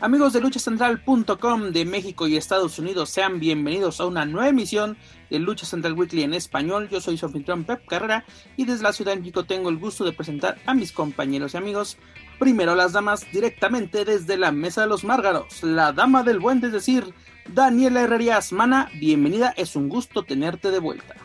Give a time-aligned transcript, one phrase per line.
[0.00, 4.96] Amigos de luchacentral.com de México y Estados Unidos, sean bienvenidos a una nueva emisión
[5.28, 6.88] de Lucha Central Weekly en español.
[6.88, 8.24] Yo soy su anfitrión Pep Carrera
[8.56, 11.56] y desde la Ciudad de México tengo el gusto de presentar a mis compañeros y
[11.56, 11.96] amigos.
[12.38, 16.70] Primero las damas directamente desde la Mesa de los Márgaros, la dama del buen, es
[16.70, 17.12] decir,
[17.52, 18.52] Daniela Herrerías.
[18.52, 21.16] Mana, bienvenida, es un gusto tenerte de vuelta.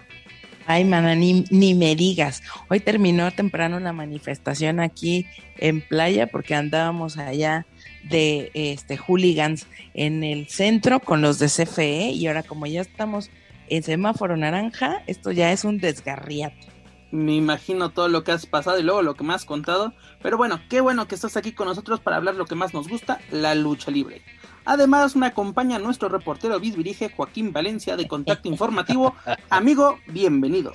[0.66, 2.42] Ay, mana, ni, ni me digas.
[2.70, 5.28] Hoy terminó temprano la manifestación aquí
[5.58, 7.68] en playa porque andábamos allá
[8.04, 13.30] de este hooligans en el centro con los de CFE y ahora como ya estamos
[13.70, 16.74] en semáforo naranja, esto ya es un desgarriate.
[17.12, 20.36] Me imagino todo lo que has pasado y luego lo que me has contado, pero
[20.36, 23.20] bueno, qué bueno que estás aquí con nosotros para hablar lo que más nos gusta,
[23.30, 24.24] la lucha libre.
[24.66, 29.16] Además me acompaña nuestro reportero bisbirige Joaquín Valencia de Contacto Informativo.
[29.50, 30.74] Amigo, bienvenido.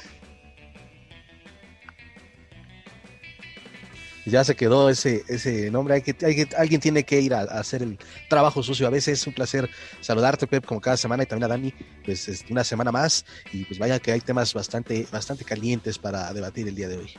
[4.30, 5.94] Ya se quedó ese, ese nombre.
[5.94, 7.98] Hay que, hay alguien tiene que ir a, hacer el
[8.28, 8.86] trabajo sucio.
[8.86, 9.68] A veces es un placer
[10.00, 11.72] saludarte, Pep, como cada semana, y también a Dani,
[12.04, 13.24] pues es una semana más.
[13.52, 17.10] Y pues vaya que hay temas bastante, bastante calientes para debatir el día de hoy.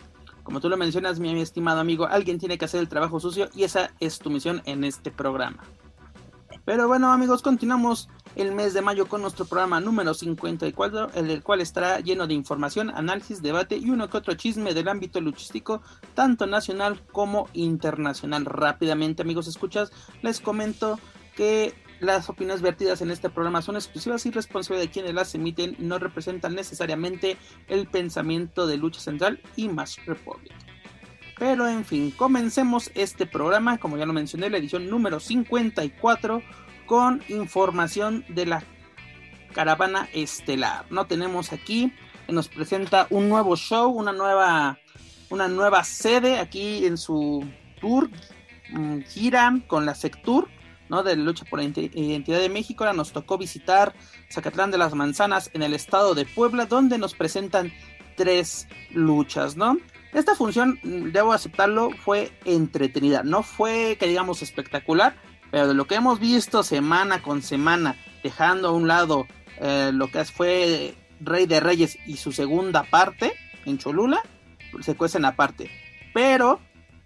[0.44, 3.64] Como tú lo mencionas, mi estimado amigo, alguien tiene que hacer el trabajo sucio y
[3.64, 5.64] esa es tu misión en este programa.
[6.70, 11.42] Pero bueno, amigos, continuamos el mes de mayo con nuestro programa número 54, en el
[11.42, 15.82] cual estará lleno de información, análisis, debate y uno que otro chisme del ámbito luchístico,
[16.14, 18.46] tanto nacional como internacional.
[18.46, 21.00] Rápidamente, amigos, escuchas, les comento
[21.36, 25.76] que las opiniones vertidas en este programa son exclusivas y responsables de quienes las emiten
[25.80, 30.54] y no representan necesariamente el pensamiento de Lucha Central y Mass Republic.
[31.40, 36.44] Pero en fin, comencemos este programa, como ya lo mencioné, la edición número 54
[36.90, 38.64] con información de la
[39.54, 40.88] caravana estelar.
[40.90, 41.94] No tenemos aquí,
[42.28, 44.80] nos presenta un nuevo show, una nueva,
[45.30, 47.48] una nueva sede aquí en su
[47.80, 48.10] tour,
[48.72, 50.50] mm, gira con la Sectur,
[50.90, 51.04] ¿no?
[51.04, 52.84] De lucha por la identidad de México.
[52.84, 53.94] Ahora nos tocó visitar
[54.34, 57.72] Zacatlán de las Manzanas en el estado de Puebla, donde nos presentan
[58.18, 59.78] tres luchas, ¿no?
[60.12, 63.22] Esta función, mm, debo aceptarlo, fue entretenida.
[63.22, 65.16] No fue, que digamos, espectacular,
[65.52, 69.28] pero de lo que hemos visto semana con semana, dejando a un lado
[69.60, 73.34] eh, lo que fue Rey de Reyes y su segunda parte
[73.66, 74.22] en Cholula,
[74.82, 75.70] se cuecen aparte.
[76.14, 76.60] Pero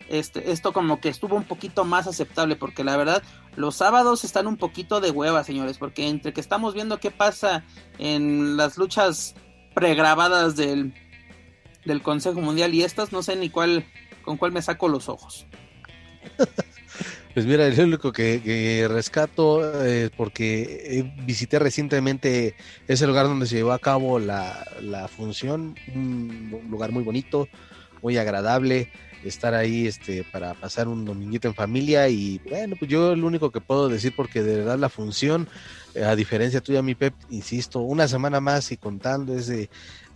[0.10, 3.24] este, esto como que estuvo un poquito más aceptable porque la verdad
[3.56, 7.64] los sábados están un poquito de hueva, señores, porque entre que estamos viendo qué pasa
[7.98, 9.36] en las luchas
[9.74, 10.94] pregrabadas del,
[11.86, 13.86] del Consejo Mundial y estas, no sé ni cuál
[14.24, 15.46] con cuál me saco los ojos.
[17.34, 22.56] Pues mira, el único que, rescato es porque visité recientemente
[22.88, 27.48] ese lugar donde se llevó a cabo la, función, un lugar muy bonito,
[28.04, 28.92] muy agradable,
[29.24, 33.52] estar ahí este para pasar un dominguito en familia y bueno, pues yo lo único
[33.52, 35.48] que puedo decir porque de verdad la función,
[35.96, 39.70] eh, a diferencia tuya, mi Pep, insisto, una semana más y contando es de...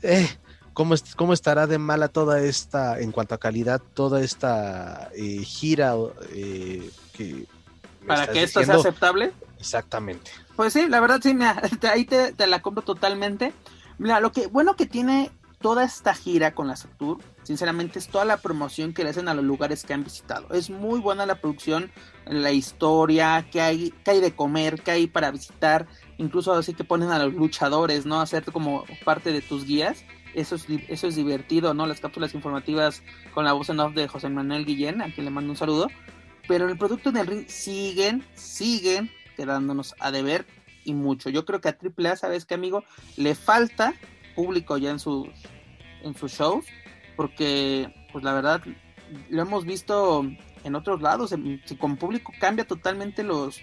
[0.03, 0.27] Eh,
[0.73, 5.95] ¿Cómo, ¿Cómo, estará de mala toda esta, en cuanto a calidad, toda esta eh, gira
[8.05, 9.33] para que esto sea aceptable.
[9.59, 10.31] Exactamente.
[10.55, 11.61] Pues sí, la verdad sí, mira,
[11.91, 13.53] ahí te, la compro totalmente.
[13.97, 18.25] Mira, lo que bueno que tiene toda esta gira con la Satur, sinceramente es toda
[18.25, 20.47] la promoción que le hacen a los lugares que han visitado.
[20.51, 21.91] Es muy buena la producción,
[22.25, 25.87] la historia, que hay, que hay de comer, que hay para visitar,
[26.17, 28.21] incluso así que ponen a los luchadores, ¿no?
[28.21, 30.03] Hacer como parte de tus guías.
[30.35, 31.87] Eso es, eso es divertido, ¿no?
[31.87, 33.01] Las cápsulas informativas
[33.33, 35.87] con la voz en off de José Manuel Guillén, a quien le mando un saludo
[36.47, 40.45] pero el producto del ring siguen, siguen quedándonos a deber
[40.85, 41.29] y mucho.
[41.29, 42.83] Yo creo que a AAA, ¿sabes qué, amigo?
[43.17, 43.93] Le falta
[44.35, 45.27] público ya en sus,
[46.03, 46.65] en sus shows,
[47.15, 48.61] porque, pues la verdad,
[49.29, 50.25] lo hemos visto
[50.63, 51.35] en otros lados.
[51.79, 53.59] Con público cambia totalmente los,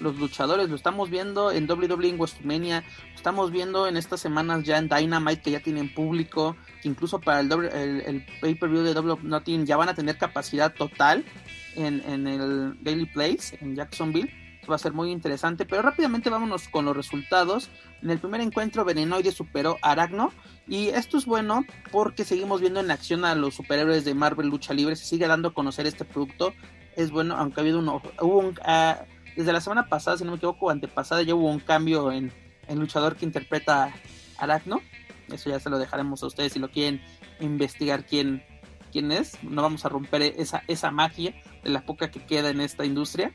[0.00, 4.64] los luchadores, lo estamos viendo en WWE en WrestleMania, lo estamos viendo en estas semanas
[4.64, 9.64] ya en Dynamite que ya tienen público, incluso para el, el, pay-per-view de WWE Nothing
[9.66, 11.24] ya van a tener capacidad total
[11.76, 14.32] en, el Daily Place en Jacksonville
[14.70, 15.64] va a ser muy interesante.
[15.64, 17.70] Pero rápidamente vámonos con los resultados.
[18.02, 20.32] En el primer encuentro, Venenoide superó a Aragno.
[20.66, 24.74] Y esto es bueno porque seguimos viendo en acción a los superhéroes de Marvel Lucha
[24.74, 24.96] Libre.
[24.96, 26.52] Se sigue dando a conocer este producto.
[26.96, 29.02] Es bueno, aunque ha habido uno, hubo un, ah,
[29.36, 32.32] desde la semana pasada, si no me equivoco, antepasada, ya hubo un cambio en
[32.68, 33.92] el luchador que interpreta a
[34.38, 34.80] Aragno.
[35.28, 37.02] Eso ya se lo dejaremos a ustedes si lo quieren
[37.40, 38.42] investigar quién,
[38.92, 39.42] quién es.
[39.42, 41.34] No vamos a romper esa, esa magia
[41.66, 43.34] de la poca que queda en esta industria.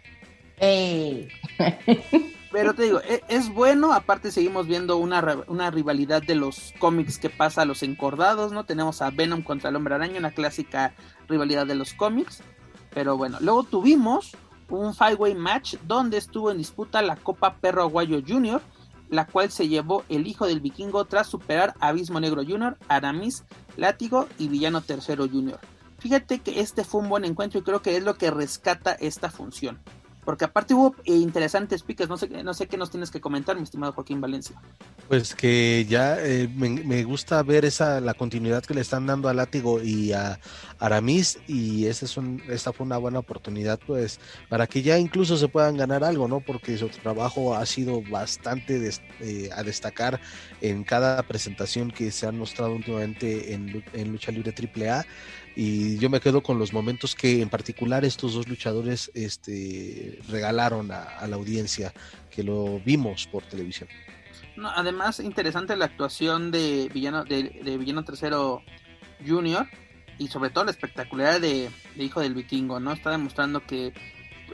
[2.52, 7.18] Pero te digo, e, es, bueno, aparte seguimos viendo una, una, rivalidad de los cómics
[7.18, 8.66] que pasa a los encordados, ¿no?
[8.66, 10.94] Tenemos a Venom contra el Hombre Araña, una clásica
[11.28, 12.42] rivalidad de los cómics.
[12.94, 14.36] Pero bueno, luego tuvimos
[14.70, 18.62] un five-way match donde estuvo en disputa la Copa Perro Aguayo Jr.,
[19.10, 23.44] la cual se llevó el hijo del vikingo tras superar a Abismo Negro Jr., Aramis,
[23.76, 25.60] Látigo y Villano Tercero Jr.
[26.02, 29.30] Fíjate que este fue un buen encuentro y creo que es lo que rescata esta
[29.30, 29.80] función.
[30.24, 33.56] Porque aparte hubo eh, interesantes piques, no sé, no sé qué nos tienes que comentar,
[33.56, 34.56] mi estimado Joaquín Valencia.
[35.08, 39.34] Pues que ya eh, me, gusta ver esa la continuidad que le están dando a
[39.34, 40.40] Látigo y a
[40.80, 45.48] Aramis y es un, esta fue una buena oportunidad pues para que ya incluso se
[45.48, 46.40] puedan ganar algo, ¿no?
[46.40, 50.20] Porque su trabajo ha sido bastante eh, a destacar
[50.62, 55.06] en cada presentación que se han mostrado últimamente en, en Lucha Libre AAA
[55.56, 60.92] y yo me quedo con los momentos que en particular estos dos luchadores este, regalaron
[60.92, 61.94] a, la audiencia
[62.30, 63.90] que lo vimos por televisión.
[64.76, 68.62] además, interesante la actuación de Villano, de, Villano Tercero
[69.26, 69.68] Junior
[70.18, 72.94] y sobre todo la espectacularidad de, Hijo del Vikingo, ¿no?
[72.94, 73.94] Está demostrando que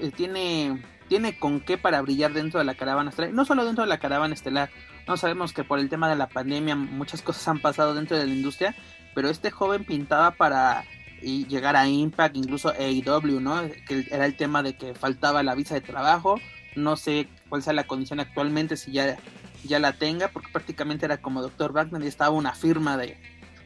[0.02, 3.84] eh, tiene, tiene con qué para brillar dentro de la caravana estelar, no solo dentro
[3.84, 4.70] de la caravana estelar,
[5.08, 8.28] no sabemos que por el tema de la pandemia muchas cosas han pasado dentro de
[8.28, 8.76] la industria,
[9.18, 10.86] pero este joven pintaba para
[11.22, 13.68] llegar a Impact, incluso AEW, ¿no?
[13.88, 16.40] Que era el tema de que faltaba la visa de trabajo.
[16.76, 19.18] No sé cuál sea la condición actualmente, si ya,
[19.64, 21.72] ya la tenga, porque prácticamente era como Dr.
[21.74, 23.18] Wagner y estaba una firma de,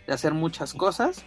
[0.08, 1.26] hacer muchas cosas.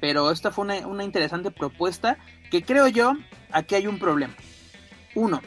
[0.00, 2.16] Pero esta fue una, interesante propuesta
[2.50, 3.12] que creo yo,
[3.50, 4.32] aquí hay un problema.
[5.14, 5.42] Uno,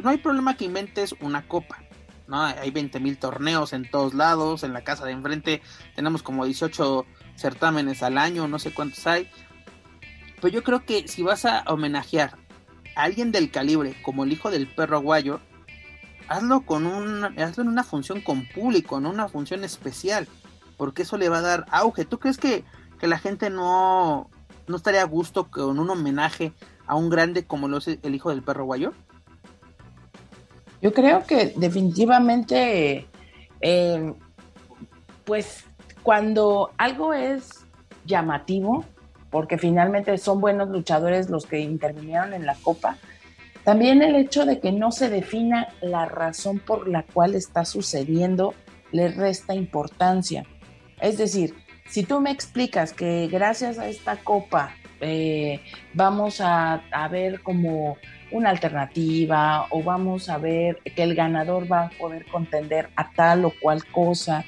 [0.00, 1.82] no hay problema que inventes una copa.
[2.28, 2.42] ¿No?
[2.42, 5.62] Hay 20 mil torneos en todos lados, en la casa de enfrente
[5.94, 7.06] tenemos como 18
[7.36, 9.28] certámenes al año, no sé cuántos hay.
[10.40, 12.36] Pero yo creo que si vas a homenajear
[12.94, 15.40] a alguien del calibre como el hijo del perro aguayo,
[16.28, 20.28] hazlo con un, hazlo en una función con público, en una función especial,
[20.76, 22.04] porque eso le va a dar auge.
[22.04, 22.64] ¿Tú crees que,
[22.98, 24.30] que la gente no,
[24.66, 26.52] no estaría a gusto con un homenaje
[26.86, 28.92] a un grande como lo es el hijo del perro aguayo?
[30.82, 33.06] Yo creo que definitivamente,
[33.60, 34.14] eh,
[35.24, 35.64] pues
[36.02, 37.66] cuando algo es
[38.04, 38.84] llamativo,
[39.30, 42.98] porque finalmente son buenos luchadores los que intervinieron en la Copa,
[43.64, 48.54] también el hecho de que no se defina la razón por la cual está sucediendo
[48.92, 50.44] le resta importancia.
[51.00, 51.54] Es decir,
[51.88, 55.60] si tú me explicas que gracias a esta copa eh,
[55.94, 56.80] vamos a,
[57.10, 57.96] ver como
[58.30, 63.44] una alternativa o vamos a ver que el ganador va a poder contender a tal
[63.44, 64.44] o cual cosa.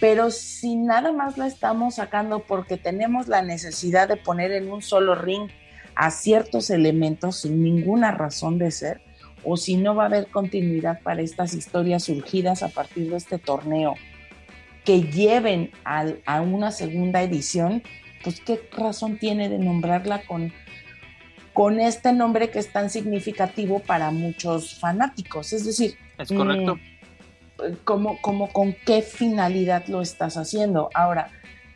[0.00, 4.82] Pero si nada más la estamos sacando porque tenemos la necesidad de poner en un
[4.82, 5.48] solo ring
[5.94, 9.00] a ciertos elementos sin ninguna razón de ser,
[9.44, 13.38] o si no va a haber continuidad para estas historias surgidas a partir de este
[13.38, 13.94] torneo
[14.84, 17.82] que lleven a una segunda edición,
[18.22, 20.52] pues qué razón tiene de nombrarla con
[21.54, 25.52] con este nombre que es tan significativo para muchos fanáticos.
[25.52, 26.76] Es decir, es correcto.
[26.76, 30.90] Mm, ¿cómo, con qué finalidad lo estás haciendo?
[30.92, 31.30] Ahora,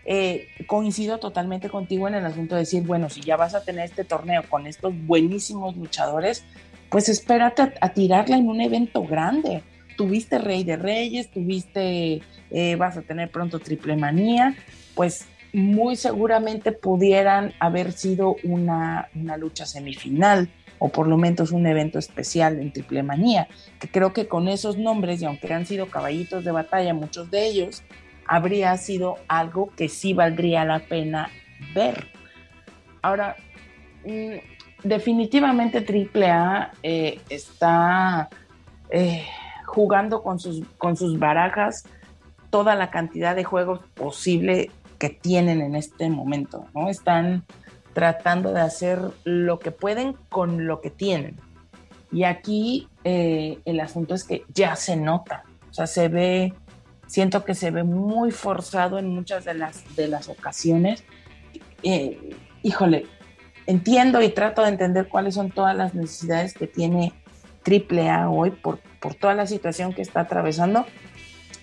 [0.05, 3.85] eh, coincido totalmente contigo en el asunto de decir, bueno, si ya vas a tener
[3.85, 6.45] este torneo con estos buenísimos luchadores,
[6.91, 9.63] pues espérate a, tirarla en un evento grande.
[9.97, 12.21] Tuviste Rey de Reyes, tuviste,
[12.51, 14.57] eh, vas a tener pronto Triple Manía,
[14.95, 21.99] pues muy seguramente pudieran haber sido una, lucha semifinal o por lo menos un evento
[21.99, 23.49] especial en Triple Manía,
[23.81, 27.47] que creo que con esos nombres, y aunque han sido caballitos de batalla muchos de
[27.47, 27.83] ellos,
[28.27, 31.31] habría sido algo que sí valdría la pena
[31.75, 32.07] ver.
[33.03, 33.37] Ahora,
[34.05, 38.29] mm, definitivamente Triple A eh, está
[38.91, 39.25] eh,
[39.67, 41.85] jugando con sus, con sus barajas
[42.51, 46.89] toda la cantidad de juegos posible que tienen en este momento, ¿no?
[46.89, 47.45] Están
[47.93, 51.37] tratando de hacer lo que pueden con lo que tienen.
[52.11, 56.55] Y aquí eh, el asunto es que ya se nota, o sea, se ve,
[57.07, 61.05] siento que se ve muy forzado en muchas de las, de las ocasiones.
[61.83, 63.07] Eh, híjole,
[63.67, 67.13] entiendo y trato de entender cuáles son todas las necesidades que tiene
[67.67, 70.87] AAA hoy por, por toda la situación que está atravesando,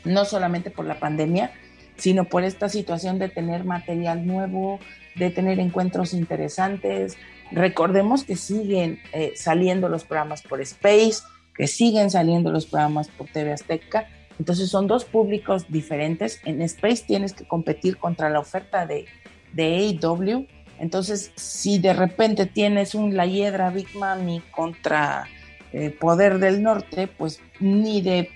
[0.03, 1.51] no solamente por la pandemia,
[1.97, 4.79] sino por esta situación de tener material nuevo,
[5.15, 7.17] de tener encuentros interesantes.
[7.51, 11.23] Recordemos que siguen eh, saliendo los programas por Space,
[11.55, 14.07] que siguen saliendo los programas por TV Azteca.
[14.39, 16.41] Entonces son dos públicos diferentes.
[16.43, 19.05] En Space tienes que competir contra la oferta de,
[19.53, 20.47] de AEW.
[20.77, 25.27] Entonces, si de repente tienes un La Hiedra Big Mami contra
[25.71, 28.29] eh, Poder del Norte, pues ni de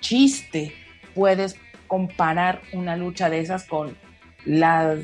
[0.00, 0.72] chiste
[1.14, 1.56] puedes
[1.94, 3.96] comparar una lucha de esas con
[4.44, 4.98] las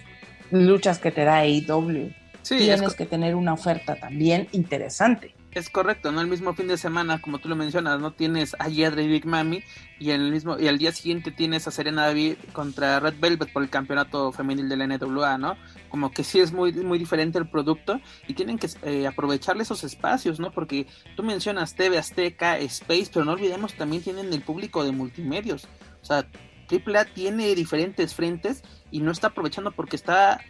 [0.50, 2.12] luchas que te da AEW.
[2.42, 5.32] Tienes que tener una oferta también interesante.
[5.52, 6.20] Es correcto, ¿no?
[6.20, 8.12] El mismo fin de semana, como tú lo mencionas, ¿no?
[8.12, 9.62] Tienes a Yedra y Big Mami
[10.00, 13.62] y el mismo y al día siguiente tienes a Serena David contra Red Velvet por
[13.62, 15.56] el campeonato femenil de la NWA, ¿no?
[15.90, 19.84] Como que sí es muy muy diferente el producto y tienen que eh, aprovecharle esos
[19.84, 20.50] espacios, ¿no?
[20.50, 25.68] Porque tú mencionas TV Azteca, Space, pero no olvidemos también tienen el público de multimedios.
[26.02, 26.26] O sea,
[26.70, 30.40] AAA tiene diferentes frentes y no está aprovechando porque está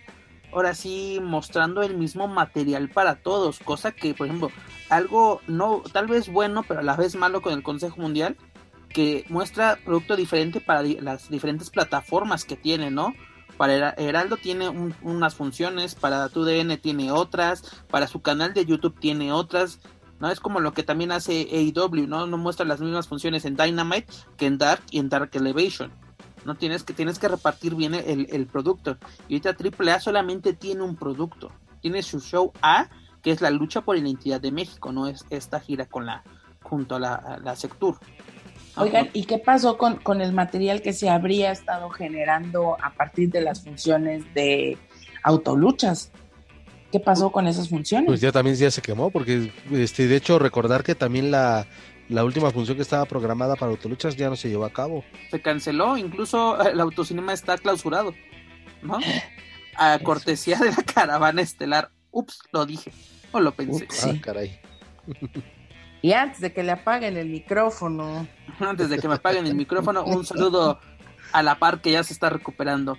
[0.53, 4.51] ahora sí mostrando el mismo material para todos, cosa que, por ejemplo,
[4.89, 8.37] algo no tal vez bueno, pero a la vez malo con el Consejo Mundial,
[8.89, 13.15] que muestra producto diferente para las diferentes plataformas que tiene, ¿no?
[13.57, 14.69] Para Heraldo tiene
[15.03, 19.81] unas funciones, para TUDN tiene otras, para su canal de YouTube tiene otras,
[20.19, 20.31] ¿no?
[20.31, 22.27] Es como lo que también hace AEW, ¿no?
[22.27, 25.93] No muestra las mismas funciones en Dynamite que en Dark y en Dark Elevation.
[26.45, 28.97] No tienes que, tienes que repartir bien el, producto.
[29.29, 31.53] Y ahorita AAA solamente tiene un producto.
[31.81, 32.89] Tiene su show A,
[33.23, 36.23] que es la lucha por la identidad de México, no es esta gira con la,
[36.63, 37.99] junto a la, la Sectur.
[38.77, 43.31] Oigan, ¿y qué pasó con, con el material que se habría estado generando a partir
[43.31, 44.79] de las funciones de
[45.23, 46.13] autoluchas?
[46.93, 48.07] ¿Qué pasó con esas funciones?
[48.07, 51.67] Pues ya también ya se quemó, porque este, de hecho recordar que también la,
[52.11, 55.05] la última función que estaba programada para Autoluchas ya no se llevó a cabo.
[55.31, 58.15] Se canceló, incluso el autocinema está clausurado,
[58.83, 58.99] ¿no?
[59.77, 61.91] A cortesía de la caravana estelar.
[62.11, 62.93] Ups, lo dije,
[63.31, 63.87] o lo pensé.
[64.05, 64.61] Ah, caray.
[66.03, 68.27] Y antes de que le apaguen el micrófono.
[68.59, 70.81] Antes de que me apaguen el micrófono, un saludo
[71.31, 72.97] a la par que ya se está recuperando.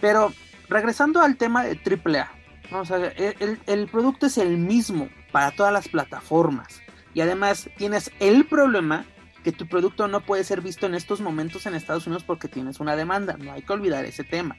[0.00, 0.32] Pero
[0.70, 2.32] regresando al tema de AAA,
[2.70, 6.80] vamos a ver, el, el producto es el mismo para todas las plataformas.
[7.14, 9.04] Y además tienes el problema
[9.42, 12.80] que tu producto no puede ser visto en estos momentos en Estados Unidos porque tienes
[12.80, 13.36] una demanda.
[13.38, 14.56] No hay que olvidar ese tema.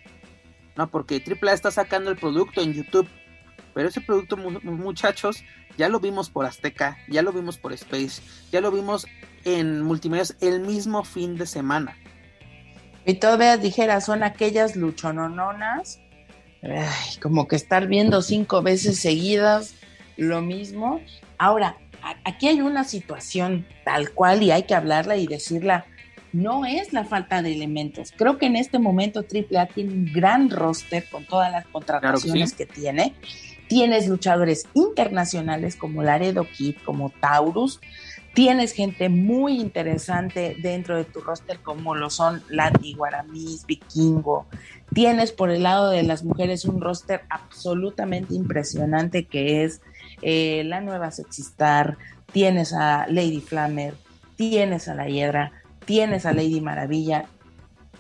[0.76, 3.08] No, porque AAA está sacando el producto en YouTube.
[3.74, 5.44] Pero ese producto, muchachos,
[5.78, 9.08] ya lo vimos por Azteca, ya lo vimos por Space, ya lo vimos
[9.46, 11.96] en multimedia el mismo fin de semana.
[13.06, 16.00] Y todavía dijera, son aquellas luchonononas,
[17.22, 19.74] como que estar viendo cinco veces seguidas
[20.18, 21.02] lo mismo.
[21.38, 21.78] Ahora,
[22.24, 25.86] aquí hay una situación tal cual y hay que hablarla y decirla.
[26.34, 28.14] No es la falta de elementos.
[28.16, 32.66] Creo que en este momento AAA tiene un gran roster con todas las contrataciones que,
[32.66, 33.14] tiene.
[33.68, 37.82] Tienes luchadores internacionales como Laredo Kid, como Taurus.
[38.34, 44.46] Tienes gente muy interesante dentro de tu roster como lo son Lati, Guaramis, Vikingo.
[44.94, 49.82] Tienes por el lado de las mujeres un roster absolutamente impresionante que es
[50.22, 51.98] eh, la nueva Sexistar,
[52.32, 53.96] tienes a Lady Flammer,
[54.36, 55.52] tienes a La Hiedra,
[55.86, 57.26] tienes a Lady Maravilla,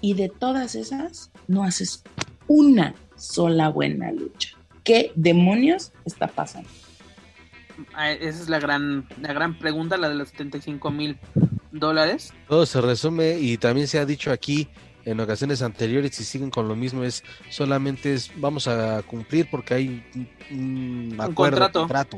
[0.01, 2.03] y de todas esas no haces
[2.47, 4.57] una sola buena lucha.
[4.83, 6.69] ¿Qué demonios está pasando?
[7.97, 11.17] Esa es la gran, la gran pregunta, la de los 75 mil
[11.71, 12.33] dólares.
[12.47, 14.67] Todo se resume y también se ha dicho aquí
[15.05, 19.74] en ocasiones anteriores y siguen con lo mismo es solamente es vamos a cumplir porque
[19.74, 20.03] hay
[20.51, 22.17] un, acuerdo contrato.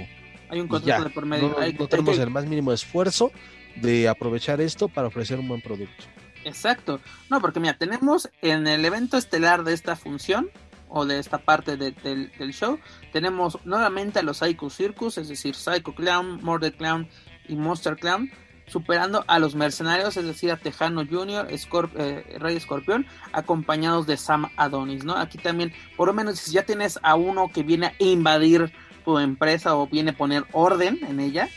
[0.50, 1.56] hay un contrato de por medio.
[1.80, 3.32] no, tenemos el más mínimo esfuerzo
[3.75, 6.04] de aprovechar esto para ofrecer un buen producto.
[6.44, 7.00] Exacto.
[7.30, 10.50] No porque mira tenemos en el evento estelar de esta función
[10.90, 12.80] o de esta parte del, del, show
[13.12, 17.08] tenemos nuevamente a los Psycho Circus es decir Psycho Clown Murder Clown
[17.48, 18.30] y Monster Clown
[18.67, 24.50] superando a los mercenarios, es decir, a Tejano Jr., eh, Rey Escorpión, acompañados de Sam
[24.58, 25.15] Adonis, ¿no?
[25.15, 28.72] Aquí también, por lo menos, si ya tienes a uno que viene a invadir
[29.03, 31.50] tu empresa o viene a poner orden en ella,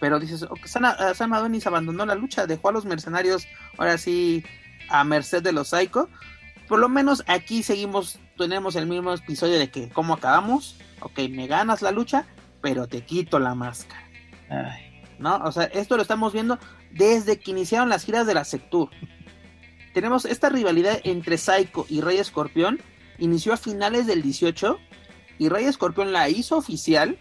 [0.00, 4.44] pero dices, Sam, Adonis abandonó la lucha, dejó a los mercenarios ahora sí
[4.88, 6.08] a merced de los Psycho.
[6.68, 10.78] Por lo menos aquí seguimos, tenemos el mismo episodio de que, ¿cómo acabamos?
[11.00, 12.26] Ok, me ganas la lucha,
[12.62, 14.08] pero te quito la máscara.
[14.48, 14.89] Ay
[15.20, 15.36] ¿no?
[15.44, 16.58] O sea, esto lo estamos viendo
[16.90, 18.88] desde que iniciaron las giras de la Sectur.
[19.94, 22.80] Tenemos esta rivalidad entre Psycho y Rey Escorpión,
[23.18, 24.78] inició a finales del 18
[25.38, 27.18] y Rey Escorpión la hizo oficial,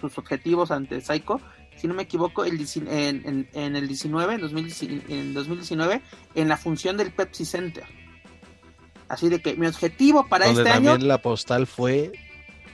[0.00, 1.40] sus objetivos ante Psycho,
[1.76, 4.40] si no me equivoco, el, en, el 19, en,
[5.34, 6.02] 2019,
[6.34, 7.84] en la función del Pepsi Center.
[9.08, 10.90] Así de que mi objetivo para este año.
[10.90, 12.12] También la postal fue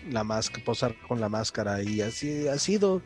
[0.09, 3.03] la máscara, posar con la máscara y así ha sido.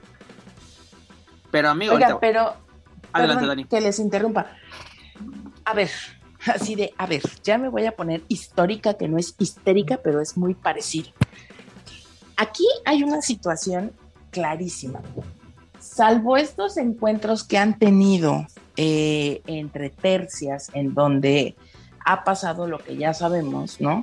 [1.55, 2.53] Pero amigo, Oiga, pero
[3.13, 3.65] adelante, Dani.
[3.67, 4.47] Que les interrumpa.
[5.65, 5.89] A ver,
[6.53, 10.21] así de, a ver, ya me voy a poner histórica, que no es histérica, pero
[10.21, 11.11] es muy parecido.
[12.37, 13.93] Aquí hay una situación
[14.33, 15.01] clarísima.
[15.79, 21.55] Salvo estos encuentros que han tenido eh, entre tercias, en donde
[22.05, 24.03] ha pasado lo que ya sabemos, ¿no?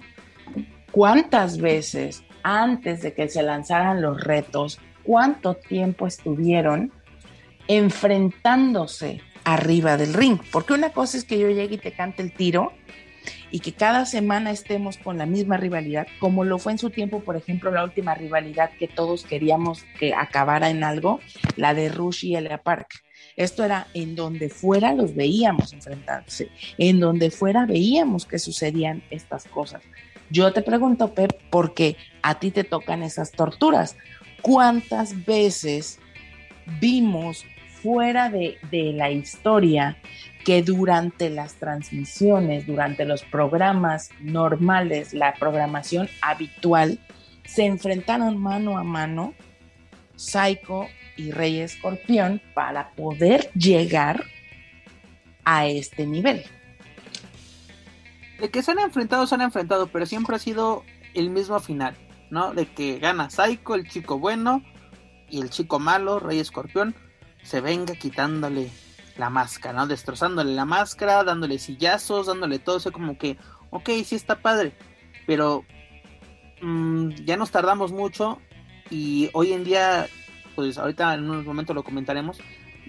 [0.94, 6.94] ¿Cuántas veces antes de que se lanzaran los retos, cuánto tiempo estuvieron
[7.78, 10.40] enfrentándose arriba del ring?
[10.52, 12.74] Porque una cosa es que yo llegue y te cante el tiro
[13.52, 17.22] y que cada semana estemos con la misma rivalidad, como lo fue en su tiempo,
[17.22, 21.20] por ejemplo, la última rivalidad que todos queríamos que acabara en algo,
[21.56, 23.04] la de Rush y Elia Park.
[23.36, 29.46] Esto era en donde fuera los veíamos enfrentarse, en donde fuera veíamos que sucedían estas
[29.46, 29.82] cosas.
[30.30, 33.98] Yo te pregunto, Pep, porque a ti te tocan esas torturas.
[34.42, 36.00] ¿Cuántas veces
[36.80, 37.46] vimos
[37.82, 39.98] fuera de, de la historia
[40.44, 47.00] que durante las transmisiones, durante los programas normales, la programación habitual,
[47.46, 49.34] se enfrentaron mano a mano
[50.16, 54.24] Psycho y Rey Escorpión para poder llegar
[55.44, 56.44] a este nivel.
[58.40, 60.84] De que se han enfrentado, se han enfrentado, pero siempre ha sido
[61.14, 61.96] el mismo final,
[62.30, 62.54] ¿no?
[62.54, 64.64] De que gana Psycho, el chico bueno,
[65.30, 66.96] y el chico malo, Rey Escorpión,
[67.44, 68.72] se venga quitándole
[69.18, 69.88] la máscara, ¿no?
[69.88, 73.38] Destrozándole la máscara, dándole sillazos, dándole todo eso como que,
[73.70, 74.74] ok, sí está padre,
[75.28, 75.64] pero
[76.62, 78.40] mm, ya nos tardamos mucho
[78.90, 80.08] y hoy en día,
[80.56, 82.40] pues ahorita en unos momentos lo comentaremos,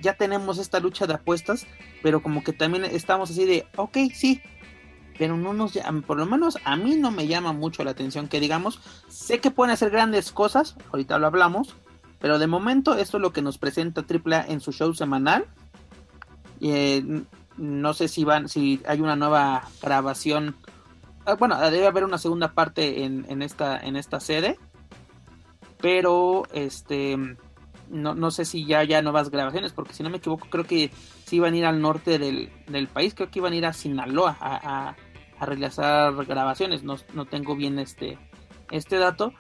[0.01, 1.67] ya tenemos esta lucha de apuestas,
[2.03, 4.43] pero como que también estamos así de, ok, sí,
[5.19, 8.41] pero no nos por lo menos a mí no me llama mucho la atención que
[8.41, 11.77] digamos, sé que pueden hacer grandes cosas, ahorita lo hablamos,
[12.23, 15.45] pero de momento esto es lo que nos presenta AAA en su show semanal
[16.63, 17.03] eh,
[17.57, 20.57] no sé si van, si hay una nueva grabación.
[21.27, 24.59] Ah, bueno, debe haber una segunda parte en, esta, en esta sede.
[25.81, 27.17] Pero este
[27.91, 30.91] no, no sé si ya haya nuevas grabaciones, porque si no me equivoco, creo que
[31.27, 34.37] si iban a ir al norte del, país, creo que iban a ir a Sinaloa
[34.41, 34.95] a,
[35.39, 36.85] a, realizar grabaciones.
[36.85, 38.17] No, no tengo bien este,
[38.71, 39.33] este dato.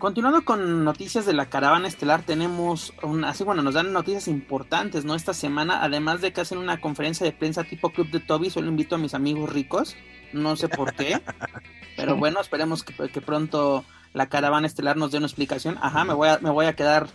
[0.00, 5.04] Continuando con noticias de la caravana estelar, tenemos un, así bueno, nos dan noticias importantes,
[5.04, 5.14] ¿no?
[5.14, 8.68] Esta semana, además de que hacen una conferencia de prensa tipo Club de Toby, solo
[8.68, 9.96] invito a mis amigos ricos,
[10.32, 11.20] no sé por qué,
[11.98, 13.84] pero bueno, esperemos que, pronto
[14.14, 15.76] la caravana estelar nos dé una explicación.
[15.82, 17.10] Ajá, me voy a, me voy a quedar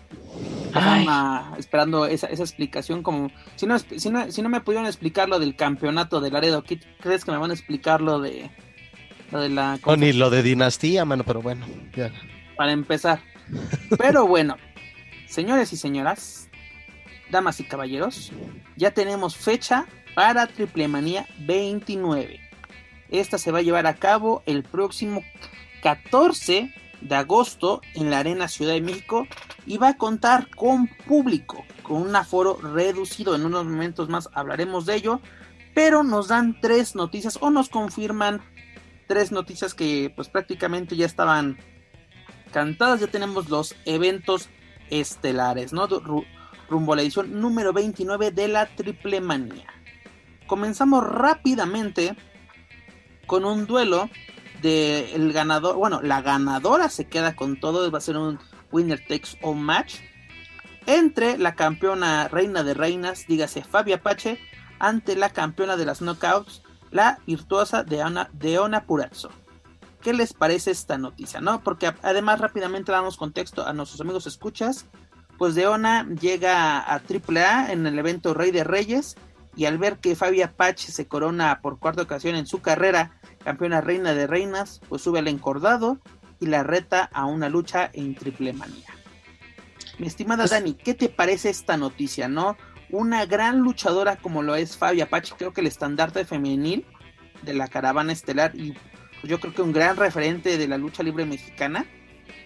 [1.57, 5.39] esperando esa, esa explicación como si no, si no si no me pudieron explicar lo
[5.39, 8.51] del campeonato de Laredo, ¿qué crees que me van a explicar lo de
[9.31, 12.11] lo de la o ni lo de dinastía, mano, pero bueno, ya
[12.55, 13.21] para empezar.
[13.97, 14.57] Pero bueno,
[15.27, 16.49] señores y señoras,
[17.29, 18.31] damas y caballeros,
[18.75, 22.39] ya tenemos fecha para Triple Manía 29.
[23.09, 25.23] Esta se va a llevar a cabo el próximo
[25.83, 29.27] 14 de agosto en la Arena Ciudad de México
[29.65, 33.35] y va a contar con público, con un aforo reducido.
[33.35, 35.21] En unos momentos más hablaremos de ello,
[35.73, 38.41] pero nos dan tres noticias o nos confirman
[39.07, 41.57] tres noticias que pues prácticamente ya estaban
[42.51, 44.49] cantadas, ya tenemos los eventos
[44.89, 45.87] estelares, ¿no?
[46.67, 49.67] rumbo a la edición número 29 de la Triple Manía.
[50.47, 52.15] Comenzamos rápidamente
[53.27, 54.09] con un duelo
[54.61, 58.39] de el ganador, bueno, la ganadora se queda con todo, va a ser un
[58.71, 59.97] winner takes all match
[60.85, 64.39] entre la campeona reina de reinas, dígase Fabia Pache,
[64.79, 69.29] ante la campeona de las knockouts, la virtuosa de Ana, Deona Purazzo.
[70.05, 71.41] ¿Qué les parece esta noticia?
[71.41, 71.61] ¿No?
[71.63, 74.85] Porque además rápidamente damos contexto a nuestros amigos escuchas.
[75.39, 79.15] Pues Deona llega a AAA en el evento Rey de Reyes
[79.55, 83.81] y al ver que Fabia Pache se corona por cuarta ocasión en su carrera campeona
[83.81, 85.97] reina de reinas, pues sube al encordado
[86.39, 88.93] y la reta a una lucha en triple manía.
[89.97, 92.57] Mi estimada pues Dani, ¿qué te parece esta noticia, no?
[92.91, 96.85] Una gran luchadora como lo es Fabia Pache, creo que el estandarte femenil
[97.41, 98.75] de la caravana estelar y
[99.25, 101.85] yo creo que un gran referente de la lucha libre mexicana,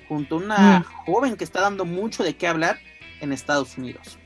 [0.07, 0.83] junto a una mm.
[1.05, 2.77] joven que está dando mucho de qué hablar
[3.21, 4.17] en Estados Unidos.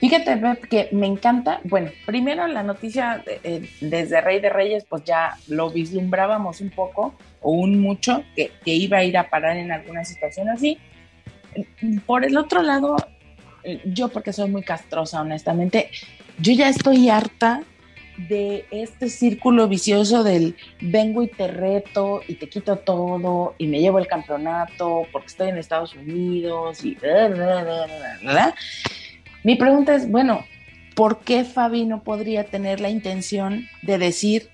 [0.00, 5.36] Fíjate, que me encanta, bueno, primero la noticia eh, desde Rey de Reyes, pues ya
[5.48, 9.72] lo vislumbrábamos un poco o un mucho, que, que iba a ir a parar en
[9.72, 10.78] alguna situación así.
[12.04, 12.96] Por el otro lado,
[13.86, 15.90] yo porque soy muy castrosa, honestamente,
[16.38, 17.62] yo ya estoy harta
[18.16, 23.80] de este círculo vicioso del vengo y te reto y te quito todo y me
[23.80, 26.96] llevo el campeonato porque estoy en Estados Unidos y
[29.44, 30.44] mi pregunta es, bueno,
[30.94, 34.48] ¿por qué Fabi no podría tener la intención de decir,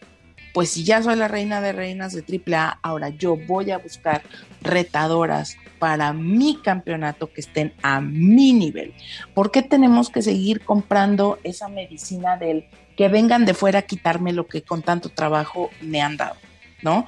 [0.53, 4.22] pues si ya soy la reina de reinas de AAA, ahora yo voy a buscar
[4.61, 8.95] retadoras para mi campeonato que estén a mi nivel?
[9.35, 12.66] ¿Por qué tenemos que seguir comprando esa medicina del
[12.97, 16.37] que vengan de fuera a quitarme lo que con tanto trabajo me han dado?
[16.83, 17.05] ¿No?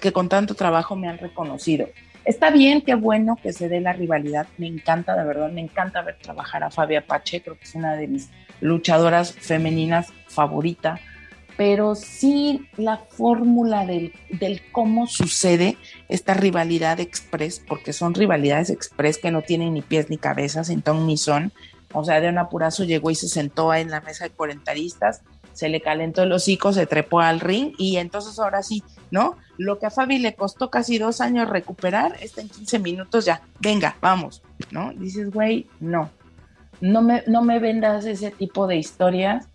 [0.00, 1.86] Que con tanto trabajo me han reconocido.
[2.24, 4.48] Está bien, qué bueno que se dé la rivalidad.
[4.56, 7.40] Me encanta, de verdad, me encanta ver trabajar a Fabia Pache.
[7.40, 10.98] Creo que es una de mis luchadoras femeninas favorita.
[11.58, 15.76] Pero sí la fórmula del, del cómo sucede
[16.08, 20.80] esta rivalidad express, porque son rivalidades express que no tienen ni pies ni cabeza, sin
[20.80, 21.52] ton ni son.
[21.92, 25.22] O sea, de un apurazo llegó y se sentó en la mesa de cuarentaristas
[25.58, 29.36] se le calentó el hocico, se trepó al ring y entonces ahora sí, ¿no?
[29.56, 33.42] Lo que a Fabi le costó casi dos años recuperar, está en 15 minutos ya,
[33.58, 34.40] venga, vamos,
[34.70, 34.92] ¿no?
[34.92, 36.10] Dices, güey, no,
[36.80, 39.48] no me, no me vendas ese tipo de historias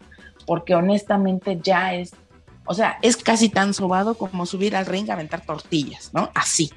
[0.45, 2.13] porque honestamente ya es,
[2.65, 6.31] o sea, es casi tan sobado como subir al ring a aventar tortillas, ¿no?
[6.33, 6.71] Así.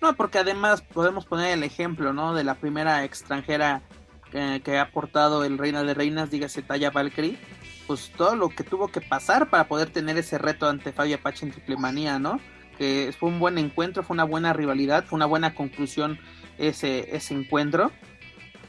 [0.00, 2.34] No, porque además podemos poner el ejemplo, ¿no?
[2.34, 3.82] De la primera extranjera
[4.30, 7.38] que, ha aportado el Reina de Reinas, dígase Taya Valkyrie
[7.86, 11.46] pues todo lo que tuvo que pasar para poder tener ese reto ante Fabio Apache
[11.46, 12.40] en Triple Manía, ¿no?
[12.78, 16.18] Que fue un buen encuentro, fue una buena rivalidad, fue una buena conclusión
[16.58, 17.92] ese, ese encuentro.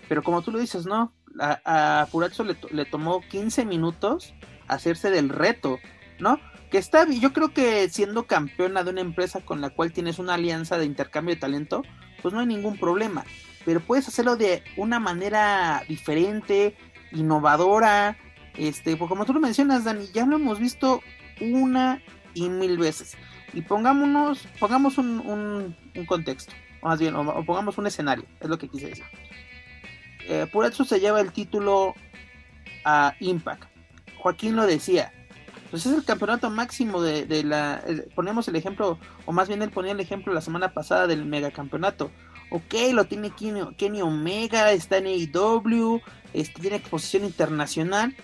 [0.07, 1.13] Pero como tú lo dices, ¿no?
[1.39, 2.07] A, a
[2.43, 4.33] le, le, tomó 15 minutos
[4.67, 5.79] hacerse del reto,
[6.19, 6.39] ¿no?
[6.71, 10.33] Que está yo creo que siendo campeona de una empresa con la cual tienes una
[10.33, 11.83] alianza de intercambio de talento,
[12.21, 13.23] pues no hay ningún problema.
[13.65, 16.75] Pero puedes hacerlo de una manera diferente,
[17.11, 18.17] innovadora,
[18.57, 21.01] este, pues como tú lo mencionas, Dani, ya lo hemos visto
[21.39, 22.01] una
[22.33, 23.15] y mil veces.
[23.53, 28.57] Y pongámonos, pongamos un, un, contexto, o más bien, o, pongamos un escenario, es lo
[28.57, 29.05] que quise decir.
[30.27, 31.95] Eh, por eso se lleva el título
[32.83, 33.63] a Impact.
[34.17, 35.13] Joaquín lo decía,
[35.69, 37.83] pues es el campeonato máximo de, la...
[38.15, 42.11] ponemos el ejemplo, o más bien él ponía el ejemplo la semana pasada del megacampeonato.
[42.49, 46.01] Ok, lo tiene Kenny, Kenny Omega, está en AEW,
[46.33, 48.15] este, tiene exposición internacional,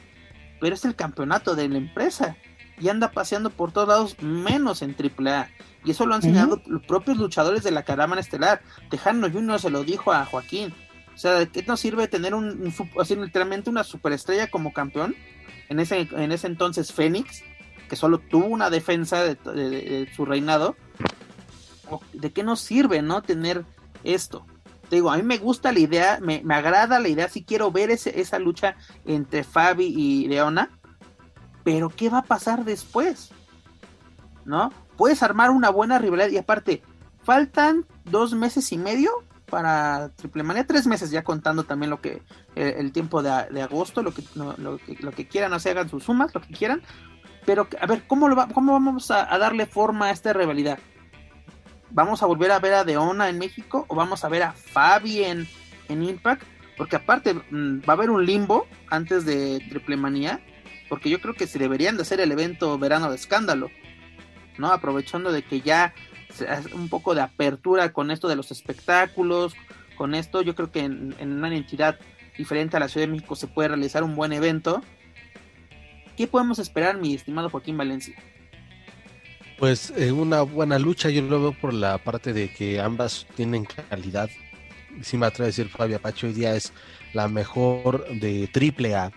[0.61, 2.37] pero es el campeonato de la empresa
[2.79, 5.49] y anda paseando por todos lados menos en AAA.
[5.85, 8.61] Y eso lo han enseñado los propios luchadores de la caravana estelar.
[8.89, 10.73] Tejano Junior se lo dijo a Joaquín.
[11.13, 15.15] O sea, ¿de qué nos sirve tener un, así, literalmente una superestrella como campeón?
[15.69, 17.43] En ese, en ese entonces Fénix,
[17.88, 20.76] que solo tuvo una defensa de, su reinado.
[22.13, 23.21] ¿De qué nos sirve, no?
[23.21, 23.63] Tener
[24.04, 24.45] esto
[24.89, 28.39] digo, a mí me gusta la idea, me, agrada la idea, si quiero ver esa
[28.39, 30.69] lucha entre Fabi y Leona,
[31.63, 33.32] pero ¿qué va a pasar después?
[34.45, 34.71] ¿No?
[34.97, 36.84] Puedes armar una buena rivalidad y aparte,
[37.23, 42.23] faltan dos meses y medio para Triple Manía, tres meses ya contando también lo que
[42.55, 46.33] eh, el tiempo de, agosto, lo que, lo, que, quieran, no se hagan sus sumas,
[46.33, 46.81] lo que quieran.
[47.45, 50.79] Pero, a ver, ¿cómo, lo cómo vamos a darle forma a esta rivalidad?
[51.91, 55.23] ¿Vamos a volver a ver a Deona en México o vamos a ver a Fabi
[55.23, 55.47] en,
[55.87, 56.41] Impact?
[56.75, 60.39] Porque aparte mm, va a haber un limbo antes de Triple Manía,
[60.89, 63.69] porque yo creo que se deberían de hacer el evento verano de escándalo,
[64.57, 64.71] ¿no?
[64.71, 65.93] Aprovechando de que ya
[66.74, 69.54] un poco de apertura con esto de los espectáculos,
[69.98, 72.00] con esto yo creo que en, una entidad
[72.38, 74.82] diferente a la Ciudad de México se puede realizar un buen evento.
[76.17, 78.15] ¿Qué podemos esperar, mi estimado Joaquín Valencia?
[79.58, 83.65] Pues eh, una buena lucha, yo lo veo por la parte de que ambas tienen
[83.65, 84.30] calidad.
[85.02, 86.74] Si me atrevo a decir, Fabia Pacho hoy día es
[87.13, 89.12] la mejor de triple A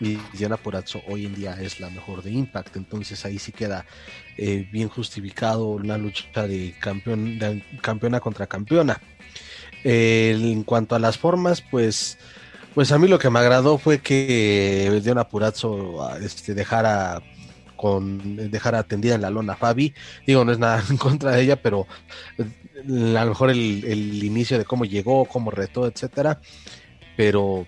[0.00, 2.76] y Diana Porazzo hoy en día es la mejor de Impact.
[2.76, 3.84] Entonces ahí sí queda
[4.42, 7.38] eh, bien justificado una lucha de, campeón,
[7.82, 9.00] campeona contra campeona.
[9.84, 12.18] en cuanto a las formas, pues,
[12.74, 17.22] pues a mí lo que me agradó fue que Diana Purazzo este, dejara
[17.76, 19.94] con dejar atendida en la lona Fabi.
[20.26, 21.86] Digo, no es nada en contra de ella, pero
[22.38, 26.40] eh, a lo mejor el, inicio de cómo llegó, cómo retó, etcétera.
[27.16, 27.66] Pero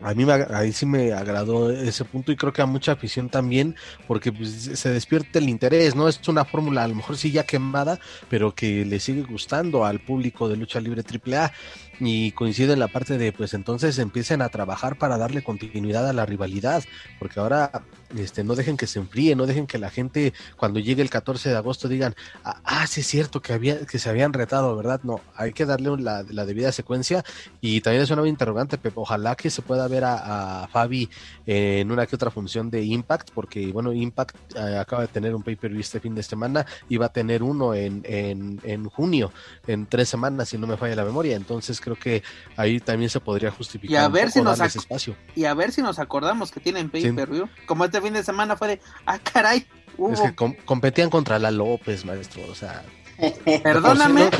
[0.00, 3.28] a mí me, ahí sí me agradó ese punto y creo que a mucha afición
[3.28, 6.08] también, porque pues, se despierta el interés, ¿no?
[6.08, 10.00] Es una fórmula a lo mejor sí ya quemada, pero que le sigue gustando al
[10.00, 11.52] público de lucha libre AAA
[12.00, 16.12] y coincide en la parte de pues entonces empiecen a trabajar para darle continuidad a
[16.12, 16.84] la rivalidad,
[17.18, 17.70] porque ahora
[18.16, 21.50] este no dejen que se enfríe, no dejen que la gente cuando llegue el 14
[21.50, 25.00] de agosto digan, ah, ah, sí es cierto que había que se habían retado, ¿verdad?
[25.02, 27.24] No, hay que darle la, la debida secuencia
[27.60, 31.08] y también es una interrogante, Pepe, ojalá que se pueda ver a, Fabi
[31.46, 35.42] en una que otra función de Impact, porque bueno, Impact eh, acaba de tener un
[35.42, 39.32] pay-per-view este fin de semana y va a tener uno en, en, en junio,
[39.66, 42.22] en tres semanas, si no me falla la memoria, entonces creo que
[42.56, 43.92] ahí también se podría justificar.
[43.92, 45.16] Y a ver si nos espacio.
[45.34, 47.48] Y a ver si nos acordamos que tienen pay per view.
[47.66, 49.66] Como este fin de semana fue de, ah, caray.
[50.12, 50.34] Es que
[50.64, 52.42] competían contra la López, maestro.
[52.48, 52.84] O sea,
[53.62, 54.30] Perdóname.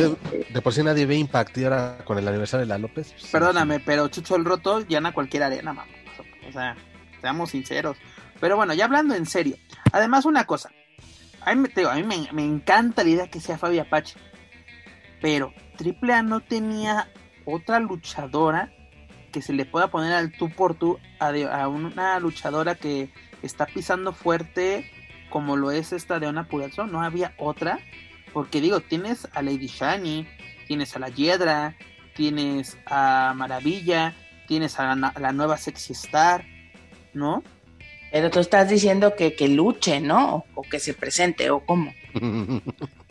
[0.51, 3.13] De por, sí, nadie ve Impact y ahora con el aniversario de la López.
[3.13, 5.87] Pues, Perdóname, pero Chucho el Roto llena cualquier arena, mamá.
[6.49, 6.77] O sea,
[7.21, 7.97] seamos sinceros.
[8.41, 9.57] Pero bueno, ya hablando en serio.
[9.93, 10.71] Además, una cosa.
[11.41, 14.17] A mí, a mí me, me, encanta la idea que sea Fabi Apache.
[15.21, 17.09] Pero AAA no tenía
[17.45, 18.73] otra luchadora
[19.33, 23.11] que se le pueda poner al tú por tú a, una luchadora que
[23.43, 24.91] está pisando fuerte
[25.31, 27.81] como lo es esta de una Purazzo, no había otra,
[28.33, 30.27] porque digo, tienes a Lady Shani,
[30.67, 31.77] tienes a la Hiedra,
[32.15, 34.15] tienes a Maravilla,
[34.47, 36.45] tienes a la, nueva Sexy Star,
[37.13, 37.43] ¿no?
[38.11, 40.45] Pero tú estás diciendo que, que luche, ¿no?
[40.55, 41.93] O que se presente, o cómo.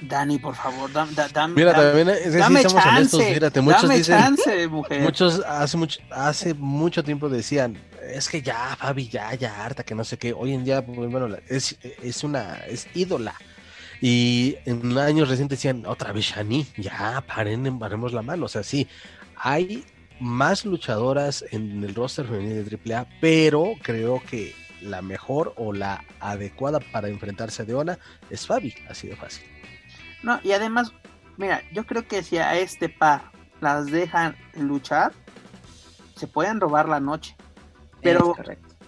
[0.02, 2.08] Dani, por favor, dame, dame, Mira, también
[2.40, 5.02] dame chance, honestos, muchos dame dicen, chance, mujer.
[5.02, 9.96] muchos hace mucho, hace mucho tiempo decían, es que ya, Fabi, ya, ya, harta, que
[9.96, 10.34] no sé qué.
[10.34, 13.36] Hoy en día, pues, bueno, es, es una, es ídola.
[14.02, 18.46] Y en años recientes decían, otra vez Shani, ya, paren, paremos la mano.
[18.46, 18.88] O sea, sí,
[19.36, 19.84] hay
[20.20, 26.04] más luchadoras en el roster femenino de AAA, pero creo que la mejor o la
[26.20, 27.98] adecuada para enfrentarse a Deona
[28.30, 29.46] es Fabi, así de fácil.
[30.24, 30.92] No, y además,
[31.38, 33.32] mira, yo creo que si a este par
[33.62, 35.14] las dejan luchar,
[36.16, 37.36] se pueden robar la noche.
[38.08, 38.36] Pero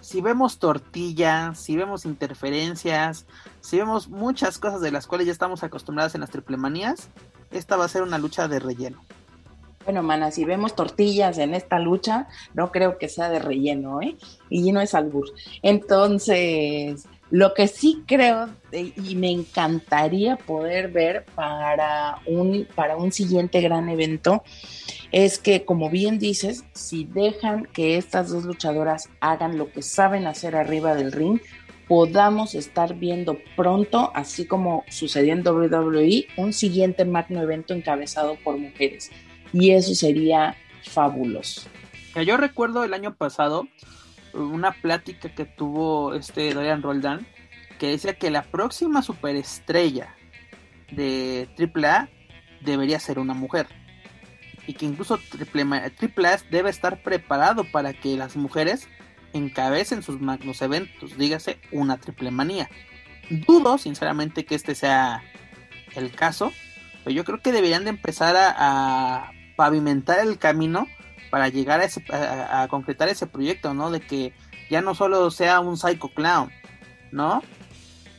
[0.02, 3.26] si vemos tortillas, si vemos interferencias,
[3.62, 7.10] si vemos muchas cosas de las cuales ya estamos acostumbradas en las triplemanías,
[7.52, 9.04] esta va a ser una lucha de relleno.
[9.86, 14.18] Bueno, mana, si vemos tortillas en esta lucha, no creo que sea de relleno, ¿eh?
[14.50, 15.32] Y no es albur.
[15.64, 23.62] Entonces, lo que sí creo y me encantaría poder ver para un, para un siguiente
[23.62, 24.44] gran evento
[25.12, 30.28] es que, como bien dices, si dejan que estas dos luchadoras hagan lo que saben
[30.28, 31.40] hacer arriba del ring,
[31.88, 38.58] podamos estar viendo pronto, así como sucedió en WWE, un siguiente magno evento encabezado por
[38.58, 39.12] mujeres
[39.52, 41.68] y eso sería fabuloso.
[42.26, 43.68] Yo recuerdo el año pasado
[44.34, 47.26] una plática que tuvo este Dorian Roldán
[47.80, 50.16] que decía que la próxima superestrella
[50.92, 52.10] de AAA
[52.62, 53.68] debería ser una mujer
[54.68, 58.88] y que incluso AAA debe estar preparado para que las mujeres
[59.34, 62.70] encabecen sus magnos eventos, dígase una triple manía.
[63.30, 65.24] Dudo sinceramente que este sea
[65.96, 66.52] el caso,
[67.04, 70.88] pero yo creo que deberían de empezar a pavimentar el camino
[71.30, 73.92] para llegar a, ese, a, concretar ese proyecto, ¿no?
[73.92, 74.34] De que
[74.70, 76.52] ya no solo sea un Psycho Clown,
[77.12, 77.42] ¿no?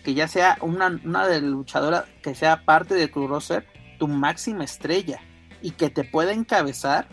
[0.05, 3.67] Que ya sea una, una de luchadora que sea parte de tu roster,
[3.99, 5.21] tu máxima estrella
[5.63, 7.09] y que te pueda encabezar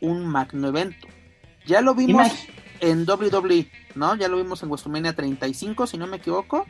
[0.00, 1.08] un magno evento.
[1.66, 2.30] Ya lo vimos
[2.80, 4.14] en WWE, ¿no?
[4.16, 6.66] Ya lo vimos en WrestleMania 35, si no me equivoco.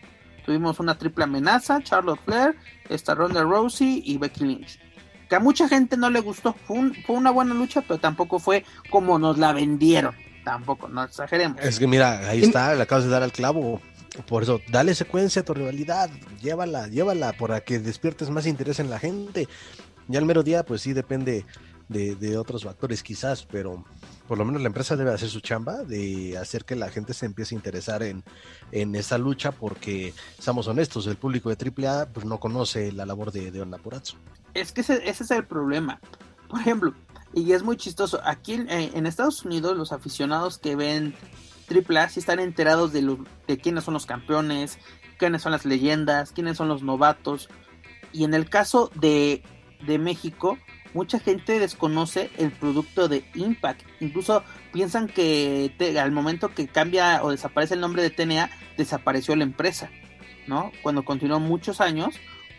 [0.46, 2.54] Tuvimos una triple amenaza, Charlotte Flair,
[2.88, 4.83] esta Ronda Rousey y Becky Lynch
[5.34, 6.54] que a mucha gente no le gustó.
[6.64, 10.14] Fue, una buena lucha, pero tampoco fue como nos la vendieron.
[10.44, 11.60] Tampoco, no exageremos.
[11.60, 13.80] Es que mira, ahí está, le acabas de dar al clavo.
[14.28, 16.08] Por eso, dale secuencia a tu rivalidad,
[16.40, 19.48] llévala, llévala para que despiertes más interés en la gente.
[20.06, 21.44] Ya el mero día, pues sí, depende
[21.88, 23.84] de, otros factores quizás, pero
[24.26, 27.26] por lo menos la empresa debe hacer su chamba de hacer que la gente se
[27.26, 28.24] empiece a interesar en,
[28.72, 33.32] en esa lucha porque, seamos honestos, el público de AAA pues, no conoce la labor
[33.32, 34.16] de, de Purazzo.
[34.54, 36.00] Es que ese, es el problema.
[36.48, 36.94] Por ejemplo,
[37.34, 41.14] y es muy chistoso, aquí en, Estados Unidos los aficionados que ven
[41.68, 44.78] AAA sí están enterados de, de quiénes son los campeones,
[45.18, 47.48] quiénes son las leyendas, quiénes son los novatos.
[48.12, 49.42] Y en el caso de,
[49.86, 50.56] de México,
[50.94, 53.82] mucha gente desconoce el producto de Impact.
[54.00, 59.44] Incluso piensan que al momento que cambia o desaparece el nombre de TNA, desapareció la
[59.44, 59.90] empresa,
[60.46, 60.72] ¿no?
[60.82, 62.14] Cuando continuó muchos años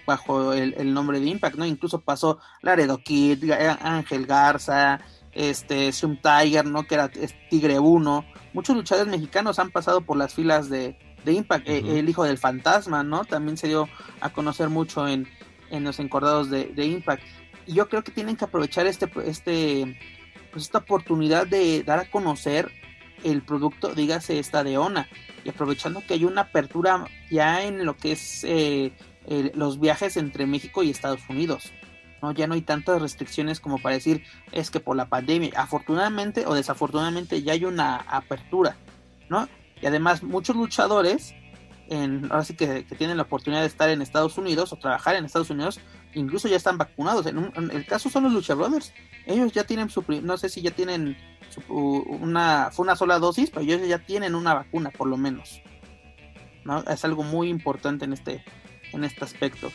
[0.06, 1.66] bajo el, nombre de Impact, ¿no?
[1.66, 5.00] Incluso pasó Laredo Kid, Ángel Garza,
[5.32, 6.86] este Shum Tiger, ¿no?
[6.86, 7.10] Que era
[7.50, 8.26] Tigre 1.
[8.54, 11.68] Muchos luchadores mexicanos han pasado por las filas de, de Impact.
[11.68, 13.26] Eh, el hijo del fantasma, ¿no?
[13.26, 13.90] También se dio
[14.22, 15.28] a conocer mucho en,
[15.72, 17.24] en los encordados de, de, Impact.
[17.66, 19.98] Y yo creo que tienen que aprovechar este, este,
[20.52, 22.72] pues esta oportunidad de dar a conocer
[23.24, 25.08] el producto, dígase esta de ONA.
[25.44, 28.92] Y aprovechando que hay una apertura ya en lo que es eh,
[29.54, 31.72] los viajes entre México y Estados Unidos.
[32.22, 32.32] ¿no?
[32.32, 36.54] Ya no hay tantas restricciones como para decir es que por la pandemia, afortunadamente o
[36.54, 38.78] desafortunadamente ya hay una apertura,
[39.30, 39.48] ¿no?
[39.82, 41.36] Y además muchos luchadores,
[41.90, 45.26] en, ahora sí que, tienen la oportunidad de estar en Estados Unidos o trabajar en
[45.26, 45.80] Estados Unidos,
[46.14, 47.26] incluso ya están vacunados.
[47.26, 48.94] En, el caso son los Lucha Brothers.
[49.26, 51.18] Ellos ya tienen su, no sé si ya tienen
[51.70, 55.62] una, fue una sola dosis, pero ellos ya tienen una vacuna por lo menos.
[56.64, 56.84] ¿no?
[56.84, 58.44] Es algo muy importante en este,
[58.92, 59.72] en este aspecto.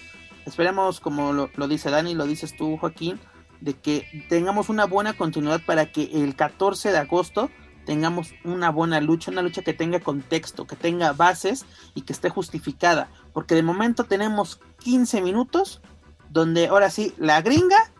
[0.46, 3.20] Esperemos, como lo, lo dice Dani, lo dices tú, Joaquín,
[3.60, 7.50] de que tengamos una buena continuidad para que el 14 de agosto
[7.90, 12.30] tengamos una buena lucha, una lucha que tenga contexto, que tenga bases y que esté
[12.30, 13.08] justificada.
[13.32, 15.80] Porque de momento tenemos 15 minutos
[16.28, 17.90] donde ahora sí la gringa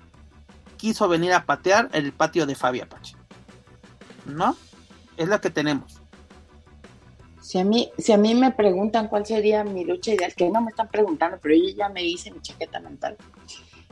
[0.77, 3.17] quiso venir a patear el patio de Fabi Apache.
[4.27, 4.57] ¿No?
[5.17, 6.01] Es lo que tenemos.
[7.43, 10.61] Si a, mí, si a mí me preguntan cuál sería mi lucha ideal, que no
[10.61, 13.17] me están preguntando, pero yo ya me hice mi chaqueta mental.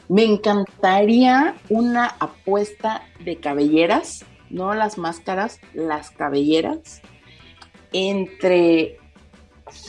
[0.09, 7.03] Me encantaría una apuesta de cabelleras no las máscaras, las cabelleras,
[7.93, 8.99] entre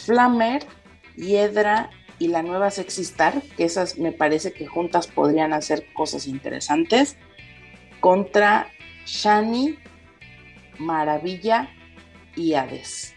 [0.05, 0.65] Flamer,
[1.15, 6.27] Hiedra y la nueva Sexy Star, que esas me parece que juntas podrían hacer cosas
[6.27, 7.17] interesantes,
[7.99, 8.67] contra
[9.05, 9.77] Shani,
[10.77, 11.69] Maravilla
[12.35, 13.15] y Hades.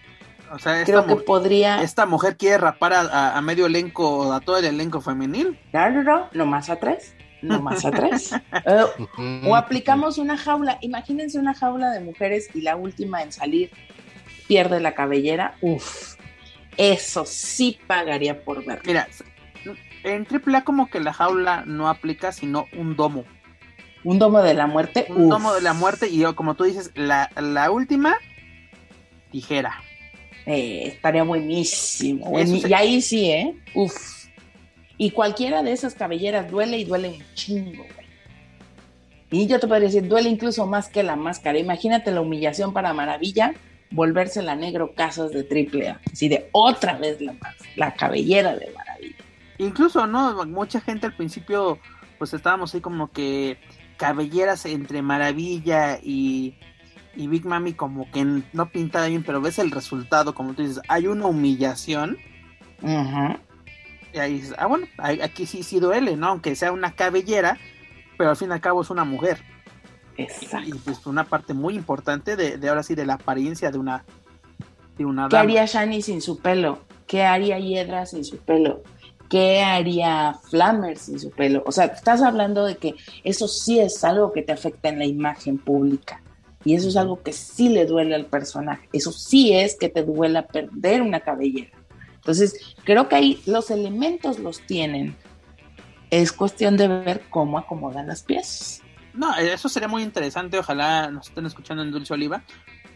[0.52, 1.82] O sea, Creo que podría.
[1.82, 5.58] ¿Esta mujer quiere rapar a, medio elenco, a todo el elenco femenil?
[5.72, 8.34] No, no, no, más a tres no más a tres.
[8.64, 13.70] Eh, o aplicamos una jaula, imagínense una jaula de mujeres y la última en salir
[14.46, 15.56] pierde la cabellera.
[15.60, 16.16] Uf,
[16.76, 18.82] eso sí pagaría por ver.
[18.86, 19.08] Mira,
[20.04, 23.24] en AAA como que la jaula no aplica, sino un domo.
[24.04, 25.06] Un domo de la muerte.
[25.08, 28.16] Un domo de la muerte y como tú dices, la, última,
[29.30, 29.82] tijera.
[30.46, 32.38] Eh, estaría buenísimo.
[32.38, 33.54] Y ahí sí, ¿eh?
[33.74, 34.21] Uf.
[34.98, 38.02] Y cualquiera de esas cabelleras duele y duele un chingo, güey.
[39.30, 41.58] Y yo te podría decir, duele incluso más que la máscara.
[41.58, 43.54] Imagínate la humillación para Maravilla,
[43.90, 46.00] volvérsela negro casas de triple A.
[46.12, 47.34] Así de otra vez la,
[47.76, 49.16] la cabellera de Maravilla.
[49.56, 50.44] Incluso, ¿no?
[50.44, 51.78] Mucha gente al principio,
[52.18, 53.56] pues estábamos ahí como que
[53.96, 56.56] cabelleras entre Maravilla y,
[57.16, 60.82] y Big Mami como que no pintada bien, pero ves el resultado, como tú dices,
[60.88, 62.18] hay una humillación.
[62.82, 63.40] Ajá.
[64.12, 66.28] Y ahí dices, ah, bueno, aquí sí, sí duele, ¿no?
[66.28, 67.58] Aunque sea una cabellera,
[68.18, 69.38] pero al fin y al cabo es una mujer.
[70.16, 70.68] Exacto.
[70.68, 74.04] Y, pues una parte muy importante de, ahora sí de la apariencia de una,
[74.96, 76.80] de una ¿Qué haría Shani sin su pelo?
[77.06, 78.82] ¿Qué haría Hiedra sin su pelo?
[79.30, 81.62] ¿Qué haría Flammer sin su pelo?
[81.64, 82.94] O sea, estás hablando de que
[83.24, 86.22] eso sí es algo que te afecta en la imagen pública.
[86.64, 88.88] Y eso es algo que sí le duele al personaje.
[88.92, 91.70] Eso sí es que te duela perder una cabellera.
[92.22, 95.16] Entonces, creo que ahí los elementos los tienen.
[96.10, 98.80] Es cuestión de ver cómo acomodan las piezas.
[99.12, 100.56] No, eso sería muy interesante.
[100.56, 102.44] Ojalá nos estén escuchando en Dulce Oliva.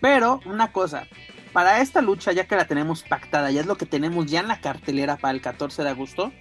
[0.01, 1.09] Pero una cosa,
[1.53, 4.49] para esta lucha, ya que la tenemos pactada, ya es lo que tenemos ya en
[4.49, 6.33] la cartelera para el 14 de agosto,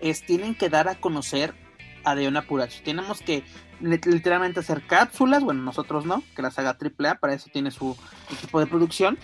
[0.00, 1.54] es tienen que dar a conocer
[2.02, 2.82] a Deona Purachi.
[2.82, 3.44] Tenemos que
[3.80, 7.96] literalmente hacer cápsulas, bueno, nosotros no, que las haga AAA, para eso tiene su
[8.32, 9.18] equipo de producción.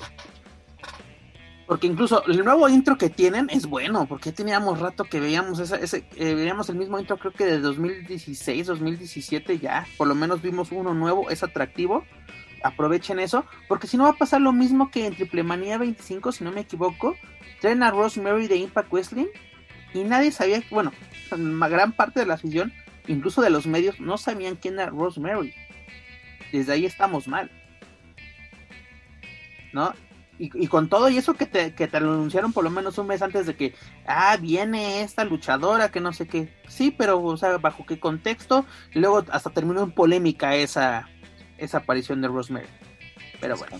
[1.70, 6.04] Porque incluso el nuevo intro que tienen es bueno, porque teníamos rato que veíamos ese,
[6.16, 10.72] eh, veíamos el mismo intro creo que de 2016, 2017 ya, por lo menos vimos
[10.72, 12.04] uno nuevo, es atractivo,
[12.64, 16.32] aprovechen eso, porque si no va a pasar lo mismo que en Triple Manía 25,
[16.32, 17.14] si no me equivoco,
[17.60, 19.28] traen a Rosemary de Impact Wrestling
[19.94, 20.90] y nadie sabía, bueno,
[21.30, 22.72] gran parte de la afición,
[23.06, 25.54] incluso de los medios, no sabían quién era Rosemary.
[26.50, 27.48] Desde ahí estamos mal.
[29.72, 29.94] ¿No?
[30.40, 33.20] Y, con todo y eso que te, que te anunciaron por lo menos un mes
[33.20, 33.74] antes de que,
[34.06, 36.50] ah, viene esta luchadora, que no sé qué.
[36.66, 38.64] Sí, pero, o sea, bajo qué contexto.
[38.94, 41.10] Y luego hasta terminó en polémica esa,
[41.58, 42.66] esa aparición de Rosemary.
[43.38, 43.76] Pero bueno.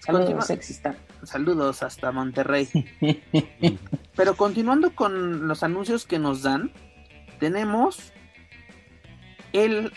[0.00, 0.52] Saludos,
[1.22, 2.68] Saludos hasta Monterrey.
[4.16, 6.72] pero continuando con los anuncios que nos dan,
[7.38, 8.12] tenemos
[9.52, 9.92] el,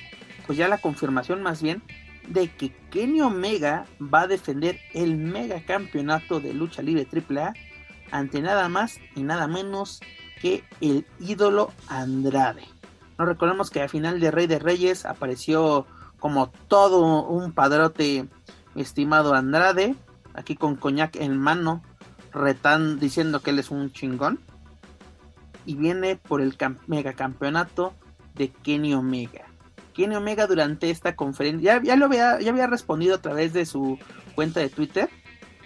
[0.46, 1.82] pues ya la confirmación más bien
[2.30, 7.54] de que Kenny Omega va a defender el mega campeonato de lucha libre AAA
[8.12, 10.00] ante nada más y nada menos
[10.42, 12.64] que el ídolo Andrade.
[13.18, 15.86] No recordemos que al final de Rey de Reyes apareció
[16.20, 18.28] como todo un padrote,
[18.76, 19.96] estimado Andrade,
[20.34, 21.84] aquí con coñac en mano,
[22.32, 24.40] retan diciendo que él es un chingón.
[25.66, 26.56] Y viene por el
[26.88, 27.94] megacampeonato
[28.36, 29.49] de Kenny Omega.
[29.94, 34.00] Kenny Omega durante esta conferencia, ya, lo había, ya había respondido a través de su
[34.36, 35.10] cuenta de Twitter,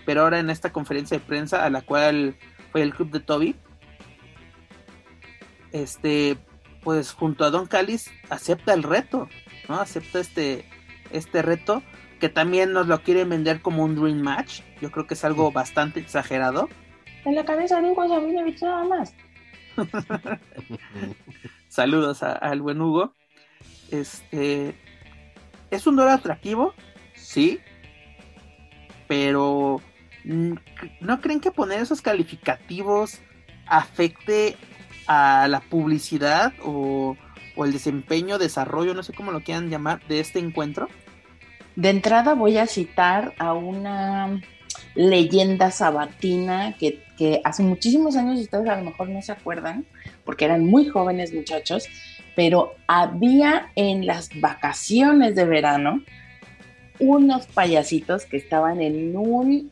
[0.05, 2.35] pero ahora en esta conferencia de prensa a la cual
[2.71, 3.55] fue el club de Toby,
[5.71, 6.37] este,
[6.83, 9.27] pues junto a Don Callis acepta el reto,
[9.67, 9.75] ¿no?
[9.79, 10.65] Acepta este,
[11.11, 11.83] este reto
[12.19, 14.61] que también nos lo quieren vender como un dream match.
[14.81, 16.69] Yo creo que es algo bastante exagerado.
[17.25, 19.13] En la cabeza de Hugo Sabinovich nada más.
[21.67, 23.13] Saludos al buen Hugo.
[23.91, 24.75] Este
[25.71, 26.73] es un duelo atractivo,
[27.15, 27.59] sí,
[29.07, 29.81] pero
[30.23, 33.19] ¿no creen que poner esos calificativos
[33.65, 34.55] afecte
[35.07, 37.17] a la publicidad o,
[37.57, 40.89] el desempeño, desarrollo, no sé cómo lo quieran llamar, de este encuentro?
[41.75, 44.41] De entrada voy a citar a una
[44.95, 49.85] leyenda sabatina que, que, hace muchísimos años ustedes a lo mejor no se acuerdan,
[50.23, 51.87] porque eran muy jóvenes muchachos,
[52.35, 56.03] pero había en las vacaciones de verano
[56.99, 59.71] unos payasitos que estaban en un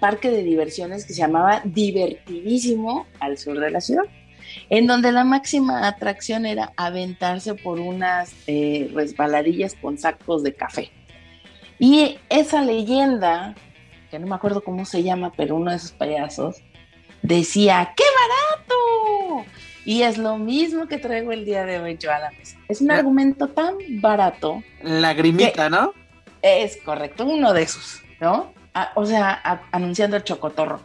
[0.00, 4.04] parque de diversiones que se llamaba Divertidísimo al sur de la ciudad
[4.70, 10.90] en donde la máxima atracción era aventarse por unas eh, resbaladillas con sacos de café.
[11.78, 13.54] Y esa leyenda,
[14.10, 16.62] que no me acuerdo cómo se llama, pero uno de esos payasos,
[17.22, 19.50] decía, ¡qué barato!
[19.84, 22.56] Y es lo mismo que traigo el día de hoy yo a la mesa.
[22.68, 24.62] Es un argumento tan barato.
[24.82, 25.92] Lagrimita, ¿no?
[26.40, 28.52] Es correcto, uno de esos, ¿no?
[28.94, 30.80] o sea, anunciando el chocotorro.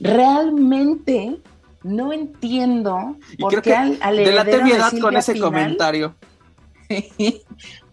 [0.00, 1.38] Realmente
[1.82, 6.14] no entiendo por qué al, heredero de Silvia con ese Pinal, comentario.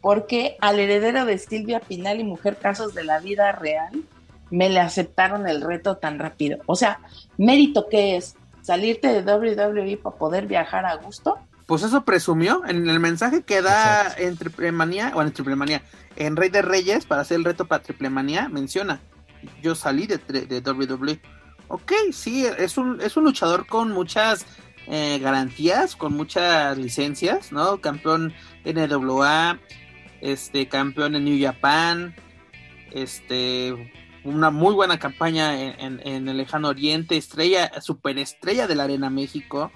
[0.02, 4.04] porque al heredero de Silvia Pinal y Mujer Casos de la Vida Real
[4.52, 6.60] me le aceptaron el reto tan rápido.
[6.66, 7.00] O sea,
[7.38, 8.36] mérito que es
[8.66, 11.38] salirte de WWE para poder viajar a gusto.
[11.66, 15.82] Pues eso presumió en el mensaje que da en Triplemanía, o en Triplemanía,
[16.16, 19.02] en Rey de Reyes para hacer el reto para Triplemanía, menciona,
[19.62, 21.20] yo salí de, de WWE
[21.68, 24.46] ok, sí, es un, es un luchador con muchas
[24.88, 27.82] eh, garantías, con muchas licencias, ¿no?
[27.82, 28.34] Campeón
[28.66, 29.60] NWA,
[30.22, 32.16] este, campeón en New Japan,
[32.92, 33.92] este,
[34.26, 39.72] una muy buena campaña en, el lejano oriente, estrella, superestrella de la Arena México,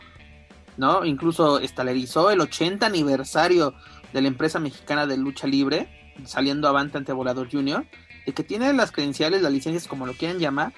[0.76, 1.06] ¿no?
[1.06, 3.76] Incluso estalerizó el 80 aniversario
[4.12, 5.88] de la empresa mexicana de lucha libre,
[6.26, 7.86] saliendo avante ante Volador Junior,
[8.26, 10.74] de que tiene las credenciales, las licencias, como lo quieran llamar,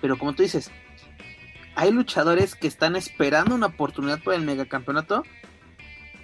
[0.00, 0.70] pero como tú dices,
[1.74, 5.24] hay luchadores que están esperando una oportunidad por el megacampeonato.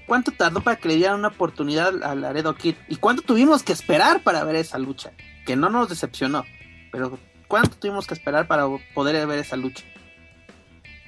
[0.06, 2.76] ¿Cuánto tardó para que le dieran una oportunidad al Laredo Kid?
[2.88, 5.12] ¿Y cuánto tuvimos que esperar para ver esa lucha?
[5.46, 6.44] Que no nos decepcionó,
[6.94, 7.18] pero
[7.48, 9.82] ¿cuánto tuvimos que esperar para poder ver esa lucha?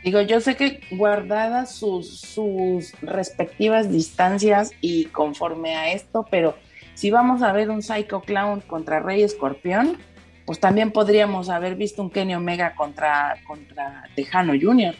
[0.02, 6.56] Digo, yo sé que guardadas sus, sus respectivas distancias y conforme a esto, pero
[6.94, 9.96] si vamos a ver un Psycho Clown contra Rey Escorpión,
[10.44, 14.96] pues también podríamos haber visto un Kenny Omega contra, contra Tejano Jr.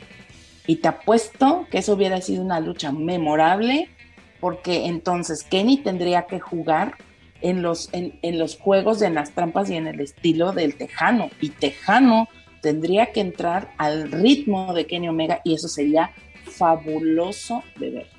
[0.68, 3.90] Y te apuesto que eso hubiera sido una lucha memorable,
[4.38, 6.94] porque entonces Kenny tendría que jugar
[7.40, 11.30] en los, en, los juegos de las trampas y en el estilo del Tejano.
[11.40, 12.28] Y Tejano
[12.62, 16.12] tendría que entrar al ritmo de Kenny Omega y eso sería
[16.44, 18.10] fabuloso de ver.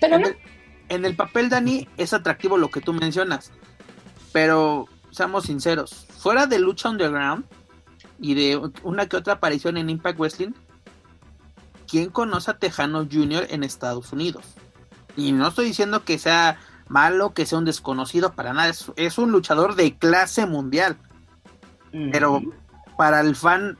[0.00, 0.36] Pero en, el,
[0.88, 3.52] en el papel, Dani, es atractivo lo que tú mencionas,
[4.32, 7.44] pero seamos sinceros, fuera de Lucha Underground
[8.18, 10.52] y de una que otra aparición en Impact Wrestling,
[11.88, 13.46] ¿quién conoce a Tejano Jr.
[13.50, 14.44] en Estados Unidos?
[15.16, 16.58] Y no estoy diciendo que sea
[16.88, 20.96] malo, que sea un desconocido, para nada, es, un luchador de clase mundial.
[22.10, 22.42] Pero
[22.96, 23.78] para el fan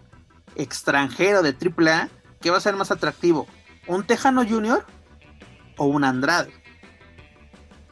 [0.55, 2.09] extranjero de AAA,
[2.41, 3.49] ¿qué va a ser más atractivo?
[3.89, 4.85] ¿Un Tejano Jr.
[5.77, 6.53] o un Andrade?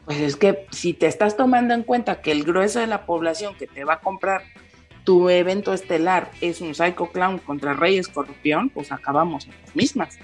[0.04, 3.56] Pues es que si te estás tomando en cuenta que el grueso de la población
[3.56, 4.42] que te va a comprar
[5.04, 10.18] tu evento estelar es un Psycho Clown contra Rey Escorpión, pues acabamos en las mismas.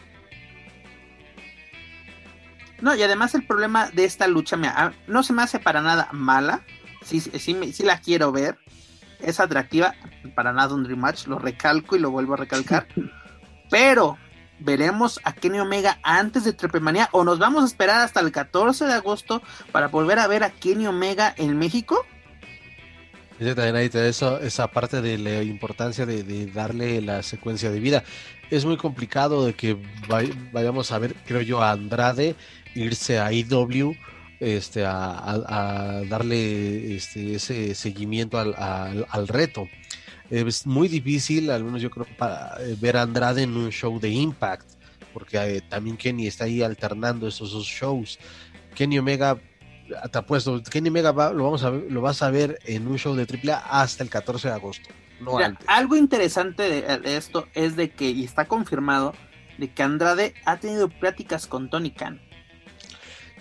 [2.80, 6.08] No, y además el problema de esta lucha ah, no se me hace para nada
[6.12, 6.62] mala.
[7.04, 8.58] Sí, sí, sí la quiero ver.
[9.20, 9.94] Es atractiva,
[10.34, 12.86] para nada un rematch, lo recalco y lo vuelvo a recalcar.
[13.70, 14.18] pero
[14.60, 18.86] veremos a Kenny Omega antes de Trepemania o nos vamos a esperar hasta el 14
[18.86, 22.04] de agosto para volver a ver a Kenny Omega en México.
[23.38, 28.04] también ahí eso, esa parte de la importancia de, darle la secuencia de vida.
[28.50, 29.76] Es muy complicado de que
[30.52, 32.34] vayamos a ver, creo yo, a Andrade
[32.74, 33.96] irse a IW
[34.40, 38.54] este, a, darle este, ese seguimiento al,
[39.08, 39.68] al, reto.
[40.30, 43.98] Es muy difícil, al menos yo creo, para eh, ver a Andrade en un show
[43.98, 44.66] de Impact,
[45.12, 48.18] porque eh, también Kenny está ahí alternando esos dos shows.
[48.74, 49.38] Kenny Omega,
[50.12, 53.26] te apuesto, Kenny Omega lo, vamos a lo vas a ver en un show de
[53.26, 54.88] AAA hasta el 14 de agosto.
[55.20, 59.14] No Algo interesante de, de, esto es de que, y está confirmado,
[59.56, 62.20] de que Andrade ha tenido pláticas con Tony Khan.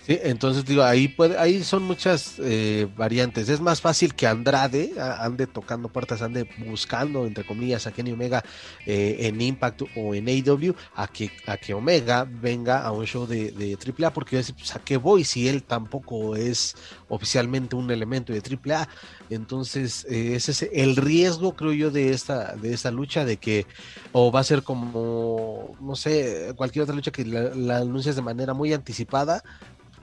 [0.08, 3.50] Sí, entonces digo, ahí puede, ahí son muchas eh, variantes.
[3.50, 8.42] Es más fácil que Andrade ande tocando puertas, ande buscando, entre comillas, a Kenny Omega
[8.86, 13.26] eh, en Impact o en AW, a que, a que Omega venga a un show
[13.26, 16.74] de, de AAA, porque yo pues, ¿a qué voy si él tampoco es
[17.08, 18.88] oficialmente un elemento de AAA?
[19.28, 23.66] Entonces, eh, ese es el riesgo, creo yo, de esta, de esta lucha, de que
[24.12, 28.54] o va a ser como, no sé, cualquier otra lucha que la anuncias de manera
[28.54, 29.42] muy anticipada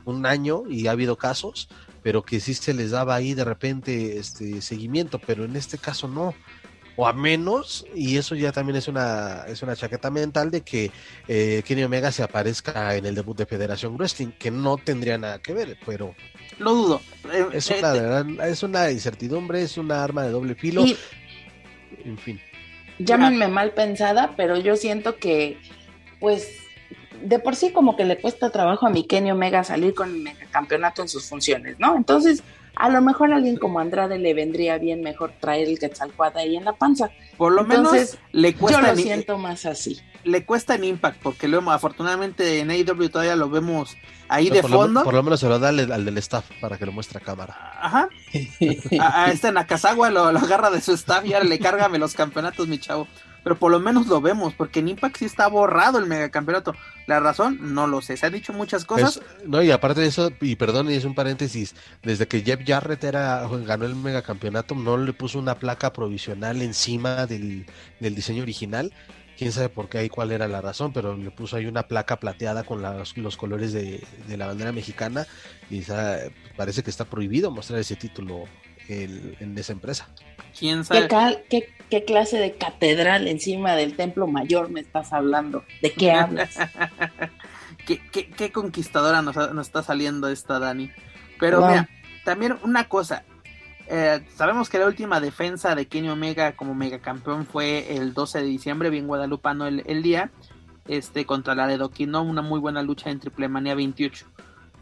[0.06, 1.68] un año y ha habido casos,
[2.02, 6.08] pero que sí se les daba ahí de repente este seguimiento, pero en este caso
[6.08, 6.34] no.
[6.98, 10.92] O a menos, y eso ya también es una, es una chaqueta mental de que
[11.28, 15.42] eh, Kenny Omega se aparezca en el debut de Federación Wrestling, que no tendría nada
[15.42, 16.16] que ver, pero
[16.58, 17.02] lo dudo.
[17.34, 20.86] Eh, es, una, eh, es una incertidumbre, es una arma de doble filo.
[22.06, 22.40] en fin.
[23.00, 25.58] Llámenme mal pensada, pero yo siento que,
[26.20, 26.65] pues,
[27.26, 30.22] de por sí como que le cuesta trabajo a mi Kenny Omega salir con el
[30.22, 31.98] megacampeonato en sus funciones, ¿no?
[31.98, 32.44] Entonces,
[32.76, 36.56] a lo mejor a alguien como Andrade le vendría bien mejor traer el Quetzalcoatl ahí
[36.56, 37.10] en la panza.
[37.38, 38.82] Por lo menos le cuesta.
[38.82, 40.00] Yo lo siento más así.
[40.24, 43.96] Le cuesta en Impact, porque luego afortunadamente en AEW todavía lo vemos
[44.28, 45.04] ahí de fondo.
[45.04, 47.56] por lo menos se lo da al, del staff para que lo muestre a cámara.
[47.80, 48.10] Ajá.
[49.00, 52.68] a, este Nakazawa lo, lo agarra de su staff y ahora le cárgame los campeonatos,
[52.68, 53.08] mi chavo
[53.46, 56.74] pero por lo menos lo vemos, porque en Impact sí está borrado el megacampeonato.
[57.06, 59.22] La razón, no lo sé, se han dicho muchas cosas.
[59.46, 63.04] no, y aparte de eso, y perdón, y es un paréntesis, desde que Jeff Jarrett
[63.04, 67.68] era, ganó el megacampeonato, no le puso una placa provisional encima del,
[68.00, 68.92] diseño original.
[69.38, 72.20] Quién sabe por qué ahí cuál era la razón, pero le puso ahí una placa
[72.20, 75.28] plateada con los colores de, la bandera mexicana
[75.70, 75.84] y
[76.58, 78.46] parece que está prohibido mostrar ese título
[78.88, 80.10] en esa empresa.
[80.58, 81.08] ¿Quién sabe?
[81.90, 85.64] ¿Qué, clase de catedral encima del templo mayor me estás hablando?
[85.82, 86.58] ¿De qué hablas?
[87.86, 90.92] ¿Qué, conquistadora nos, está saliendo esta Dani?
[91.40, 91.90] Pero mira,
[92.24, 93.24] también una cosa.
[93.88, 98.46] Eh, sabemos que la última defensa de Kenny Omega como megacampeón fue el 12 de
[98.46, 100.32] diciembre, bien guadalupano el, el día,
[100.88, 104.26] este contra la de Doquino, una muy buena lucha en Triple Manía 28.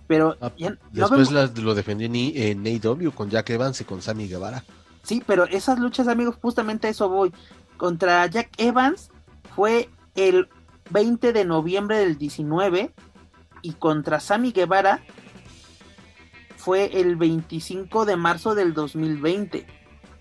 [0.08, 0.52] Pero ah,
[0.92, 4.64] después lo defendió en, en AEW con Jack Evans y con Sammy Guevara.
[5.04, 7.32] Sí, pero esas luchas, amigos, justamente a eso voy.
[7.78, 9.12] Contra Jack Evans
[9.56, 10.50] fue el
[10.90, 12.94] 20 de noviembre del 19
[13.62, 15.02] y contra Sammy Guevara
[16.56, 19.68] fue el 25 de marzo del 2020.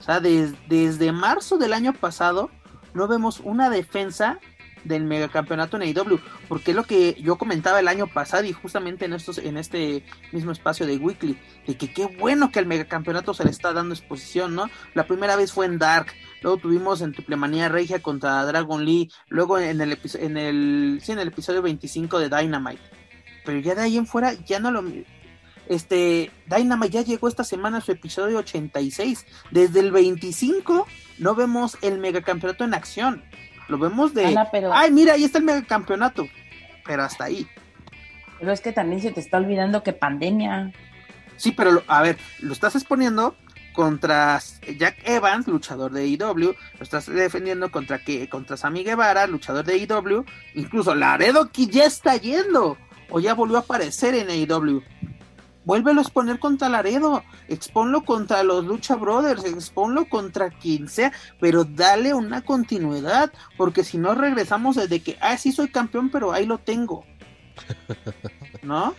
[0.01, 2.51] O sea, desde marzo del año pasado
[2.95, 4.41] no vemos una defensa
[4.85, 9.05] del megacampeonato en AEW, porque es lo que yo comentaba el año pasado y justamente
[9.05, 13.35] en estos en este mismo espacio de Weekly, de que qué bueno que el megacampeonato
[13.35, 14.71] se le está dando exposición, ¿no?
[14.95, 16.09] La primera vez fue en Dark,
[16.43, 21.19] luego tuvimos en Triplemanía Regia contra Dragon Lee, luego en el en el sí, en
[21.19, 22.83] el episodio 25 de Dynamite.
[23.45, 24.85] Pero ya de ahí en fuera ya no lo
[25.69, 29.27] este Dynamite ya llegó esta semana a su episodio 86.
[29.51, 30.87] Desde el 25
[31.19, 33.25] no vemos el megacampeonato en acción.
[33.69, 34.37] Lo vemos de.
[34.73, 36.27] Ay, mira, ahí está el megacampeonato.
[36.85, 37.47] Pero hasta ahí.
[38.39, 40.73] Pero es que también se te está olvidando que pandemia.
[41.37, 43.37] Sí, pero a ver, lo estás exponiendo
[43.73, 44.41] contra
[44.79, 49.79] Jack Evans, luchador de IW, lo estás defendiendo contra que contra Sammy Guevara, luchador de
[49.79, 52.77] IW, incluso Laredo que ya está yendo
[53.11, 54.83] o ya volvió a aparecer en AEW
[55.65, 61.65] vuélvelo a exponer contra Laredo, exponlo contra los Lucha Brothers, exponlo contra quien sea, pero
[61.65, 66.47] dale una continuidad, porque si no regresamos desde que, ah, sí soy campeón, pero ahí
[66.47, 67.05] lo tengo.
[68.63, 68.95] ¿No?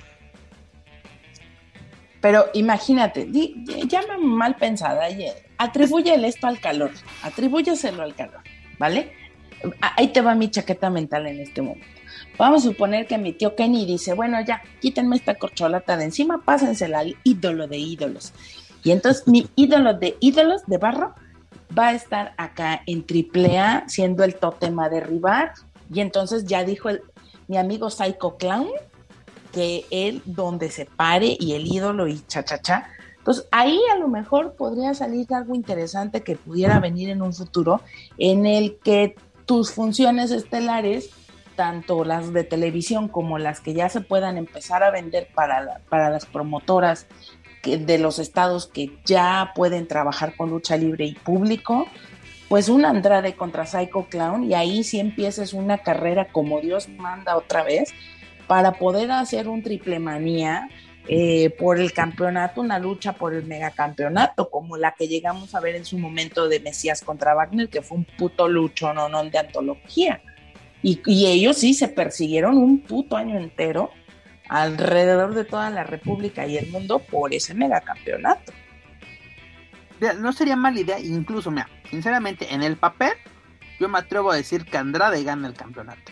[2.22, 5.08] Pero imagínate, llama mal pensada,
[5.58, 6.92] atribúyele esto al calor,
[7.22, 8.40] atribúyeselo al calor,
[8.80, 9.12] ¿vale?
[9.82, 11.93] Ahí te va mi chaqueta mental en este momento.
[12.38, 16.42] Vamos a suponer que mi tío Kenny dice, bueno, ya, quítenme esta corcholata de encima,
[16.44, 18.34] pásensela al ídolo de ídolos.
[18.84, 21.14] Y entonces mi ídolo de ídolos de barro
[21.78, 25.54] va a estar acá en AAA siendo el tótem a derribar.
[25.94, 27.02] Y entonces ya dijo el,
[27.48, 28.68] mi amigo Psycho Clown
[29.52, 32.90] que él donde se pare y el ídolo y cha cha cha.
[33.20, 37.82] Entonces ahí a lo mejor podría salir algo interesante que pudiera venir en un futuro
[38.18, 39.16] en el que
[39.46, 41.12] tus funciones estelares
[41.56, 46.10] tanto las de televisión como las que ya se puedan empezar a vender para, para
[46.10, 47.08] las promotoras
[47.64, 51.88] de los estados que ya pueden trabajar con lucha libre y público,
[52.50, 57.38] pues un Andrade contra Psycho Clown y ahí sí empieces una carrera como Dios manda
[57.38, 57.94] otra vez
[58.48, 60.68] para poder hacer un triple manía
[61.08, 65.76] eh, por el campeonato, una lucha por el megacampeonato, como la que llegamos a ver
[65.76, 69.38] en su momento de Mesías contra Wagner, que fue un puto lucho no, no de
[69.38, 70.22] antología.
[70.84, 73.90] Y, y ellos sí se persiguieron un puto año entero
[74.50, 78.52] alrededor de toda la República y el mundo por ese megacampeonato.
[80.20, 83.14] No sería mala idea, incluso, mira, sinceramente, en el papel,
[83.80, 86.12] yo me atrevo a decir que Andrade gana el campeonato.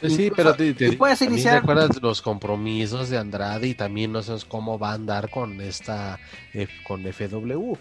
[0.00, 1.60] Pues sí, pero te, puedes iniciar...
[1.60, 6.18] recuerdas los compromisos de Andrade y también no sabes cómo va a andar con esta
[6.52, 7.74] eh, con FW.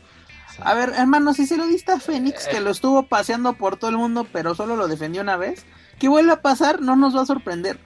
[0.60, 3.92] A ver, hermano, si se lo diste a Fénix, que lo estuvo paseando por todo
[3.92, 5.66] el mundo, pero solo lo defendió una vez,
[6.00, 7.80] que vuelva a pasar, no nos va a sorprender.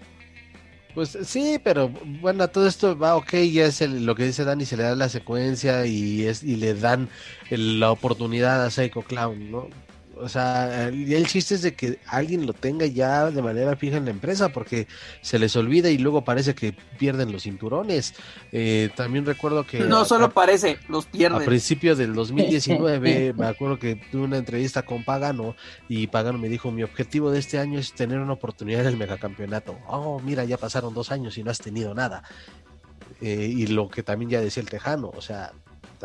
[0.93, 1.89] Pues sí, pero
[2.22, 5.09] bueno, todo esto va ok, ya es lo que dice Dani, se le da la
[5.09, 7.09] secuencia y es y le dan
[7.49, 9.68] la oportunidad a Psycho Clown, ¿no?
[10.18, 13.97] O sea, y el chiste es de que alguien lo tenga ya de manera fija
[13.97, 14.88] en la empresa porque
[15.22, 18.13] se les olvida y luego parece que pierden los cinturones.
[18.51, 19.80] Eh, también recuerdo que...
[19.80, 21.41] No solo parece, los pierden.
[21.41, 25.55] A principios del 2019 me acuerdo que tuve una entrevista con Pagano
[25.89, 28.97] y Pagano me dijo, mi objetivo de este año es tener una oportunidad en el
[28.97, 29.78] megacampeonato.
[29.88, 32.24] Oh, mira, ya pasaron dos años y no has tenido nada.
[33.22, 35.53] Eh, y lo que también ya decía el Tejano, o sea,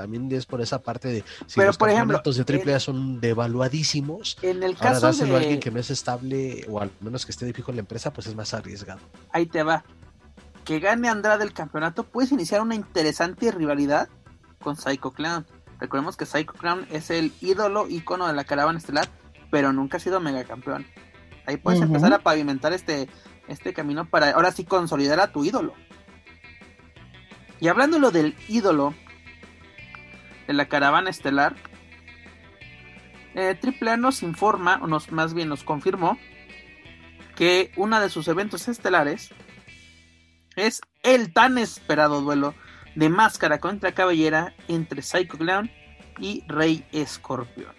[0.01, 4.38] también es por esa parte de si Pero, los por ejemplo, de AAA son devaluadísimos,
[4.40, 7.44] en el caso dárselo a alguien que no es estable o al menos que esté
[7.44, 9.01] de fijo en la empresa, pues es más arriesgado.
[9.32, 9.84] Ahí te va.
[10.64, 14.09] Que gane Andrade el campeonato, puedes iniciar una interesante rivalidad
[14.62, 15.46] con Psycho Clown.
[15.78, 19.09] Recordemos que Psycho Clown es el ídolo icono de la caravana estelar,
[19.51, 20.86] pero nunca ha sido megacampeón.
[21.46, 23.09] Ahí puedes empezar a pavimentar este,
[23.48, 25.74] este camino para ahora sí consolidar a tu ídolo.
[27.61, 28.94] Y hablándolo del ídolo,
[30.51, 31.55] de la caravana estelar,
[33.36, 36.18] eh, AAA nos informa, o nos, más bien nos confirmó,
[37.36, 39.30] que uno de sus eventos estelares
[40.57, 42.57] es el tan esperado duelo
[42.96, 45.70] de máscara contra cabellera entre Psycho Clown
[46.18, 47.72] y Rey Escorpión.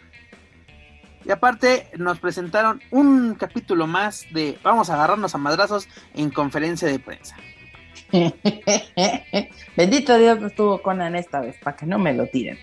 [1.25, 6.87] Y aparte nos presentaron un capítulo más de Vamos a agarrarnos a madrazos en conferencia
[6.87, 7.35] de prensa.
[9.77, 12.57] Bendito Dios no estuvo Conan esta vez, para que no me lo tiren.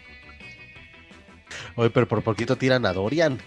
[1.77, 3.39] Oye, pero por poquito tiran a Dorian.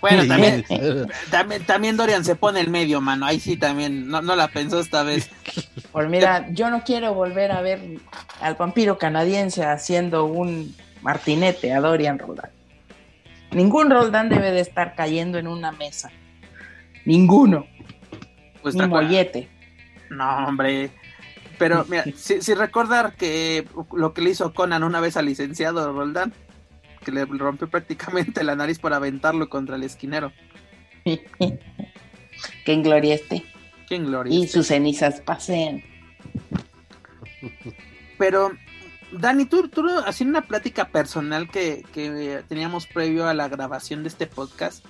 [0.00, 0.24] Bueno,
[1.30, 3.26] también, también, Dorian se pone el medio, mano.
[3.26, 5.30] Ahí sí también, no, la pensó esta vez.
[5.92, 7.80] Pues mira, yo no quiero volver a ver
[8.40, 12.50] al vampiro canadiense haciendo un martinete a Dorian Roldán.
[13.52, 16.10] Ningún Roldán debe de estar cayendo en una mesa.
[17.04, 17.66] Ninguno.
[18.60, 19.48] Pues Ni mollete.
[20.14, 20.90] No, hombre.
[21.58, 26.32] Pero mira, si, recordar que lo que le hizo Conan una vez al licenciado Roldán,
[27.04, 30.32] que le rompió prácticamente la nariz por aventarlo contra el esquinero.
[31.04, 31.52] que
[32.66, 33.44] en gloria esté.
[33.88, 35.84] Que en gloria Y sus cenizas pasen.
[38.16, 38.52] Pero,
[39.12, 44.08] Dani, tú, tú haciendo una plática personal que, que teníamos previo a la grabación de
[44.08, 44.84] este podcast,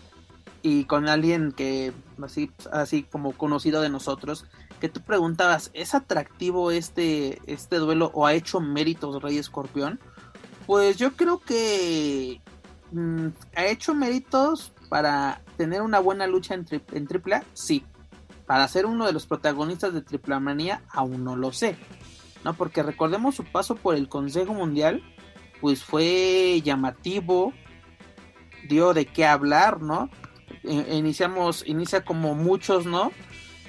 [0.64, 4.46] y con alguien que así así como conocido de nosotros
[4.84, 9.98] que tú preguntabas es atractivo este este duelo o ha hecho méritos Rey Escorpión
[10.66, 12.42] pues yo creo que
[12.92, 17.82] mm, ha hecho méritos para tener una buena lucha en, en AAA sí.
[18.44, 21.78] Para ser uno de los protagonistas de Triple Manía aún no lo sé.
[22.44, 25.02] No porque recordemos su paso por el Consejo Mundial
[25.62, 27.54] pues fue llamativo
[28.68, 30.10] dio de qué hablar no
[30.62, 33.12] iniciamos, inicia como muchos, ¿no?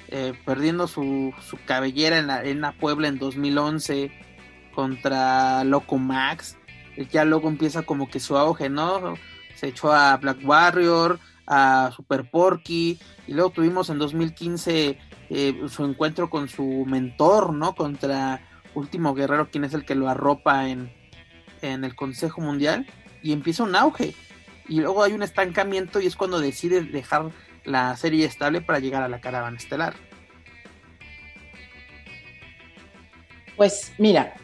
[0.08, 4.12] Eh, perdiendo su, su cabellera en la, Puebla en 2011
[4.72, 6.56] contra Loco Max.
[7.10, 9.14] Ya luego empieza como que su auge, ¿no?
[9.56, 14.98] Se echó a Black Warrior, a Super Porky, y luego tuvimos en 2015
[15.28, 17.74] eh, su encuentro con su mentor, ¿no?
[17.74, 18.40] Contra
[18.74, 20.92] Último Guerrero, quien es el que lo arropa en,
[21.62, 22.86] en el Consejo Mundial,
[23.22, 24.14] y empieza un auge
[24.68, 27.30] y luego hay un estancamiento y es cuando decide dejar
[27.66, 29.94] la serie estable para llegar a la caravana estelar.
[33.56, 34.34] Pues mira,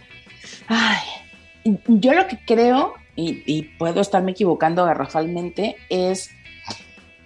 [1.64, 6.30] yo lo que creo, y, puedo estarme equivocando garrafalmente, es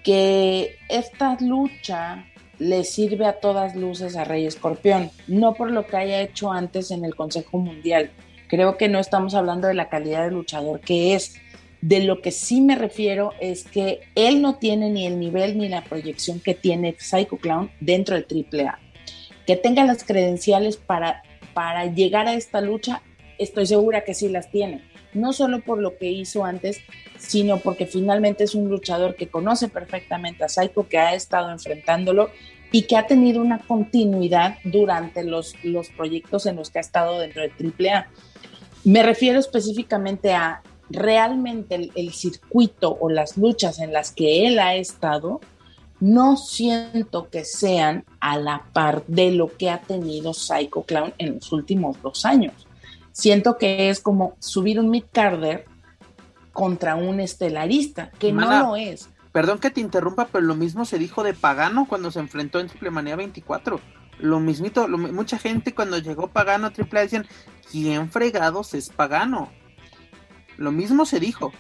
[0.03, 2.25] que esta lucha
[2.59, 6.91] le sirve a todas luces a Rey Escorpión, no por lo que haya hecho antes
[6.91, 8.11] en el Consejo Mundial.
[8.49, 11.41] Creo que no estamos hablando de la calidad de luchador que es,
[11.87, 15.68] De lo que sí me refiero es que él no tiene ni el nivel ni
[15.68, 18.80] la proyección que tiene Psycho Clown dentro del AAA.
[19.47, 21.22] Que tenga las credenciales para,
[21.55, 23.03] para llegar a esta lucha,
[23.39, 24.82] estoy segura que sí las tiene.
[25.14, 26.80] No solo por lo que hizo antes,
[27.20, 32.30] sino porque finalmente es un luchador que conoce perfectamente a Psycho, que ha estado enfrentándolo
[32.72, 37.20] y que ha tenido una continuidad durante los, los proyectos en los que ha estado
[37.20, 38.09] dentro de AAA.
[38.82, 44.76] Me refiero específicamente a realmente el, circuito o las luchas en las que él ha
[44.76, 45.41] estado,
[46.01, 51.37] no siento que sean a la par de lo que ha tenido Psycho Clown en
[51.37, 52.66] los últimos dos años.
[53.12, 55.64] Siento que es como subir un mid-carder
[56.53, 59.09] contra un estelarista, que no lo es.
[59.32, 62.68] Perdón que te interrumpa, pero lo mismo se dijo de Pagano cuando se enfrentó en
[62.68, 63.80] Triple Manía 24.
[64.18, 67.26] Lo mismito, mucha gente cuando llegó Pagano a Triple A decían,
[67.70, 69.51] ¿quién fregados es Pagano?
[70.57, 71.53] Lo mismo se dijo.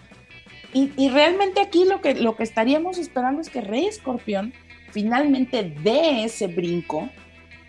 [0.72, 4.52] Y, realmente aquí lo que, lo que estaríamos esperando es que Rey Escorpión
[4.90, 7.08] finalmente dé ese brinco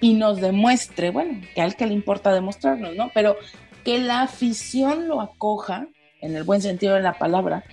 [0.01, 3.09] y nos demuestre, bueno, que a él que le importa demostrarnos, ¿no?
[3.13, 3.37] Pero
[3.85, 5.87] que la afición lo acoja,
[6.19, 7.63] en el buen sentido de la palabra,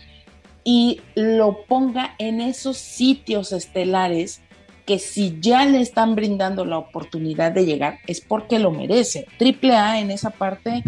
[0.63, 4.41] y lo ponga en esos sitios estelares
[4.87, 9.27] que si ya le están brindando la oportunidad de llegar es porque lo merece.
[9.39, 10.83] Triple A en esa parte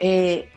[0.00, 0.48] eh,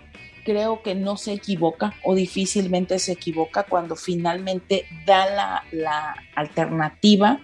[0.43, 7.39] creo que no se equivoca o difícilmente se equivoca cuando finalmente da la, alternativa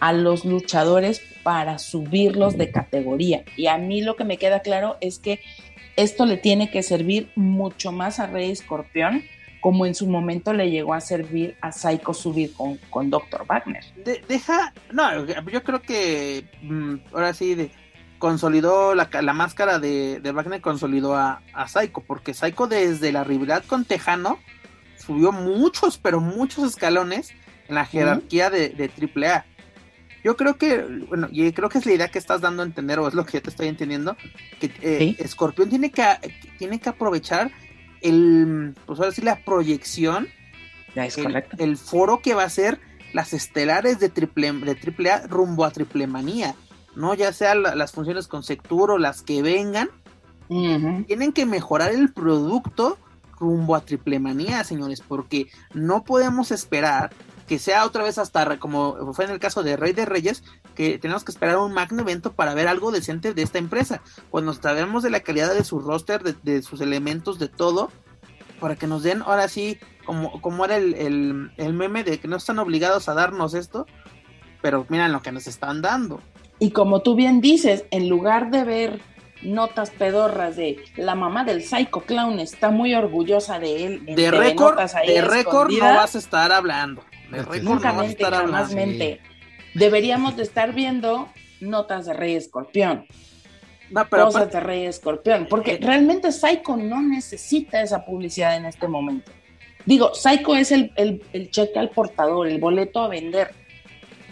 [0.00, 3.44] a los luchadores para subirlos de categoría.
[3.56, 5.40] Y a mí lo que me queda claro es que
[5.96, 9.22] esto le tiene que servir mucho más a Rey Escorpión,
[9.60, 13.46] como en su momento le llegó a servir a Psycho subir con, con Dr.
[13.46, 13.84] Wagner.
[14.28, 17.70] deja, no, yo creo que mm, ahora sí, de,
[18.24, 23.22] consolidó la, la máscara de, de, Wagner, consolidó a, a Psycho, porque Psycho desde la
[23.22, 24.38] rivalidad con Tejano
[24.96, 27.34] subió muchos, pero muchos escalones
[27.68, 29.44] en la jerarquía de, de AAA.
[30.24, 32.98] Yo creo que, bueno, y creo que es la idea que estás dando a entender,
[32.98, 34.16] o es lo que yo te estoy entendiendo,
[34.58, 36.02] que eh, Scorpion tiene que,
[36.56, 37.50] tiene que aprovechar
[38.00, 40.28] el, pues ahora sí, la proyección,
[40.94, 42.80] el, foro que va a ser
[43.12, 46.54] las estelares de triple, de AAA rumbo a Triple Manía.
[46.96, 47.14] ¿No?
[47.14, 49.90] Ya sea las funciones con Sectur o las que vengan,
[50.48, 52.98] tienen que mejorar el producto
[53.38, 57.10] rumbo a triple manía, señores, porque no podemos esperar
[57.46, 60.42] que sea otra vez hasta como fue en el caso de Rey de Reyes,
[60.74, 64.00] que tenemos que esperar un magno evento para ver algo decente de esta empresa.
[64.30, 67.90] Cuando sabemos de la calidad de su roster, de, sus elementos, de todo,
[68.60, 72.28] para que nos den ahora sí, como, como era el, el, el meme de que
[72.28, 73.86] no están obligados a darnos esto,
[74.62, 76.22] pero miren lo que nos están dando.
[76.58, 79.00] Y como tú bien dices, en lugar de ver
[79.42, 84.06] notas pedorras de la mamá del Psycho Clown está muy orgullosa de él.
[84.06, 87.02] De récord, de récord no vas a estar hablando.
[87.30, 88.76] De récord no vas a estar hablando.
[89.74, 91.28] Deberíamos de estar viendo
[91.60, 93.06] notas de Rey Escorpión.
[93.90, 98.64] No, pero cosas de Rey Escorpión, porque eh, realmente Psycho no necesita esa publicidad en
[98.64, 99.30] este momento.
[99.84, 103.52] Digo, Psycho es el, el cheque al portador, el boleto a vender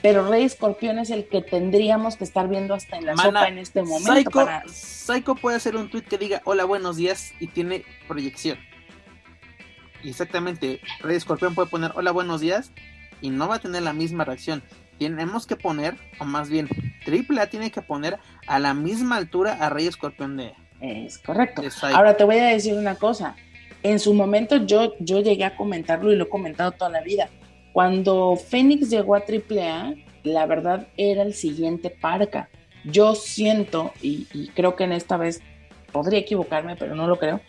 [0.03, 3.59] pero Rey Escorpión es el que tendríamos que estar viendo hasta en la sopa en
[3.59, 4.31] este momento.
[4.31, 8.59] Psycho, Psycho puede hacer un tweet que diga hola, buenos días y tiene proyección.
[10.05, 12.73] exactamente, Rey Escorpión puede poner hola, buenos días
[13.21, 14.63] y no va a tener la misma reacción.
[14.99, 16.69] Tenemos que poner, o más bien,
[17.05, 20.53] Triple A tiene que poner a la misma altura a Rey Escorpión de.
[20.81, 21.63] Es correcto.
[21.95, 23.37] Ahora te voy a decir una cosa.
[23.85, 27.31] En su momento yo, yo llegué a comentarlo y lo he comentado toda la vida
[27.73, 29.95] cuando Fénix llegó a AAA,
[30.25, 32.49] la verdad era el siguiente Parca.
[32.85, 35.41] Yo siento, y, creo que en esta vez
[35.93, 37.41] podría equivocarme, pero no lo creo,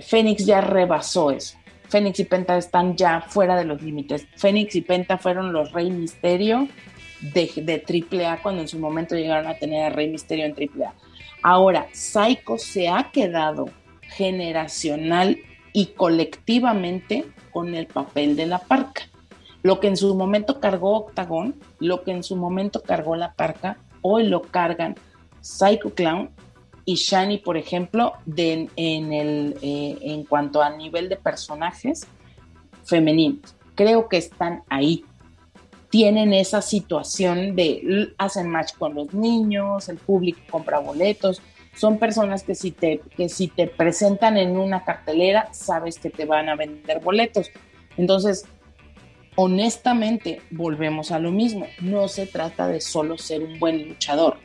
[0.00, 1.58] Fénix ya rebasó eso.
[1.88, 4.26] Fénix y Penta están ya fuera de los límites.
[4.36, 6.68] Fénix y Penta fueron los Rey Misterio
[7.20, 10.94] de, de AAA cuando en su momento llegaron a tener a Rey Misterio en AAA.
[11.42, 13.68] Ahora, Psycho se ha quedado
[14.02, 15.38] generacional
[15.72, 19.02] y colectivamente con el papel de la parca.
[19.64, 23.78] Lo que en su momento cargó Octagon, lo que en su momento cargó La Parca,
[24.02, 24.94] hoy lo cargan
[25.40, 26.28] Psycho Clown
[26.84, 32.06] y Shani, por ejemplo, de, en, el, eh, en cuanto a nivel de personajes
[32.84, 33.56] femeninos.
[33.74, 35.06] Creo que están ahí.
[35.88, 41.40] Tienen esa situación de hacen match con los niños, el público compra boletos.
[41.74, 46.26] Son personas que si te, que si te presentan en una cartelera, sabes que te
[46.26, 47.50] van a vender boletos.
[47.96, 48.44] Entonces,
[49.36, 51.66] honestamente, volvemos a lo mismo.
[51.80, 54.38] No se trata de solo ser un buen luchador.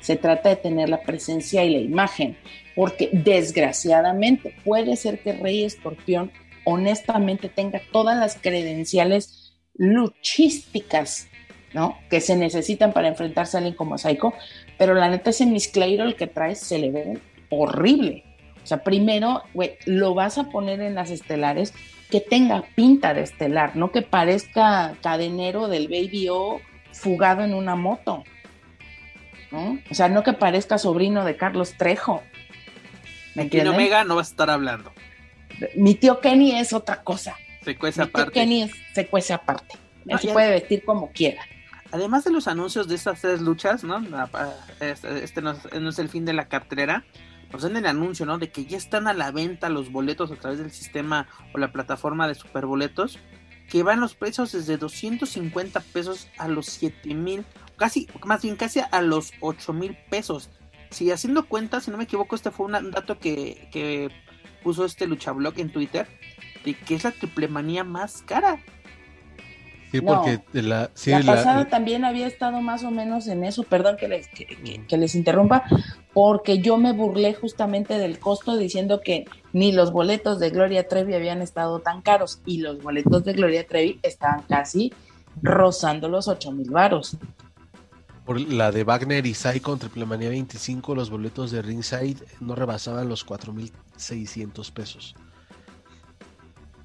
[0.00, 2.36] Se trata de tener la presencia y la imagen.
[2.74, 6.30] Porque desgraciadamente puede ser que Rey Escorpión
[6.64, 11.28] honestamente tenga todas las credenciales luchísticas,
[11.72, 11.98] ¿no?
[12.10, 14.34] Que se necesitan para enfrentarse a alguien como Psycho,
[14.76, 17.18] pero la neta ese Miss el que traes se le ve
[17.50, 18.24] horrible.
[18.62, 21.72] O sea, primero, güey, lo vas a poner en las estelares
[22.10, 26.60] que tenga pinta de estelar, no que parezca cadenero del Baby O
[26.92, 28.24] fugado en una moto.
[29.50, 29.78] ¿no?
[29.90, 32.22] O sea, no que parezca sobrino de Carlos Trejo.
[33.34, 33.74] ¿Me entiendes?
[33.74, 34.92] Omega no vas a estar hablando.
[35.74, 37.36] Mi tío Kenny es otra cosa.
[37.62, 39.76] Se cuece Mi tío Kenny es, se cuece aparte.
[40.06, 41.42] Él se puede vestir como quiera.
[41.92, 44.02] Además de los anuncios de estas tres luchas, ¿no?
[44.80, 47.04] Este, este no, es, el fin de la cartelera.
[47.52, 48.38] Nos dan el anuncio, ¿no?
[48.38, 51.72] De que ya están a la venta los boletos a través del sistema o la
[51.72, 53.18] plataforma de superboletos.
[53.68, 57.44] Que van los precios desde 250 pesos a los 7 mil.
[57.76, 60.50] Casi, más bien casi a los 8 mil pesos.
[60.90, 64.10] Si haciendo cuentas, si no me equivoco, este fue un dato que, que
[64.62, 66.06] puso este luchablog en Twitter.
[66.64, 68.60] De que es la triple manía más cara.
[69.92, 74.08] Sí, porque la, la pasada también había estado más o menos en eso, perdón que
[74.08, 75.64] les, que, les interrumpa,
[76.12, 81.14] porque yo me burlé justamente del costo diciendo que ni los boletos de Gloria Trevi
[81.14, 84.92] habían estado tan caros y los boletos de Gloria Trevi estaban casi
[85.40, 87.16] rozando los 8 mil varos.
[88.24, 93.08] Por la de Wagner y Psycho Triple Manía 25, los boletos de Ringside no rebasaban
[93.08, 95.14] los 4.600 pesos.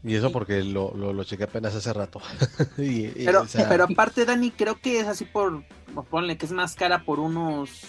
[0.03, 2.21] Y eso porque lo, lo, chequé apenas hace rato.
[2.75, 5.63] pero, pero aparte, Dani, creo que es así por,
[6.09, 7.83] ponle que es más cara por unos,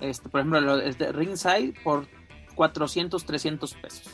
[0.00, 2.08] este, por ejemplo, lo de Ringside por
[2.56, 4.08] 400, 300 pesos.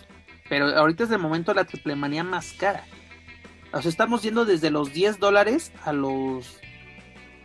[0.49, 2.85] Pero ahorita es de momento la triple manía más cara.
[3.73, 6.59] O sea, estamos yendo desde los 10 dólares a los...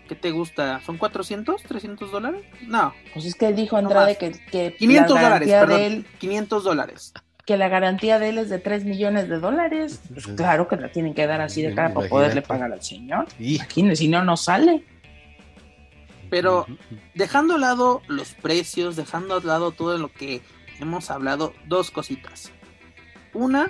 [0.07, 0.81] ¿Qué te gusta?
[0.81, 2.43] ¿Son 400, 300 dólares?
[2.67, 2.93] No.
[3.13, 4.75] Pues es que dijo Andrade que, que...
[4.77, 6.05] 500 dólares, perdón.
[6.19, 7.13] 500 dólares
[7.51, 10.89] que la garantía de él es de 3 millones de dólares, pues claro que la
[10.89, 13.27] tienen que dar así de cara para poderle pagar al señor.
[13.39, 14.85] Imagínese, si no, no sale.
[16.29, 16.65] Pero
[17.13, 20.41] dejando a lado los precios, dejando a lado todo lo que
[20.79, 22.53] hemos hablado, dos cositas.
[23.33, 23.69] Una,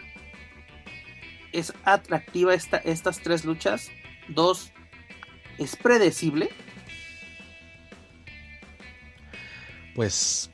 [1.52, 3.90] es atractiva esta, estas tres luchas.
[4.28, 4.72] Dos,
[5.58, 6.52] es predecible.
[9.96, 10.51] Pues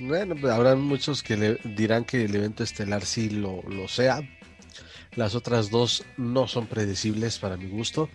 [0.00, 4.20] bueno, pues, habrá muchos que le dirán que el evento estelar sí lo, sea.
[5.14, 8.08] Las otras dos no son predecibles para mi gusto.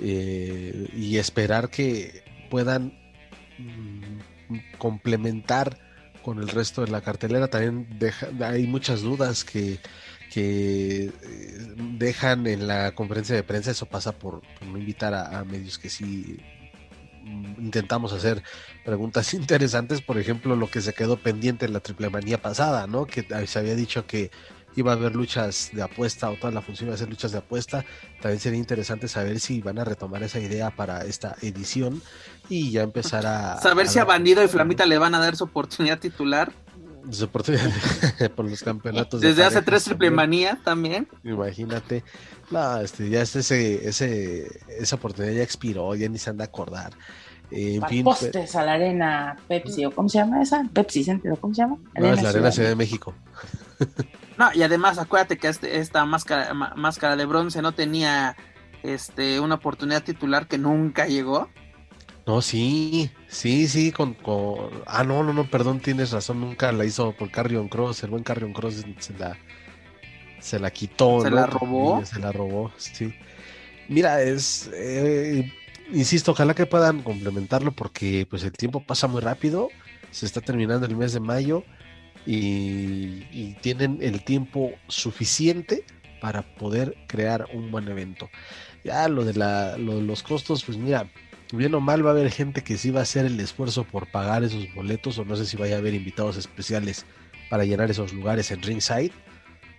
[0.00, 2.96] Eh, y esperar que puedan
[3.58, 5.78] mm, complementar
[6.22, 7.48] con el resto de la cartelera.
[7.48, 7.88] También
[8.40, 9.80] hay muchas dudas que,
[10.30, 11.12] que eh,
[11.98, 13.70] dejan en la conferencia de prensa.
[13.70, 16.57] Eso pasa por, no invitar a medios que sí Mm,
[17.58, 18.42] intentamos hacer
[18.84, 23.06] preguntas interesantes, por ejemplo, lo que se quedó pendiente en la triple manía pasada, ¿no?
[23.06, 24.30] Que se había dicho que
[24.76, 27.38] iba a haber luchas de apuesta o toda la función iba a ser luchas de
[27.38, 27.84] apuesta.
[28.20, 32.00] También sería interesante saber si van a retomar esa idea para esta edición
[32.48, 33.58] y ya empezar a...
[33.62, 36.52] Saber si a Bandido y Flamita le van a dar su oportunidad titular.
[37.10, 37.70] Su oportunidad
[38.36, 39.20] por los campeonatos.
[39.20, 41.08] Desde hace tres triple manía también.
[41.24, 42.04] Imagínate.
[42.50, 46.92] No, este, ya ese, ese, esa oportunidad ya expiró, ya ni se han de acordar.
[47.50, 50.64] en fin, postes a la arena Pepsi, ¿o cómo se llama esa?
[50.72, 51.78] Pepsi Center, ¿cómo se llama?
[51.94, 53.14] no, es la Arena Ciudad de México.
[54.38, 58.34] no, y además acuérdate que este, esta máscara, máscara de bronce no tenía
[58.82, 61.48] este una oportunidad titular que nunca llegó.
[62.26, 64.68] No, sí, sí, sí, con, con...
[64.86, 68.22] Ah, no, no, no, perdón, tienes razón, nunca la hizo por Carrion Cross, el buen
[68.22, 69.38] Carrion Cross se la
[70.40, 71.20] se la quitó.
[71.20, 72.04] Se la robó.
[72.04, 73.12] Se la robó, sí.
[73.88, 75.50] Mira, es, eh,
[75.92, 79.70] insisto, ojalá que puedan complementarlo porque pues el tiempo pasa muy rápido,
[80.10, 81.64] se está terminando el mes de mayo
[82.26, 85.84] y, tienen el tiempo suficiente
[86.20, 88.28] para poder crear un buen evento.
[88.84, 91.10] Ya lo de, la, lo de los costos, pues mira,
[91.52, 94.10] bien o mal va a haber gente que sí va a hacer el esfuerzo por
[94.10, 97.06] pagar esos boletos o no sé si vaya a haber invitados especiales
[97.48, 99.12] para llenar esos lugares en ringside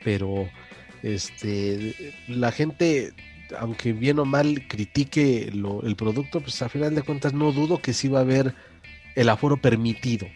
[0.04, 0.50] pero
[1.04, 3.14] este la gente
[3.58, 7.94] aunque bien o mal critique el producto, pues a final de cuentas no dudo que
[7.94, 8.54] sí va a haber
[9.16, 10.28] el aforo permitido.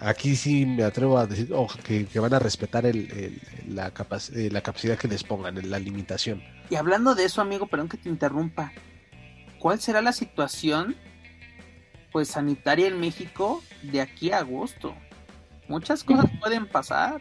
[0.00, 3.92] Aquí sí me atrevo a decir que, van a respetar el, la,
[4.34, 6.42] eh, la capacidad que les pongan, la limitación.
[6.70, 8.72] Y hablando de eso, amigo, perdón que te interrumpa,
[9.58, 10.94] ¿cuál será la situación
[12.12, 14.94] pues sanitaria en México de aquí a agosto?
[15.66, 17.20] Muchas cosas pueden pasar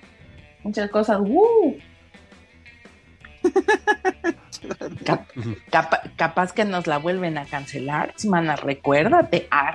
[0.67, 1.19] muchas cosas.
[1.21, 1.77] ¡uh!
[6.17, 9.73] capaz que nos la vuelven a cancelar, Simana, recuérdate, a,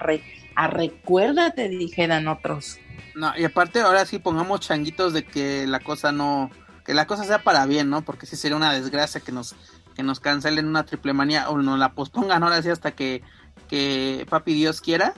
[0.55, 2.79] a recuérdate, dijeran otros.
[3.15, 6.51] No, y aparte ahora sí pongamos changuitos de que la cosa no,
[6.85, 8.03] que la cosa sea para bien, ¿no?
[8.03, 9.55] Porque sí sería una desgracia que nos,
[9.95, 13.23] que nos cancelen una triple manía o nos la pospongan ahora sí hasta que,
[13.69, 15.15] que papi Dios quiera.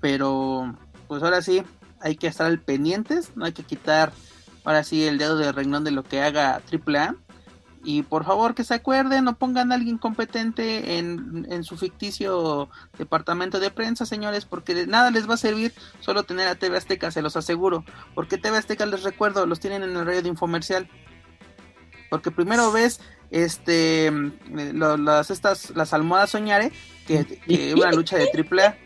[0.00, 0.76] Pero
[1.08, 1.62] pues ahora sí
[2.00, 4.12] hay que estar al pendientes, no hay que quitar
[4.66, 7.14] ahora sí el dedo de renglón de lo que haga AAA.
[7.84, 12.68] Y por favor que se acuerden, no pongan a alguien competente en, en, su ficticio
[12.98, 16.76] departamento de prensa, señores, porque de nada les va a servir solo tener a TV
[16.76, 17.84] Azteca, se los aseguro.
[18.16, 20.90] Porque TV Azteca, les recuerdo, los tienen en el radio de infomercial.
[22.10, 23.00] Porque primero ves
[23.30, 24.10] este
[24.50, 26.72] lo, las estas las almohadas soñare
[27.06, 28.85] que, que una lucha de AAA.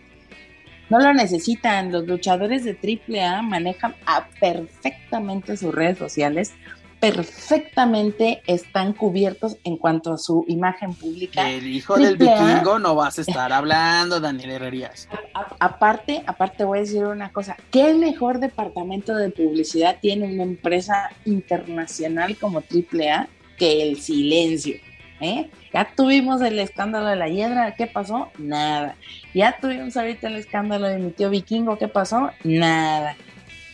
[0.91, 6.53] No lo necesitan, los luchadores de AAA manejan a perfectamente sus redes sociales
[7.01, 11.51] perfectamente están cubiertos en cuanto a su imagen pública.
[11.51, 15.09] El hijo del vikingo no vas a estar hablando, Daniel Herrerías.
[15.59, 21.11] aparte, aparte voy a decir una cosa, ¿qué mejor departamento de publicidad tiene una empresa
[21.24, 24.76] internacional como AAA que el silencio?
[25.21, 25.51] ¿Eh?
[25.73, 28.31] Ya tuvimos el escándalo de la hiedra, ¿qué pasó?
[28.39, 28.97] Nada.
[29.35, 32.31] Ya tuvimos ahorita el escándalo de mi tío vikingo, ¿qué pasó?
[32.43, 33.16] Nada.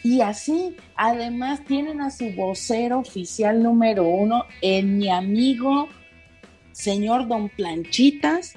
[0.03, 5.89] Y así, además, tienen a su vocero oficial número uno, el mi amigo
[6.77, 8.55] señor Don Planchitas,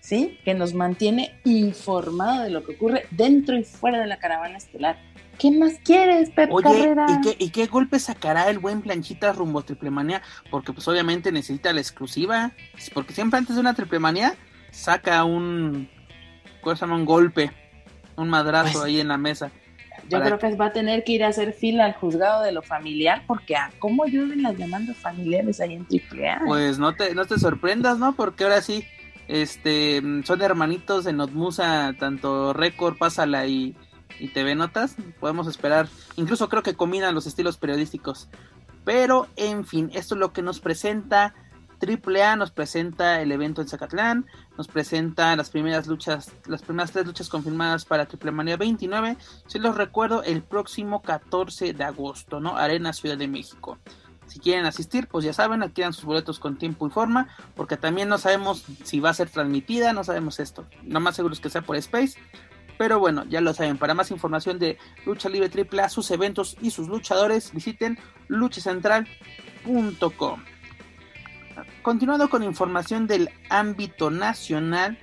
[0.00, 0.38] ¿sí?
[0.44, 4.98] Que nos mantiene informado de lo que ocurre dentro y fuera de la caravana estelar.
[5.42, 7.06] ¿Qué más quieres, Pep Oye, Carrera?
[7.08, 10.22] ¿y qué, ¿y qué golpe sacará el buen Planchitas rumbo a Triplemanía?
[10.52, 12.52] Porque pues obviamente necesita la exclusiva.
[12.94, 14.36] Porque siempre antes de una Triplemanía
[14.70, 15.90] saca un,
[16.60, 16.94] ¿cómo se llama?
[16.94, 17.50] un golpe,
[18.14, 19.50] un madrazo Pues, ahí en la mesa.
[20.08, 22.62] Yo creo que va a tener que ir a hacer fila al juzgado de lo
[22.62, 26.42] familiar, porque ¿a cómo llueven las demandas familiares ahí en AAA?
[26.46, 28.14] Pues no te, no te sorprendas, ¿no?
[28.14, 28.84] Porque ahora sí,
[29.26, 33.74] este, son hermanitos en Notmusa, tanto Record, Pásala y,
[34.18, 34.96] y TV Notas.
[35.20, 38.28] Podemos esperar, incluso creo que combinan los estilos periodísticos.
[38.84, 41.34] Pero, en fin, esto es lo que nos presenta
[41.82, 47.06] AAA, nos presenta el evento en Zacatlán, nos presenta las primeras luchas, las primeras tres
[47.06, 49.16] luchas confirmadas para Triple Manía 29.
[49.46, 52.56] Si los recuerdo, el próximo 14 de agosto, ¿no?
[52.56, 53.78] Arena Ciudad de México.
[54.26, 58.08] Si quieren asistir, pues ya saben, adquieran sus boletos con tiempo y forma, porque también
[58.08, 60.66] no sabemos si va a ser transmitida, no sabemos esto.
[60.86, 62.18] Lo más seguro es que sea por Space.
[62.82, 63.78] Pero bueno, ya lo saben.
[63.78, 64.76] Para más información de
[65.06, 70.42] Lucha Libre AAA, sus eventos y sus luchadores, visiten luchacentral.com.
[71.82, 74.98] Continuando con información del ámbito nacional,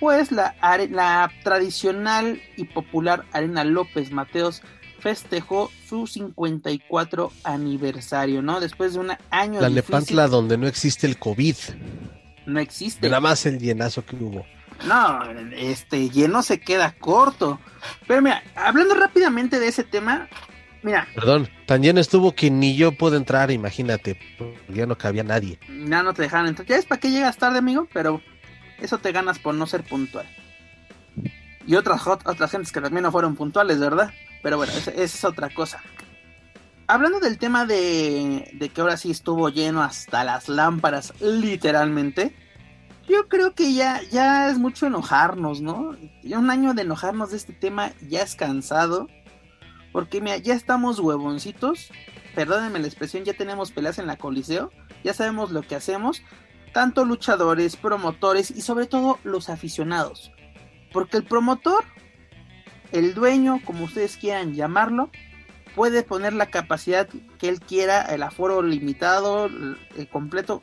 [0.00, 4.62] pues la, tradicional y popular Arena López Mateos
[4.98, 8.58] festejó su 54 aniversario, ¿no?
[8.58, 11.54] Después de un año La difícil, Nepantla donde no existe el COVID.
[12.46, 13.08] no existe.
[13.08, 14.44] Nada más el llenazo que hubo.
[14.86, 15.22] No,
[15.52, 17.60] este lleno se queda corto.
[18.06, 20.28] Pero mira, hablando rápidamente de ese tema,
[20.82, 24.18] mira, Perdón, tan lleno estuvo que ni yo puedo entrar, imagínate.
[24.68, 25.58] Ya no cabía nadie.
[25.88, 26.66] ya no te dejaron entrar.
[26.66, 28.20] Ya es para qué llegas tarde, amigo, pero
[28.80, 30.26] eso te ganas por no ser puntual.
[31.66, 34.12] Y otras, ot- otras gentes que también no fueron puntuales, ¿verdad?
[34.42, 35.80] Pero bueno, esa, esa es otra cosa.
[36.86, 42.34] Hablando del tema de, de que ahora sí estuvo lleno hasta las lámparas, literalmente.
[43.10, 45.96] Yo creo que ya, ya es mucho enojarnos, ¿no?
[46.22, 49.08] Ya un año de enojarnos de este tema ya es cansado.
[49.92, 51.90] Porque mira, ya estamos huevoncitos.
[52.36, 54.70] Perdónenme la expresión, ya tenemos peleas en la coliseo.
[55.02, 56.22] Ya sabemos lo que hacemos.
[56.72, 60.30] Tanto luchadores, promotores y sobre todo los aficionados.
[60.92, 61.84] Porque el promotor,
[62.92, 65.10] el dueño, como ustedes quieran llamarlo,
[65.74, 67.08] puede poner la capacidad
[67.38, 70.62] que él quiera, el aforo limitado, el, completo.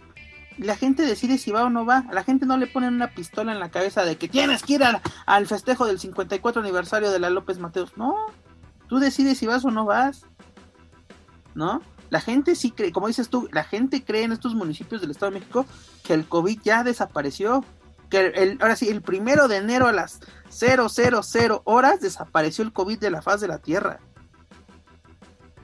[0.57, 2.05] La gente decide si va o no va.
[2.11, 4.83] La gente no le ponen una pistola en la cabeza de que tienes que ir
[4.83, 7.95] al, al festejo del 54 aniversario de la López Mateos.
[7.97, 8.15] No,
[8.87, 10.25] tú decides si vas o no vas.
[11.53, 11.81] ¿No?
[12.09, 15.31] La gente sí cree, como dices tú, la gente cree en estos municipios del Estado
[15.31, 15.65] de México
[16.03, 17.63] que el COVID ya desapareció.
[18.09, 22.99] Que el, ahora sí, el primero de enero a las 000 horas desapareció el COVID
[22.99, 23.99] de la faz de la Tierra.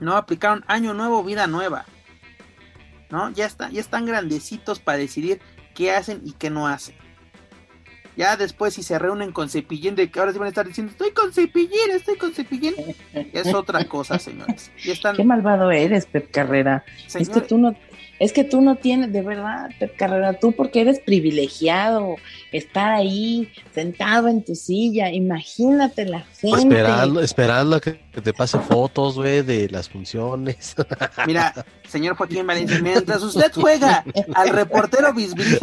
[0.02, 1.86] No aplicaron año nuevo, vida nueva.
[3.14, 3.30] ¿No?
[3.30, 5.39] Ya, está, ya están grandecitos para decidir
[5.76, 6.95] qué hacen y qué no hacen.
[8.18, 10.91] Ya después si se reúnen con Cepillín de que ahora se van a estar diciendo
[10.91, 12.74] estoy con Cepillín, estoy con Cepillín.
[13.14, 14.72] Es otra cosa, señores.
[14.84, 16.86] Ya están, Qué malvado eres, Pep Carrera.
[17.05, 17.76] Es que señores, tú no,
[18.20, 22.16] es que tú no tienes, de verdad, Pep Carrera, tú porque eres privilegiado,
[22.51, 26.59] estar ahí sentado en tu silla, imagínate la gente.
[26.59, 30.76] Esperando, esperando a que, que te pase fotos, güey, de las funciones.
[31.28, 34.05] Mira, señor Joaquín Valencia, mientras usted juega
[34.36, 35.59] al reportero Bisbige,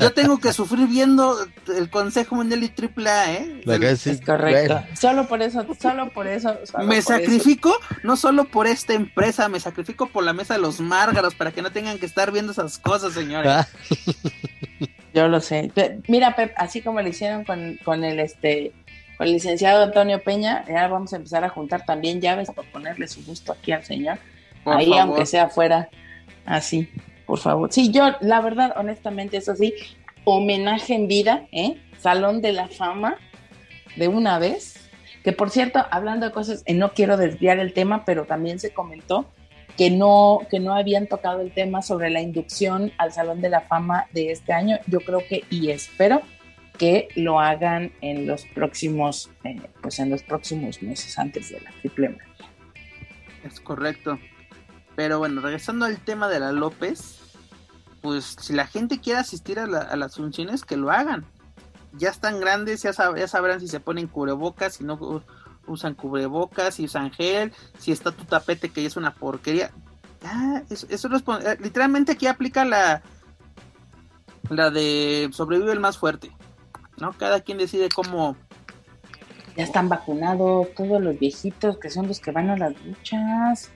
[0.00, 1.36] yo tengo que sufrir viendo
[1.76, 3.62] el Consejo Mundial y AAA, ¿eh?
[3.66, 4.82] es correcto.
[4.94, 6.56] Solo por eso, solo por eso.
[6.84, 11.34] me sacrifico no solo por esta empresa, me sacrifico por la mesa de los márgaros
[11.34, 13.50] para que no tengan que estar viendo esas cosas, señores.
[13.50, 13.68] Ah.
[15.14, 15.72] Yo lo sé.
[16.06, 18.72] Mira, Pep, así como lo hicieron con, con el este
[19.16, 23.08] con el licenciado Antonio Peña, ya vamos a empezar a juntar también llaves para ponerle
[23.08, 24.18] su gusto aquí al señor.
[24.64, 25.88] Ahí, aunque sea fuera,
[26.46, 26.88] así,
[27.28, 27.70] por favor.
[27.70, 29.74] Sí, yo, la verdad, honestamente, eso sí,
[30.24, 31.78] homenaje en vida, ¿eh?
[32.00, 33.16] Salón de la Fama,
[33.96, 34.88] de una vez.
[35.22, 38.72] Que por cierto, hablando de cosas, eh, no quiero desviar el tema, pero también se
[38.72, 39.26] comentó
[39.76, 43.60] que no, que no habían tocado el tema sobre la inducción al Salón de la
[43.60, 44.78] Fama de este año.
[44.86, 46.22] Yo creo que, y espero
[46.78, 51.72] que lo hagan en los próximos, eh, pues en los próximos meses antes de la
[51.82, 52.16] triple
[53.44, 54.18] Es correcto.
[54.98, 57.20] Pero bueno, regresando al tema de la López,
[58.02, 61.24] pues si la gente quiere asistir a, las funciones, que lo hagan.
[61.92, 65.22] Ya están grandes, ya, ya sabrán si se ponen cubrebocas, si no
[65.68, 69.70] usan cubrebocas, si usan gel, si está tu tapete que es una porquería.
[70.20, 73.00] Ya, eso, eso eh, literalmente aquí aplica la,
[74.50, 76.32] la de sobrevive el más fuerte.
[76.96, 77.12] ¿no?
[77.12, 78.36] Cada quien decide cómo...
[79.56, 83.70] Ya están vacunados todos los viejitos que son los que van a las luchas.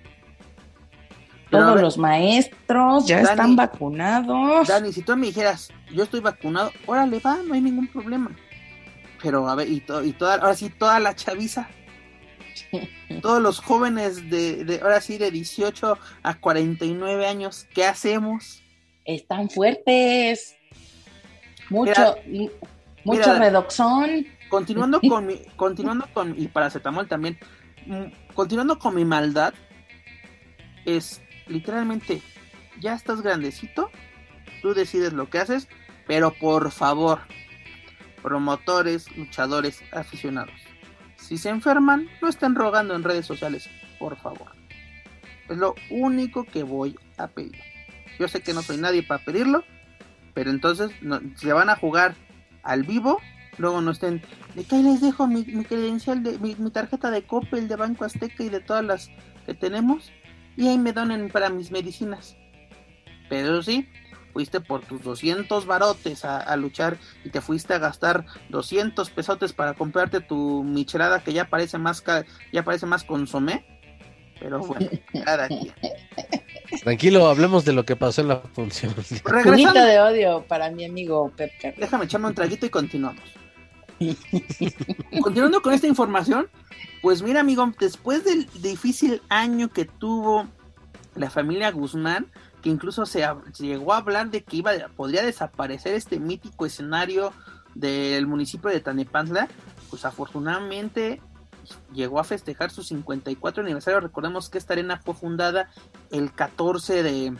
[1.52, 4.66] Todos los maestros ya están vacunados.
[4.66, 8.30] Dani, si tú me dijeras, yo estoy vacunado, órale, va, no hay ningún problema.
[9.22, 11.68] Pero a ver, y, y toda, ahora sí, toda la chaviza.
[13.20, 18.62] Todos los jóvenes de, de, ahora sí, de 18 a 49 años, ¿qué hacemos?
[19.04, 20.56] Están fuertes.
[21.70, 22.16] Mucho,
[23.04, 24.26] mucho redoxón.
[24.48, 27.38] Continuando con mi, continuando con, y paracetamol también,
[27.86, 29.54] mm, continuando con mi maldad,
[30.84, 32.22] es literalmente,
[32.80, 33.90] ya estás grandecito,
[34.60, 35.68] tú decides lo que haces,
[36.06, 37.20] pero por favor,
[38.22, 40.54] promotores, luchadores, aficionados,
[41.16, 44.52] si se enferman, no estén rogando en redes sociales, por favor.
[45.48, 47.60] Es lo único que voy a pedir.
[48.18, 49.64] Yo sé que no soy nadie para pedirlo,
[50.34, 50.90] pero entonces
[51.36, 52.16] se van a jugar
[52.62, 53.20] al vivo,
[53.58, 54.22] luego no estén,
[54.54, 58.48] de que les dejo mi, credencial, de, mi, tarjeta de Coppel, de Banco Azteca y
[58.48, 59.10] de todas las
[59.46, 60.12] que tenemos,
[60.56, 62.36] y ahí me donen para mis medicinas.
[63.28, 63.88] Pero sí,
[64.32, 69.74] fuiste por tus 200 barotes a, luchar y te fuiste a gastar 200 pesotes para
[69.74, 72.02] comprarte tu michelada que ya parece más
[72.52, 73.64] ya parece más consomé.
[74.40, 74.88] Pero bueno,
[75.24, 75.74] cada día.
[76.82, 78.94] Tranquilo, hablemos de lo que pasó en la función.
[79.24, 79.84] Regresando...
[79.84, 83.22] de odio para mi amigo Pep Déjame echarme un traguito y continuamos.
[85.22, 86.48] Continuando con esta información,
[87.00, 90.48] pues mira amigo, después del difícil año que tuvo
[91.14, 92.26] la familia Guzmán,
[92.62, 93.26] que incluso se,
[93.58, 97.32] llegó a hablar de que iba podría desaparecer este mítico escenario
[97.74, 99.48] del municipio de Tanepantla,
[99.90, 101.20] pues afortunadamente
[101.92, 104.00] llegó a festejar su 54 aniversario.
[104.00, 105.70] Recordemos que esta arena fue fundada
[106.10, 107.36] el 14 de,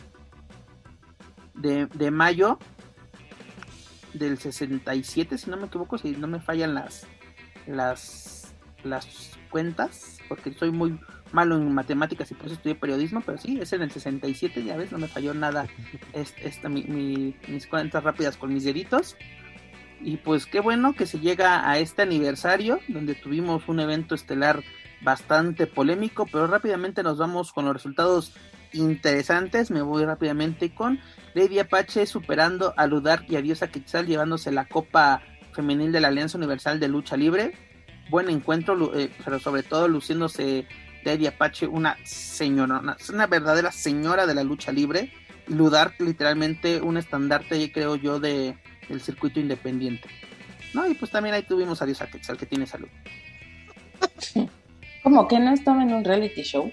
[1.55, 2.59] de, mayo
[4.13, 7.07] del 67, si no me equivoco, si no me fallan las,
[7.67, 8.53] las,
[8.83, 10.99] las cuentas, porque soy muy
[11.31, 14.77] malo en matemáticas y por eso estudié periodismo, pero sí, es en el 67, ya
[14.77, 15.67] ves, no me falló nada
[16.13, 19.17] esta, mis cuentas rápidas con mis deditos.
[19.99, 24.61] Y pues qué bueno que se llega a este aniversario donde tuvimos un evento estelar
[25.01, 28.33] bastante polémico, pero rápidamente nos vamos con los resultados
[28.73, 29.71] interesantes.
[29.71, 30.99] Me voy rápidamente con
[31.33, 35.21] Lady Apache superando a Ludar y a Diosa Quetzal llevándose la Copa
[35.53, 37.53] Femenil de la Alianza Universal de Lucha Libre.
[38.09, 40.67] Buen encuentro, eh, pero sobre todo luciéndose
[41.03, 45.11] Lady Apache, una señora, una, verdadera señora de la lucha libre.
[45.47, 48.57] Ludar literalmente un estandarte, creo yo, de,
[48.89, 50.07] el circuito independiente.
[50.73, 52.87] No, y pues también ahí tuvimos a Dios Quetzal, que tiene salud.
[55.03, 56.71] ¿Cómo que no estaba en un reality show?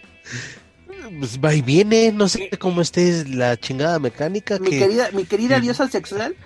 [1.19, 4.59] Pues va y viene, no sé cómo esté la chingada mecánica.
[4.59, 6.37] Mi querida, mi querida diosa sexual,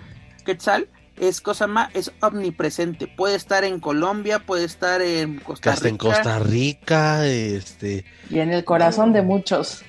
[0.45, 0.87] Quetzal,
[1.17, 3.07] es cosa más, es omnipresente.
[3.07, 5.87] Puede estar en Colombia, puede estar en Costa Rica.
[5.87, 8.05] en Costa Rica, este.
[8.29, 9.83] Y en el corazón de muchos.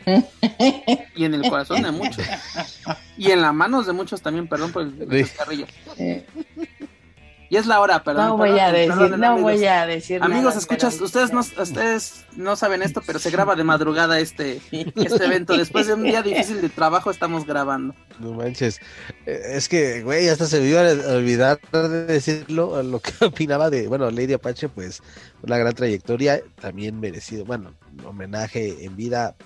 [1.14, 2.24] Y en el corazón de muchos.
[3.16, 5.66] Y en las manos de muchos también, perdón por el carrillo.
[7.48, 8.26] Y es la hora, perdón.
[8.28, 10.22] No voy a decir, no voy a decir.
[10.22, 15.24] Amigos, escuchas, ustedes no, ustedes no saben esto, pero se graba de madrugada este, este
[15.24, 15.56] evento.
[15.56, 17.94] Después de un día difícil de trabajo estamos grabando.
[18.18, 18.80] No manches.
[19.26, 23.70] Eh, es que, güey, hasta se me iba a olvidar de decirlo, lo que opinaba
[23.70, 25.02] de, bueno, Lady Apache, pues,
[25.42, 27.74] una gran trayectoria, también merecido, bueno,
[28.04, 29.36] homenaje en vida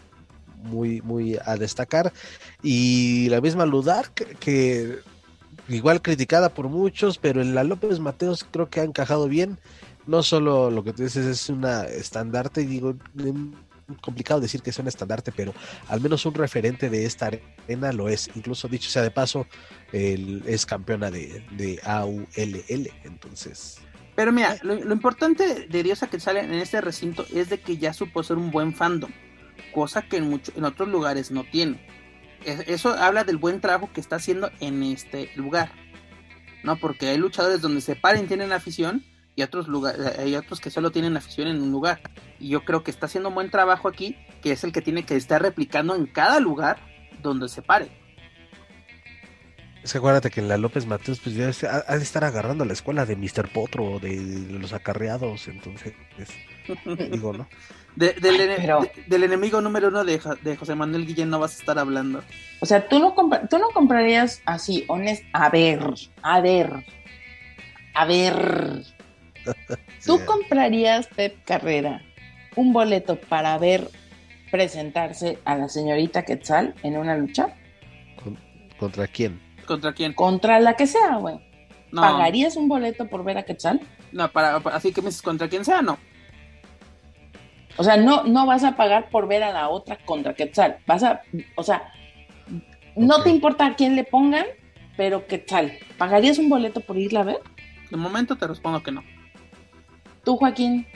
[0.62, 2.12] muy, muy a destacar.
[2.62, 5.01] Y la misma Ludar, que
[5.70, 9.59] igual criticada por muchos, pero en la López Mateos creo que ha encajado bien.
[10.06, 12.97] No solo lo que tú dices es una estandarte, digo,
[14.01, 15.55] complicado decir que es un estandarte, pero
[15.88, 17.30] al menos un referente de esta
[17.66, 18.30] arena lo es.
[18.34, 19.47] Incluso dicho sea de paso,
[19.92, 23.78] él es campeona de, de AULL, entonces.
[24.16, 27.76] Pero mira, lo, lo importante de Diosa que sale en este recinto es de que
[27.76, 29.10] ya supo ser un buen fandom,
[29.72, 31.80] cosa que en, mucho, en otros lugares no tiene.
[32.44, 35.72] Es- Eso habla del buen trabajo que está haciendo en este lugar,
[36.64, 36.76] ¿no?
[36.76, 39.04] Porque hay luchadores donde se paren tienen afición
[39.36, 42.00] y otros lugares, hay otros que solo tienen afición en un lugar.
[42.38, 45.04] Y yo creo que está haciendo un buen trabajo aquí, que es el que tiene
[45.04, 46.78] que estar replicando en cada lugar
[47.22, 47.90] donde se pare.
[49.82, 51.50] Es que acuérdate que en la López Mateos, pues ya
[51.86, 53.50] ha de estar agarrando la escuela de Mr.
[53.50, 56.30] Potro, de, de los acarreados, entonces, es-
[57.10, 57.48] digo, ¿no?
[58.01, 61.39] De- del, ene- Pero- de- del enemigo número uno de, de José Manuel Guillén no
[61.39, 62.22] vas a estar hablando.
[62.60, 63.14] O sea, tú no,
[63.48, 65.22] tú no comprarías así, honest.
[65.32, 65.81] A ver,
[66.22, 66.85] a ver,
[67.94, 68.82] a ver.
[70.05, 70.24] ¿Tú Sí.
[70.24, 72.02] comprarías, Pep Carrera,
[72.56, 73.89] un boleto para ver
[74.51, 77.55] presentarse a la señorita Quetzal en una lucha?
[78.22, 78.39] Con-
[78.78, 79.40] ¿Contra quién?
[79.66, 80.14] ¿Contra quién?
[80.14, 81.36] Contra la que sea, güey.
[81.93, 83.81] No, ¿Pagarías un boleto por ver a Quetzal?
[84.12, 85.98] no para, para- así que me dices contra quien sea, no.
[87.76, 90.78] O sea, no, no vas a pagar por ver a la otra contra Quetzal.
[90.86, 91.22] Vas a,
[91.56, 91.92] o sea,
[92.97, 94.47] no te importa a quién le pongan,
[94.97, 95.72] pero Quetzal.
[95.97, 97.38] ¿Pagarías un boleto por irla a ver?
[97.90, 99.02] De momento te respondo que no.
[100.24, 100.86] Tú, Joaquín.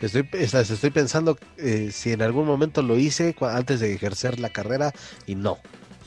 [0.00, 4.92] Estoy, estoy pensando eh, si en algún momento lo hice antes de ejercer la carrera
[5.26, 5.58] y no.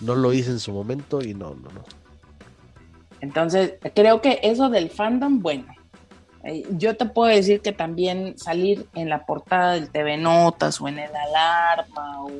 [0.01, 1.83] No lo hice en su momento y no, no, no.
[3.21, 5.65] Entonces, creo que eso del fandom, bueno,
[6.71, 10.99] yo te puedo decir que también salir en la portada del TV Notas o en
[10.99, 12.31] el Alarma o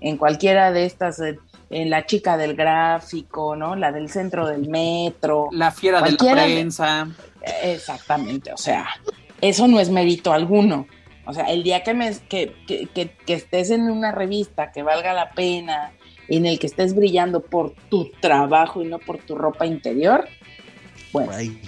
[0.00, 1.38] en cualquiera de estas, eh,
[1.68, 3.76] en la chica del gráfico, ¿no?
[3.76, 5.48] La del centro del metro.
[5.52, 7.08] La fiera de la de- prensa.
[7.42, 8.86] Eh, Exactamente, o sea,
[9.40, 10.86] eso no es mérito alguno.
[11.26, 14.82] O sea, el día que, me, que, que, que- que estés en una revista que
[14.82, 15.92] valga la pena,
[16.28, 20.26] en el que estés brillando por tu trabajo y no por tu ropa interior,
[21.12, 21.60] bueno, Ay,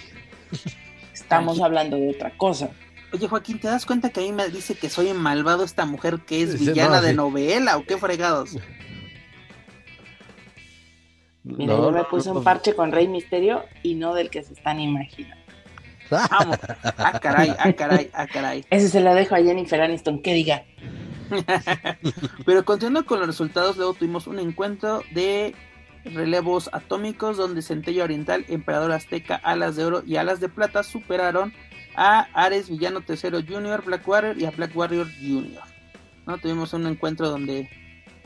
[1.33, 2.71] estamos hablando de otra cosa.
[3.13, 6.43] Oye, Joaquín, ¿te das cuenta que ahí me dice que soy malvado esta mujer que
[6.43, 8.57] es villana no, de novela o qué fregados?
[11.45, 14.43] Mira, no, yo me puse no, un parche con Rey Misterio y no del que
[14.43, 15.43] se están imaginando.
[16.11, 16.59] Vamos.
[16.99, 18.65] Ah, caray, ah, caray, ah, caray.
[18.71, 20.65] Ese se lo dejo a Jennifer Aniston, que diga.
[22.47, 25.55] Pero continuando con los resultados, luego tuvimos un encuentro de
[26.05, 31.53] relevos atómicos donde Centella Oriental, Emperador Azteca, Alas de Oro y Alas de Plata superaron
[31.95, 35.63] a Ares Villano Tercero Junior, Black Warrior y a Black Warrior Junior.
[36.27, 36.39] ¿No?
[36.39, 37.69] Tuvimos un encuentro donde,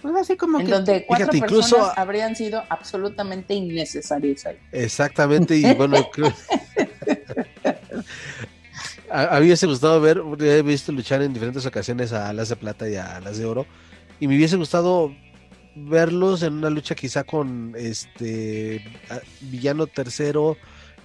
[0.00, 0.72] pues así como En que...
[0.72, 4.56] donde cuatro Fíjate, incluso- personas habrían sido absolutamente innecesarias ahí.
[4.72, 6.32] Exactamente, y bueno, creo-
[9.10, 12.48] a, a mí me hubiese gustado ver, he visto luchar en diferentes ocasiones a Alas
[12.48, 13.66] de Plata y a Alas de Oro,
[14.20, 15.14] y me hubiese gustado
[15.76, 18.82] verlos en una lucha quizá con este
[19.42, 20.56] Villano Tercero,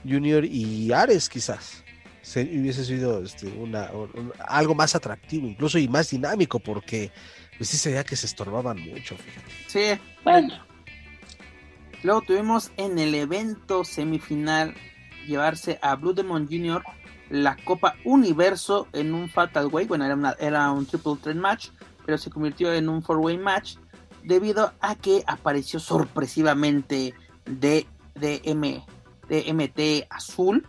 [0.08, 1.84] Junior y Ares quizás.
[2.22, 7.12] Se, hubiese sido este, una, un- algo más atractivo incluso y más dinámico porque
[7.58, 9.52] pues sí se veía que se estorbaban mucho, fíjate.
[9.68, 10.54] Sí, Bueno,
[12.04, 14.74] Luego tuvimos en el evento semifinal
[15.28, 16.82] llevarse a Blue Demon Jr.
[17.30, 19.86] la Copa Universo en un Fatal Way.
[19.86, 21.68] Bueno, era, una- era un Triple Threat Match,
[22.06, 23.76] pero se convirtió en un Four Way Match
[24.24, 27.14] debido a que apareció sorpresivamente
[27.46, 28.86] de, de, M,
[29.28, 30.66] de MT Azul.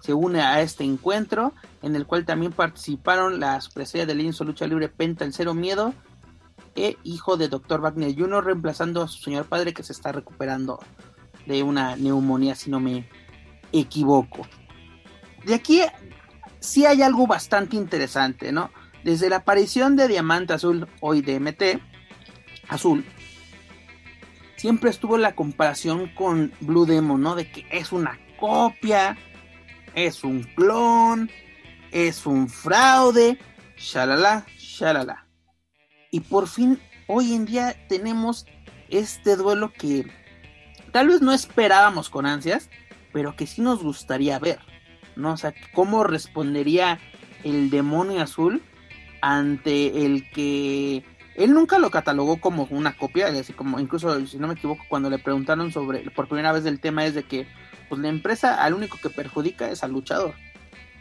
[0.00, 4.66] Se une a este encuentro en el cual también participaron la superestrella del Inso Lucha
[4.66, 5.94] Libre Penta el Cero Miedo
[6.74, 7.80] e hijo de Dr.
[7.80, 10.78] Wagner Jr., reemplazando a su señor padre que se está recuperando
[11.46, 13.08] de una neumonía, si no me
[13.72, 14.46] equivoco.
[15.44, 15.82] De aquí
[16.60, 18.70] sí hay algo bastante interesante, ¿no?
[19.04, 21.93] Desde la aparición de Diamante Azul, hoy de MT
[22.74, 23.04] Azul,
[24.56, 27.34] siempre estuvo la comparación con Blue Demon, ¿no?
[27.34, 29.16] De que es una copia,
[29.94, 31.30] es un clon,
[31.92, 33.38] es un fraude,
[33.76, 35.26] shalala, shalala.
[36.10, 38.46] Y por fin, hoy en día tenemos
[38.88, 40.10] este duelo que
[40.92, 42.70] tal vez no esperábamos con ansias,
[43.12, 44.58] pero que sí nos gustaría ver,
[45.16, 45.32] ¿no?
[45.32, 46.98] O sea, cómo respondería
[47.44, 48.62] el demonio azul
[49.20, 54.46] ante el que él nunca lo catalogó como una copia, así como incluso si no
[54.46, 57.46] me equivoco cuando le preguntaron sobre por primera vez del tema es de que
[57.88, 60.34] pues la empresa al único que perjudica es al luchador,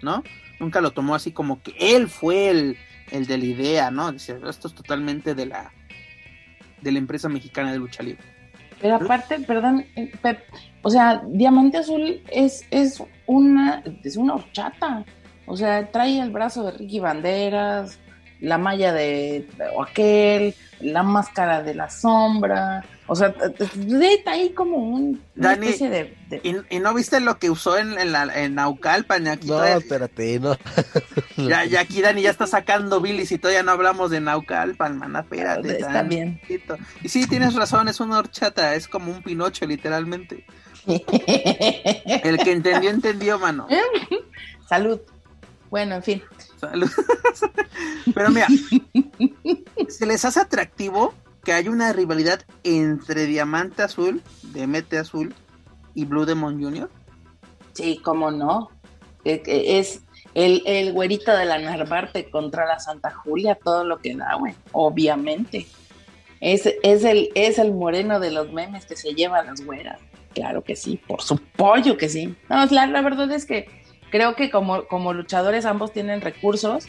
[0.02, 0.24] ¿no?
[0.60, 2.78] Nunca lo tomó así como que él fue el,
[3.12, 4.12] el de la idea, ¿no?
[4.12, 5.72] Dice, esto es totalmente de la
[6.82, 8.24] de la empresa mexicana de lucha libre.
[8.82, 10.12] Pero aparte, perdón, eh,
[10.82, 15.06] o sea, Diamante Azul es, es una, es una horchata.
[15.46, 18.00] O sea, trae el brazo de Ricky Banderas,
[18.44, 19.48] la malla de,
[19.82, 22.84] aquel, la máscara de la sombra.
[23.08, 23.34] O sea,
[24.02, 26.16] está ahí como un, una especie de.
[26.70, 29.28] ¿y, no viste lo que usó en, en, la, en Naucalpan?
[29.28, 30.58] Aquí no, espérate, no.
[31.38, 35.16] ya, ya aquí Dani ya está sacando bilis y todavía no hablamos de Naucalpan, man.
[35.16, 35.80] Espérate.
[35.80, 36.42] Está bien.
[37.02, 40.46] Y sí, tienes razón, es una horchata, es como un pinocho, literalmente.
[40.86, 43.68] El que entendió, entendió, mano.
[44.68, 45.00] Salud.
[45.70, 46.24] Bueno, en fin.
[48.14, 48.48] Pero mira,
[49.90, 51.14] se les hace atractivo
[51.44, 55.34] que hay una rivalidad entre Diamante Azul, Demete Azul
[55.94, 56.90] y Blue Demon Jr.
[57.74, 58.70] Sí, cómo no.
[59.24, 60.04] Es
[60.34, 64.54] el, el güerito de la Narvarte contra la Santa Julia, todo lo que da, güey.
[64.72, 65.68] Obviamente.
[66.40, 70.00] Es, es, el, es el moreno de los memes que se lleva a las güeras.
[70.34, 72.36] Claro que sí, por su pollo que sí.
[72.50, 73.70] No, la, la verdad es que
[74.14, 76.86] creo que como, como luchadores ambos tienen recursos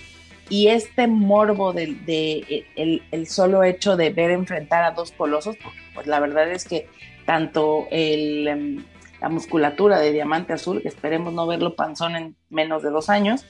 [0.51, 5.57] y este morbo del de, el, solo hecho de ver enfrentar a dos colosos,
[5.95, 6.87] pues la verdad es que
[7.25, 8.85] tanto el, em,
[9.23, 13.47] la musculatura de Diamante Azul, que esperemos no verlo panzón en menos de dos años,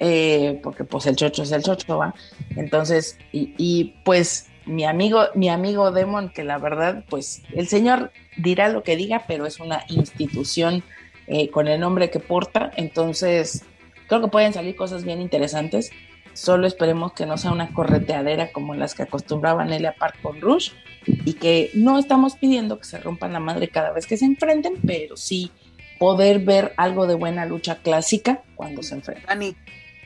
[0.00, 2.16] eh, porque pues el chocho es el chocho, ¿va?
[2.56, 8.10] Entonces, y, y, pues mi amigo, mi amigo Demon, que la verdad, pues el señor
[8.36, 10.82] dirá lo que diga, pero es una institución
[11.26, 12.70] eh, con el nombre que porta.
[12.76, 13.64] Entonces,
[14.08, 15.90] creo que pueden salir cosas bien interesantes.
[16.32, 20.70] Solo esperemos que no sea una correteadera como las que acostumbraba Nelia Park con Rush
[21.06, 24.74] y que no estamos pidiendo que se rompan la madre cada vez que se enfrenten,
[24.86, 25.50] pero sí
[25.98, 29.26] poder ver algo de buena lucha clásica cuando se enfrenten.
[29.26, 29.56] Dani,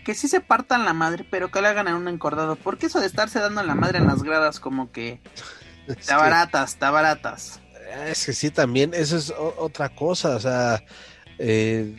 [0.04, 2.56] que sí se partan la madre, pero que le hagan en un encordado.
[2.56, 5.20] Porque eso de estarse dando la madre en las gradas, como que
[5.88, 7.60] está baratas, está baratas.
[8.08, 10.82] Es que sí, también, eso es otra cosa, o sea,
[11.38, 11.94] eh,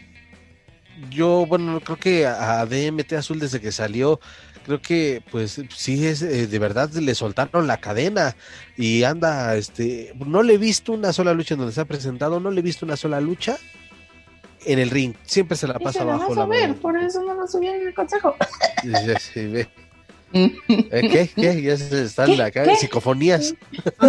[1.09, 4.19] yo, bueno, creo que a DMT Azul desde que salió,
[4.67, 8.35] creo que pues sí es eh, de verdad le soltaron la cadena
[8.75, 12.41] y anda, este, no le he visto una sola lucha en donde se ha presentado,
[12.41, 13.57] no le he visto una sola lucha
[14.65, 16.35] en el ring, siempre se la pasa abajo.
[16.35, 18.35] la ver, por eso no lo subí en el consejo.
[19.19, 19.61] Sí, ve.
[19.61, 19.67] ¿Eh,
[20.31, 21.29] ¿Qué?
[21.35, 21.61] ¿Qué?
[21.61, 22.75] Ya están acá, ¿Qué?
[22.75, 23.53] psicofonías.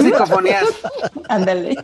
[0.01, 0.65] Psicofonías.
[1.29, 1.77] Ándale.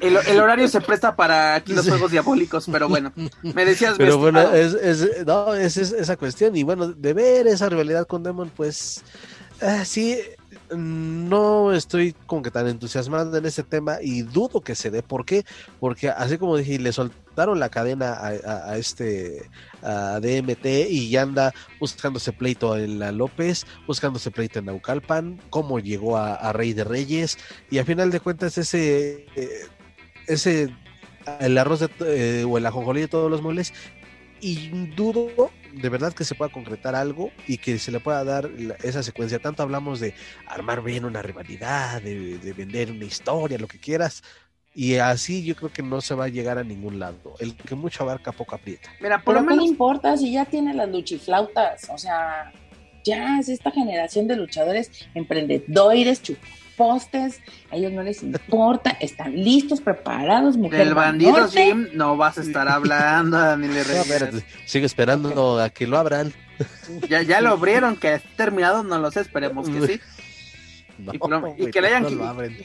[0.00, 3.12] El, el, horario se presta para aquí los juegos diabólicos, pero bueno,
[3.42, 3.94] me decías.
[3.98, 6.56] Pero bueno, es, es, no, es, es, esa cuestión.
[6.56, 9.02] Y bueno, de ver esa rivalidad con Demon, pues
[9.60, 10.18] ah, sí,
[10.76, 15.02] no estoy como que tan entusiasmado en ese tema y dudo que se dé.
[15.02, 15.44] ¿Por qué?
[15.80, 16.92] Porque así como dije, le
[17.46, 19.48] la cadena a, este
[19.82, 25.78] a DMT y ya anda buscándose pleito en la López, buscándose pleito en Naucalpan, cómo
[25.78, 27.38] llegó a, Rey de Reyes
[27.70, 29.66] y a final de cuentas ese eh,
[30.26, 30.74] ese
[31.40, 33.72] el arroz eh, o el ajonjolí de todos los moles
[34.40, 38.50] y dudo de verdad que se pueda concretar algo y que se le pueda dar
[38.82, 39.38] esa secuencia.
[39.38, 40.14] Tanto hablamos de
[40.46, 44.22] armar bien una rivalidad, de, vender una historia, lo que quieras.
[44.80, 47.34] Y así yo creo que no se va a llegar a ningún lado.
[47.38, 48.88] El que mucho abarca, poco aprieta.
[48.98, 49.64] Mira, por Pero lo menos...
[49.64, 51.90] ¿qué importa si ya tiene las luchiflautas?
[51.90, 52.50] O sea,
[53.04, 56.22] ya es esta generación de luchadores emprendedores,
[56.78, 60.86] postes, a ellos no les importa, están listos, preparados, mujer.
[60.86, 65.98] Del bandido Jim no vas a estar hablando, Daniel no, sigue esperando a que lo
[65.98, 66.32] abran.
[67.06, 70.00] Ya, ya lo abrieron, que terminado, no lo sé, esperemos que sí.
[71.58, 72.06] Y, que, le hayan,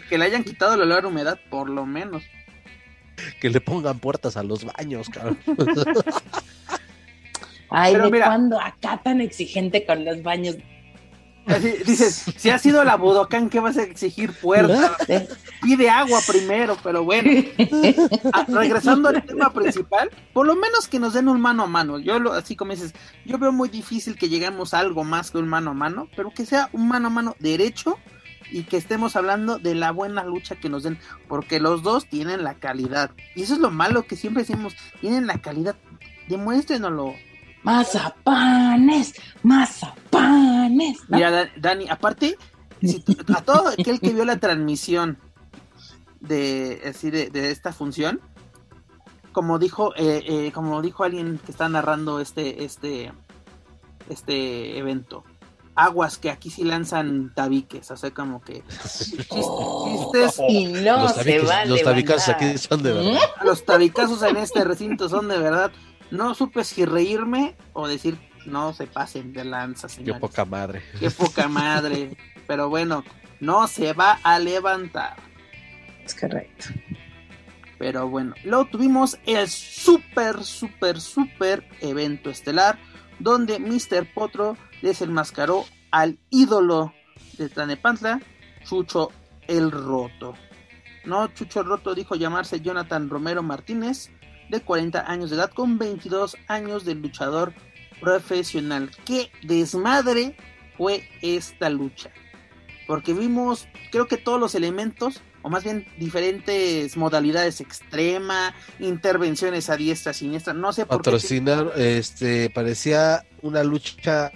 [0.10, 2.24] que le hayan quitado el olor a humedad, por lo menos.
[3.40, 5.38] Que le pongan puertas a los baños, cabrón.
[7.70, 10.58] Ay, ¿de cuándo acá tan exigente con los baños?
[11.86, 14.98] dices, si ha sido la Budokan, ¿qué vas a exigir puerta?
[15.62, 17.30] Pide agua primero, pero bueno.
[18.34, 22.00] Ah, regresando al tema principal, por lo menos que nos den un mano a mano.
[22.00, 22.94] Yo lo, así como dices,
[23.26, 26.32] yo veo muy difícil que lleguemos a algo más que un mano a mano, pero
[26.32, 28.00] que sea un mano a mano derecho
[28.52, 30.98] y que estemos hablando de la buena lucha que nos den,
[31.28, 33.12] porque los dos tienen la calidad.
[33.36, 35.76] Y eso es lo malo que siempre decimos, tienen la calidad.
[36.28, 37.14] Demuéstrenoslo
[37.66, 41.00] mazapanes, mazapanes.
[41.10, 42.38] Mira, Dani, aparte,
[43.36, 45.18] a todo aquel que vio la transmisión
[46.20, 48.22] de, así de, esta función,
[49.32, 53.12] como dijo, eh, eh, como dijo alguien que está narrando este, este,
[54.10, 55.24] este evento,
[55.76, 61.66] aguas que aquí sí lanzan tabiques, o sea, como que chistes y no los se
[61.66, 63.20] Los tabicazos aquí son de verdad.
[63.44, 65.72] Los tabicazos en este recinto son de verdad
[66.12, 70.84] no supe si reírme o decir no se pasen de lanza, Qué poca madre.
[71.00, 72.16] Qué poca madre.
[72.48, 73.04] Pero bueno,
[73.40, 75.16] no se va a levantar.
[76.04, 76.68] Es correcto.
[77.80, 82.78] Pero bueno, luego tuvimos el super, super, super evento estelar
[83.20, 84.12] donde Mr.
[84.14, 86.94] Potro desenmascaró al ídolo
[87.38, 88.22] de Tlanepantla,
[88.64, 89.12] Chucho
[89.48, 90.34] el Roto.
[91.06, 94.12] No, Chucho el Roto dijo llamarse Jonathan Romero Martínez,
[94.50, 97.54] de 40 años de edad, con 22 años de luchador
[98.00, 98.92] profesional.
[99.06, 100.36] ¡Qué desmadre
[100.78, 102.12] fue esta lucha!
[102.88, 109.78] Porque vimos, creo que todos los elementos, o más bien diferentes modalidades extrema, intervenciones a
[109.78, 114.32] diestra, siniestra, no sé por Patrocinar, este, parecía una lucha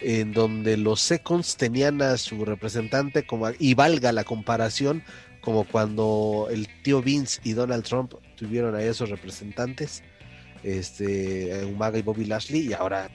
[0.00, 5.02] en donde los Seconds tenían a su representante como y valga la comparación
[5.40, 10.04] como cuando el tío Vince y Donald Trump tuvieron a esos representantes
[10.62, 13.10] este Umaga y Bobby Lashley y ahora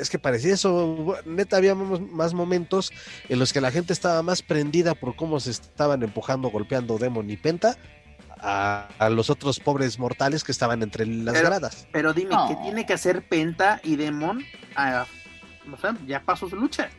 [0.00, 2.92] es que parecía eso neta había más momentos
[3.28, 7.30] en los que la gente estaba más prendida por cómo se estaban empujando golpeando Demon
[7.30, 7.76] y Penta
[8.44, 12.92] a, los otros pobres mortales que estaban entre las gradas pero dime ¿qué tiene que
[12.92, 14.44] hacer Penta y Demon
[14.74, 15.06] a
[16.06, 16.90] ya pasó su lucha.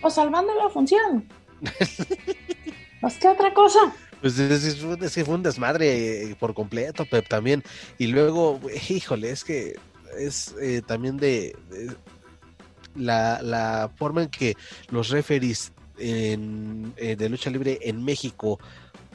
[0.00, 1.28] Pues salvando la función.
[3.00, 3.78] pues qué otra cosa.
[4.24, 4.76] Pues es,
[5.12, 7.62] que fue un desmadre eh, por completo, pero también.
[7.98, 9.76] Y luego, híjole, es que
[10.18, 11.54] es eh, también de,
[12.94, 14.56] la, forma en que
[14.88, 16.38] los referees eh,
[17.18, 18.58] de lucha libre en México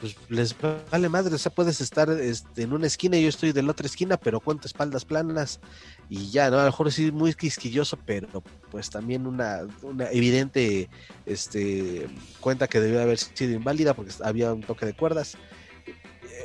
[0.00, 0.56] pues les
[0.90, 3.72] vale madre, o sea, puedes estar este, en una esquina y yo estoy de la
[3.72, 5.60] otra esquina, pero cuento espaldas planas
[6.08, 6.56] y ya, ¿no?
[6.56, 10.88] A lo mejor sí muy quisquilloso, pero pues también una, una evidente
[11.26, 12.08] este,
[12.40, 15.36] cuenta que debió haber sido inválida porque había un toque de cuerdas.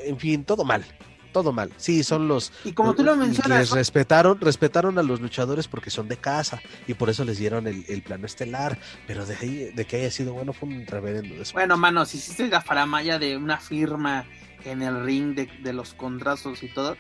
[0.04, 0.86] En fin, todo mal,
[1.36, 1.70] todo mal.
[1.76, 2.54] Sí, son los.
[2.64, 3.72] Y como tú lo mencionas.
[3.72, 8.02] respetaron, respetaron a los luchadores porque son de casa y por eso les dieron el,
[8.04, 8.78] plano estelar.
[9.06, 11.36] Pero de, ahí, de que haya sido bueno fue un reverendo.
[11.52, 14.26] Bueno, mano, si hiciste la faramaya de una firma
[14.64, 16.96] en el ring de, los contratos y todo,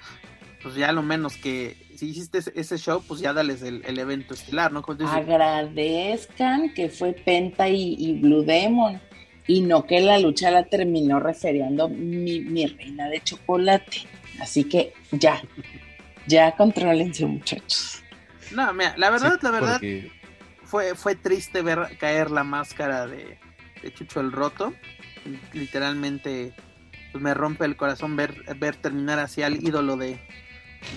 [0.62, 4.74] pues ya lo menos que si hiciste ese show, pues ya dales el, evento estelar,
[4.74, 4.84] ¿no?
[5.08, 9.00] Agradezcan que fue Penta y, Blue Demon
[9.48, 14.10] y no que la lucha la terminó referiendo mi, mi reina de chocolate.
[14.40, 15.42] Así que ya,
[16.28, 18.04] ya contrólense muchachos.
[18.52, 19.82] No, mira, la verdad, la verdad,
[20.64, 23.38] fue, fue triste ver caer la máscara de,
[23.94, 24.74] Chucho el Roto.
[25.54, 26.54] Literalmente,
[27.12, 30.20] pues me rompe el corazón ver, ver terminar así al ídolo de,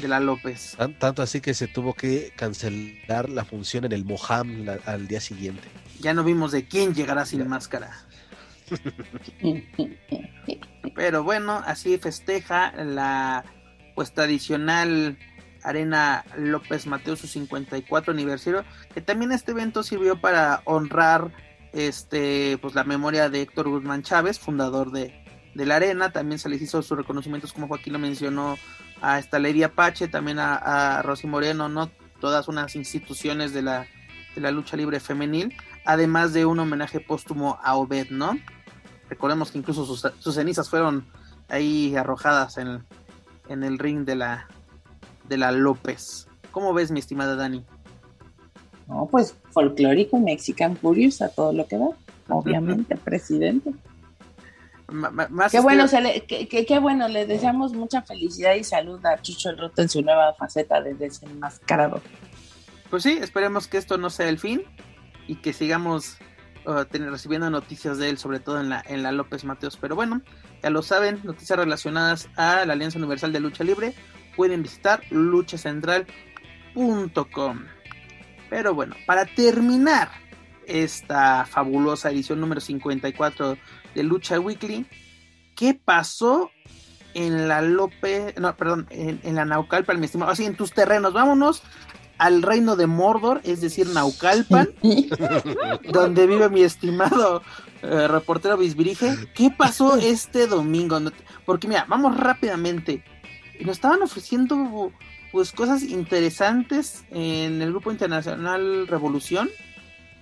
[0.00, 0.76] de la López.
[0.98, 5.68] tanto así que se tuvo que cancelar la función en el Moham al día siguiente.
[6.00, 8.07] Ya no vimos de quién llegará sin máscara.
[10.94, 13.44] Pero bueno, así festeja la
[13.94, 15.18] pues tradicional
[15.62, 18.64] Arena López Mateo su 54 aniversario,
[18.94, 21.32] que también este evento sirvió para honrar
[21.72, 25.14] este pues la memoria de Héctor Guzmán Chávez, fundador de,
[25.54, 28.56] la arena, también se les hizo sus reconocimientos como Joaquín lo mencionó
[29.00, 30.54] a esta Lady Apache, también a,
[30.98, 31.90] a Rosy Moreno, no
[32.20, 33.86] todas unas instituciones de la,
[34.34, 38.38] de la lucha libre femenil, además de un homenaje póstumo a Obed, ¿no?
[39.08, 41.06] Recordemos que incluso sus, cenizas fueron
[41.48, 42.84] ahí arrojadas en,
[43.48, 44.48] en, el ring de la,
[45.28, 46.28] de la López.
[46.50, 47.64] ¿Cómo ves, mi estimada Dani?
[48.86, 51.88] No, pues folclórico, Mexican Curious, a todo lo que da.
[52.28, 53.72] Obviamente, presidente.
[55.50, 59.80] qué bueno, le, qué, bueno, le deseamos mucha felicidad y salud a Chucho el Roto
[59.82, 62.02] en su nueva faceta de desenmascarado.
[62.90, 64.62] Pues sí, esperemos que esto no sea el fin
[65.26, 66.18] y que sigamos
[66.74, 69.76] recibiendo noticias de él, sobre todo en la, en la López Mateos.
[69.76, 70.22] Pero bueno,
[70.62, 73.94] ya lo saben, noticias relacionadas a la Alianza Universal de Lucha Libre,
[74.36, 77.64] pueden visitar luchacentral.com.
[78.50, 80.10] Pero bueno, para terminar
[80.66, 83.56] esta fabulosa edición número 54
[83.94, 84.86] de Lucha Weekly,
[85.54, 86.50] ¿qué pasó
[87.14, 90.32] en la López, no, perdón, en, en la Naucalpan, mi estimado?
[90.32, 91.62] Así en tus terrenos, vámonos
[92.18, 94.70] al reino de Mordor, es decir, Naucalpan,
[95.92, 97.42] donde vive mi estimado
[97.82, 99.14] eh, reportero Bisbirige.
[99.34, 101.00] ¿Qué pasó este domingo?
[101.46, 103.04] Porque mira, vamos rápidamente.
[103.60, 104.92] Nos estaban ofreciendo
[105.32, 109.48] pues cosas interesantes en el grupo internacional Revolución,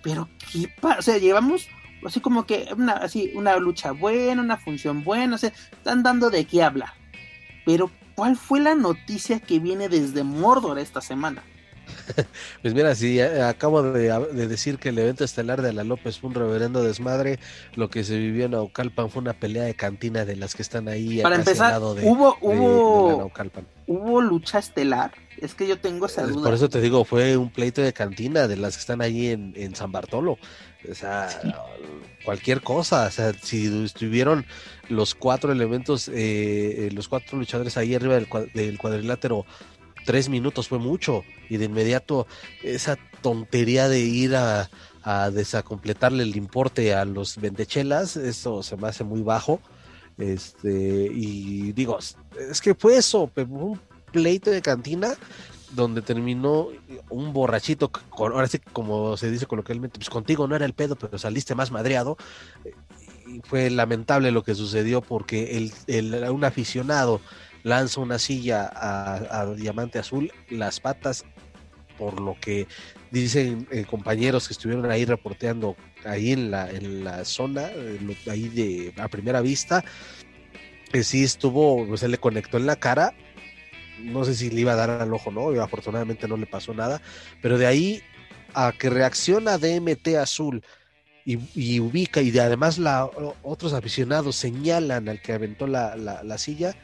[0.02, 1.68] pero qué pasa, o sea, llevamos
[2.05, 6.31] así como que una así una lucha buena, una función buena, o sea, están dando
[6.31, 6.90] de qué hablar.
[7.64, 11.43] Pero ¿cuál fue la noticia que viene desde Mordor esta semana?
[12.63, 14.11] Pues mira, si acabo de,
[14.49, 17.39] decir que el evento estelar de la López fue un reverendo desmadre,
[17.75, 20.89] lo que se vivió en Naucalpan fue una pelea de cantina de las que están
[20.89, 21.21] ahí.
[21.23, 23.31] Para empezar, hubo, hubo,
[23.87, 25.13] hubo lucha estelar.
[25.39, 26.45] Es que yo tengo esa duda.
[26.45, 29.53] Por eso te digo, fue un pleito de cantina de las que están ahí en,
[29.55, 30.39] en San Bartolo.
[30.91, 31.29] O sea,
[32.25, 33.07] cualquier cosa.
[33.07, 34.47] O sea, si estuvieron
[34.89, 39.45] los cuatro elementos, eh, los cuatro luchadores ahí arriba del cuadrilátero,
[40.05, 41.25] tres minutos fue mucho.
[41.48, 42.27] Y de inmediato,
[42.62, 44.68] esa tontería de ir a,
[45.02, 49.60] a desacompletarle el importe a los vendechelas, eso se me hace muy bajo.
[50.18, 53.81] Este, y digo, es que fue eso, un
[54.12, 55.14] pleito de cantina
[55.73, 56.68] donde terminó
[57.10, 61.18] un borrachito, ahora sí, como se dice coloquialmente, pues contigo no era el pedo, pero
[61.18, 62.16] saliste más madreado.
[63.27, 67.20] Y fue lamentable lo que sucedió porque el, un aficionado
[67.62, 71.24] lanza una silla a, Diamante Azul, las patas,
[71.98, 72.66] por lo que
[73.10, 77.70] dicen eh, compañeros que estuvieron ahí reporteando ahí en la, en la zona,
[78.31, 79.85] ahí de a primera vista,
[80.93, 83.14] que sí estuvo, pues se le conectó en la cara
[83.98, 85.48] no sé si le iba a dar al ojo, ¿no?
[85.60, 87.01] Afortunadamente no le pasó nada,
[87.43, 88.02] pero de ahí
[88.55, 90.62] a que reacciona DMT azul
[91.24, 93.05] y, ubica y de además la,
[93.43, 96.77] otros aficionados señalan al que aventó la, la silla,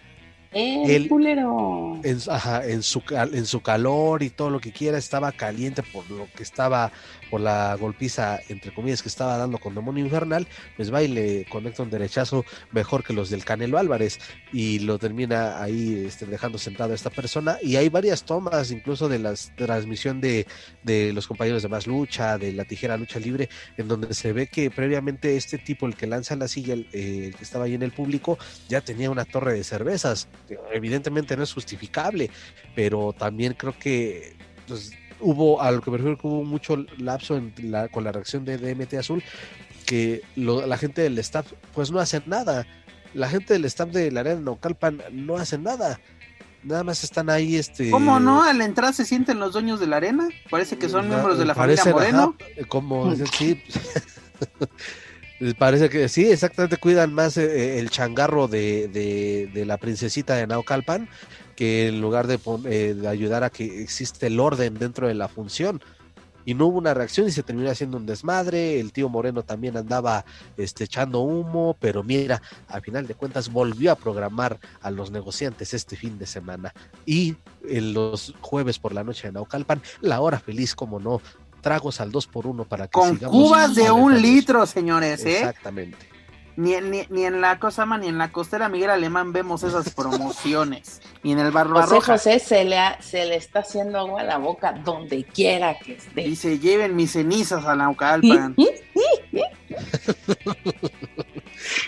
[0.55, 2.01] el culero.
[2.03, 6.11] En, ajá, en, su, en su calor y todo lo que quiera, estaba caliente por
[6.11, 6.93] lo que estaba,
[7.33, 10.47] por la golpiza, entre comillas, que estaba dando con Demonio Infernal,
[10.77, 14.21] pues va y le conecta un derechazo mejor que los del Canelo Álvarez
[14.53, 17.57] y lo termina ahí este, dejando sentado a esta persona.
[17.63, 20.47] Y hay varias tomas, incluso de la transmisión de,
[20.83, 23.49] de los compañeros de Más Lucha, de la Tijera Lucha Libre,
[23.79, 27.33] en donde se ve que previamente este tipo, el que lanza la silla, el, eh,
[27.35, 28.39] que estaba ahí en el público,
[28.69, 30.29] ya tenía una torre de cervezas
[30.73, 32.31] evidentemente no es justificable,
[32.75, 34.35] pero también creo que
[34.67, 34.93] pues,
[35.23, 38.44] hubo, a lo que me refiero que hubo mucho lapso en la, con la reacción
[38.44, 39.23] de DMT Azul,
[39.86, 42.66] que la gente del staff pues no hace nada.
[43.15, 46.01] La gente del staff de la arena Naucalpan no hace nada.
[46.62, 47.90] Nada más están ahí, este...
[47.90, 48.43] ¿Cómo no?
[48.43, 50.28] A la entrada se sienten los dueños de la arena.
[50.49, 52.36] Parece que son miembros de la familia Moreno.
[52.69, 53.61] como, sí.
[55.59, 58.86] Parece que sí, exactamente cuidan más eh, el changarro de,
[59.53, 61.09] de, la princesita de Naucalpan
[61.62, 65.28] que en lugar de, eh, de, ayudar a que existe el orden dentro de la
[65.28, 65.80] función.
[66.44, 68.80] Y no hubo una reacción y se terminó haciendo un desmadre.
[68.80, 70.24] El tío Moreno también andaba
[70.56, 75.72] este, echando humo, pero mira, a final de cuentas volvió a programar a los negociantes
[75.72, 76.74] este fin de semana.
[77.06, 77.36] Y
[77.68, 81.22] en los jueves por la noche en Naucalpan, la hora feliz, como no,
[81.60, 85.36] tragos al 2 por 1 para que Con cubas de un litro, señores, ¿eh?
[85.36, 86.11] Exactamente.
[86.57, 91.01] Ni, ni, ni, en la Cosama ni en la costera Miguel Alemán vemos esas promociones.
[91.23, 91.97] ni en el Barbarroja.
[91.97, 95.95] José José se le, se le está haciendo agua a la boca donde quiera que
[95.95, 96.23] esté.
[96.23, 98.55] Y se lleven mis cenizas a Naucalpan.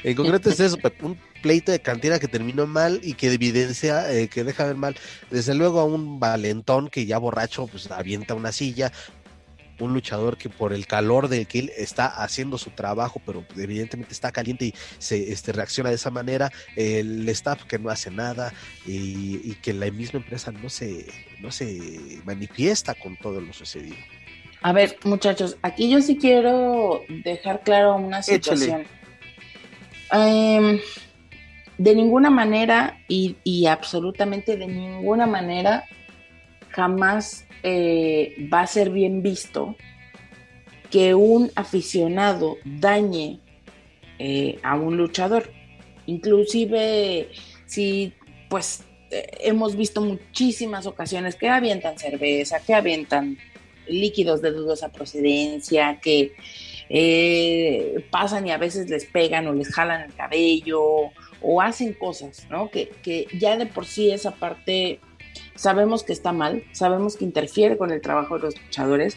[0.05, 4.28] en concreto es eso, un pleito de cantina que terminó mal y que evidencia, eh,
[4.28, 4.97] que deja ver mal,
[5.31, 8.93] desde luego a un valentón que ya borracho, pues avienta una silla,
[9.80, 14.12] un luchador que por el calor del que él está haciendo su trabajo, pero evidentemente
[14.12, 18.52] está caliente y se este, reacciona de esa manera, el staff que no hace nada
[18.86, 21.06] y, que la misma empresa no se,
[21.40, 23.96] no se manifiesta con todo lo sucedido.
[24.62, 28.84] A ver, muchachos, aquí yo sí quiero dejar claro una situación.
[30.12, 30.80] Em,
[31.78, 35.84] de ninguna manera y, y absolutamente de ninguna manera
[36.74, 39.76] jamás eh, va a ser bien visto
[40.90, 43.40] que un aficionado dañe
[44.18, 45.51] eh, a un luchador.
[46.06, 47.28] Inclusive
[47.66, 48.12] si
[48.48, 53.38] pues eh, hemos visto muchísimas ocasiones que avientan cerveza, que avientan
[53.88, 56.32] líquidos de dudosa procedencia, que
[58.10, 60.82] pasan y a veces les pegan o les jalan el cabello
[61.40, 62.70] o hacen cosas, ¿no?
[62.70, 65.01] Que, que ya de por sí esa parte
[65.55, 69.16] Sabemos que está mal, sabemos que interfiere con el trabajo de los luchadores,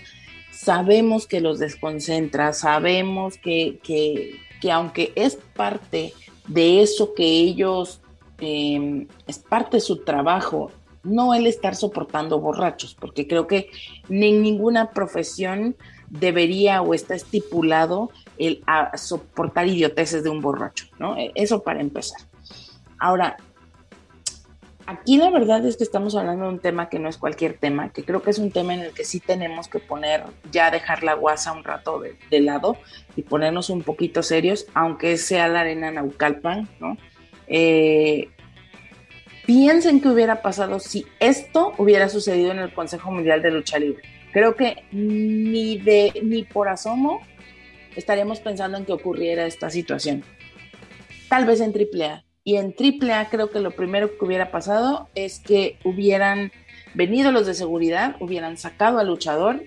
[0.51, 4.39] sabemos que los desconcentra, sabemos que,
[4.71, 6.13] aunque es parte
[6.47, 8.01] de eso que ellos,
[8.39, 10.71] em, es parte de su trabajo,
[11.03, 13.69] no el estar soportando borrachos, porque creo que
[14.09, 15.75] en ninguna profesión
[16.09, 18.63] debería o está estipulado el
[18.95, 21.17] soportar idioteces de un borracho, ¿no?
[21.17, 22.19] E, eso para empezar.
[22.99, 23.37] Ahora,
[24.87, 27.91] Aquí la verdad es que estamos hablando de un tema que no es cualquier tema,
[27.91, 31.03] que creo que es un tema en el que sí tenemos que poner, ya dejar
[31.03, 32.77] la guasa un rato de, lado
[33.17, 36.97] y ponernos un poquito serios, aunque sea la arena Naucalpan, ¿no?
[37.47, 38.29] Eh,
[39.45, 44.03] piensen qué hubiera pasado si esto hubiera sucedido en el Consejo Mundial de Lucha Libre.
[44.31, 47.19] Creo que ni de ni por asomo
[47.97, 50.23] estaríamos pensando en que ocurriera esta situación.
[51.27, 55.41] Tal vez en AAA, Y en AAA creo que lo primero que hubiera pasado es
[55.41, 56.53] que hubieran
[56.93, 59.65] venido los de seguridad, hubieran sacado al luchador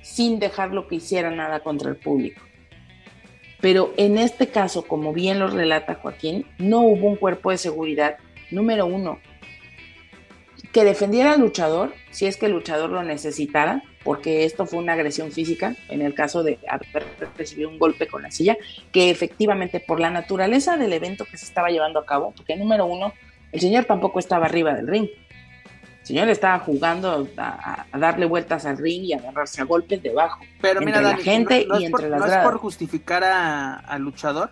[0.00, 2.40] sin dejarlo que hiciera nada contra el público.
[3.60, 8.16] Pero en este caso, como bien lo relata Joaquín, no hubo un cuerpo de seguridad,
[8.50, 9.18] número uno,
[10.72, 14.94] que defendiera al luchador, si es que el luchador lo necesitara, porque esto fue una
[14.94, 17.06] agresión física, en el caso de haber
[17.36, 18.56] recibido un golpe con la silla,
[18.90, 22.86] que efectivamente por la naturaleza del evento que se estaba llevando a cabo, porque número
[22.86, 23.12] uno,
[23.52, 25.08] el señor tampoco estaba arriba del ring.
[26.00, 30.40] El señor estaba jugando a, darle vueltas al ring y a agarrarse a golpes debajo.
[30.60, 34.02] Pero entre mira, la gente no, y entre por, las no es por justificar al
[34.02, 34.50] luchador,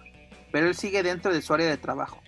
[0.53, 2.23] pero él sigue dentro de su área de trabajo.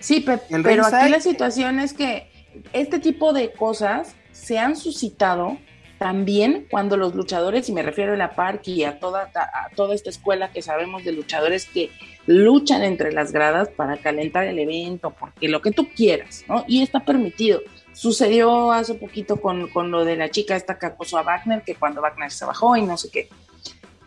[0.00, 2.30] Sí, pe- pero aquí la situación es que
[2.74, 5.58] este tipo de cosas se han suscitado
[6.00, 9.30] también cuando los luchadores, y me refiero a la Park y a toda,
[9.76, 11.90] toda esta escuela que sabemos de luchadores que
[12.24, 16.64] luchan entre las gradas para calentar el evento, porque lo que tú quieras, ¿no?
[16.66, 17.60] Y está permitido.
[17.92, 21.74] Sucedió hace poquito con, con lo de la chica esta que acosó a Wagner, que
[21.74, 23.28] cuando Wagner se bajó y no sé qué.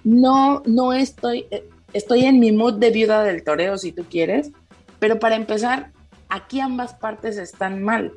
[0.04, 1.64] No, no estoy, eh,
[1.94, 4.50] estoy en mi mood de viuda del toreo, si tú quieres,
[4.98, 5.92] pero para empezar,
[6.28, 8.14] aquí ambas partes están mal.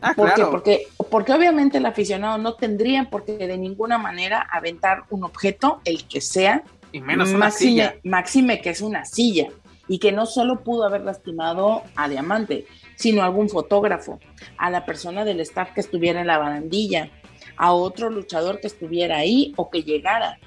[0.00, 0.34] Ah, ¿Por qué?
[0.34, 0.50] claro.
[0.50, 5.80] Porque, porque obviamente el aficionado no tendría por qué de ninguna manera aventar un objeto,
[5.84, 6.62] el que sea,
[6.92, 7.96] y menos una silla.
[8.04, 9.48] máxime que es una silla,
[9.88, 12.66] y que no solo pudo haber lastimado a Diamante,
[12.96, 14.20] sino a algún fotógrafo,
[14.56, 17.10] a la persona del staff que estuviera en la barandilla,
[17.56, 20.38] a otro luchador que estuviera ahí o que llegara.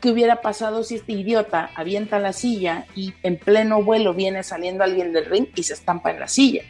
[0.00, 4.82] ¿Qué hubiera pasado si este idiota avienta la silla y en pleno vuelo viene saliendo
[4.82, 6.62] alguien del ring y se estampa en la silla?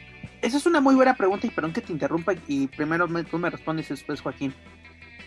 [0.43, 3.39] Esa es una muy buena pregunta y perdón que te interrumpa y primero me- tú
[3.39, 4.55] me respondes y después Joaquín.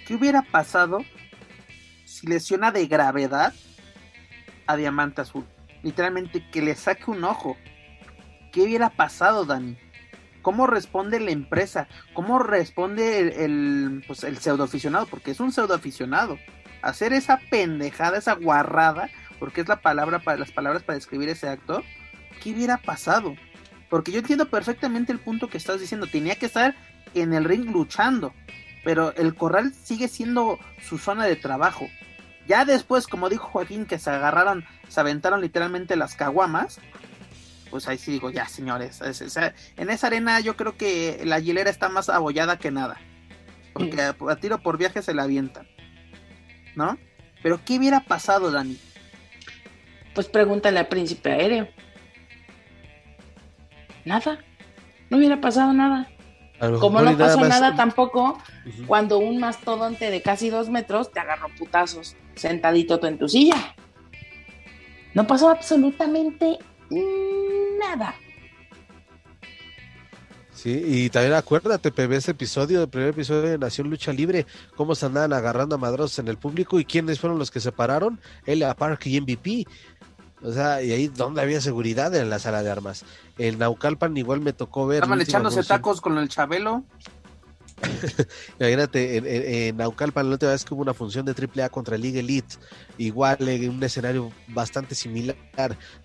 [0.08, 1.00] ¿Qué hubiera pasado
[2.06, 3.54] si lesiona de gravedad
[4.66, 5.46] a Diamante Azul?
[5.84, 7.58] Literalmente que le saque un ojo.
[8.52, 9.78] ¿Qué hubiera pasado, Dani?
[10.42, 11.88] ¿Cómo responde la empresa?
[12.14, 15.06] ¿Cómo responde el, el, pues, el pseudo aficionado?
[15.08, 16.38] Porque es un pseudo aficionado.
[16.82, 19.10] Hacer esa pendejada, esa guarrada,
[19.40, 21.82] porque es la palabra para las palabras para describir ese acto.
[22.42, 23.36] ¿Qué hubiera pasado?
[23.94, 26.08] Porque yo entiendo perfectamente el punto que estás diciendo.
[26.08, 26.74] Tenía que estar
[27.14, 28.34] en el ring luchando.
[28.84, 31.88] Pero el corral sigue siendo su zona de trabajo.
[32.48, 36.80] Ya después, como dijo Joaquín, que se agarraron, se aventaron literalmente las caguamas.
[37.70, 39.00] Pues ahí sí digo, ya señores.
[39.02, 39.38] es- es-
[39.78, 42.98] en esa arena yo creo que la hielera está más abollada que nada.
[43.74, 45.68] Porque a, a tiro por viaje se la avientan.
[46.76, 46.98] ¿No?
[47.44, 48.80] Pero ¿qué hubiera pasado, Dani?
[50.16, 51.68] Pues pregúntale al príncipe aéreo.
[54.06, 54.40] Nada.
[55.10, 56.10] No hubiera pasado nada.
[56.80, 58.38] Como no pasó más- nada tampoco
[58.88, 63.76] cuando un mastodonte de casi dos metros te agarró putazos sentadito tú en tu silla.
[65.14, 66.58] No pasó absolutamente
[67.80, 68.16] nada.
[70.54, 74.46] Sí, y también acuérdate, Pepe, ese episodio, el primer episodio de Nación Lucha Libre,
[74.78, 77.74] cómo se andaban agarrando a madrazos en el público y quiénes fueron los que se
[77.74, 79.66] pararon, Elia Park y MVP.
[80.42, 83.04] O sea, y ahí donde había seguridad en la sala de armas.
[83.38, 84.98] En Naucalpan igual me tocó ver.
[85.04, 85.78] Estaban echándose función.
[85.78, 86.84] tacos con el Chabelo.
[88.60, 91.98] Imagínate, en, en- en Naucalpan la última vez que hubo una función de AAA contra
[91.98, 92.56] Liga Elite,
[92.98, 95.36] igual en un escenario bastante similar,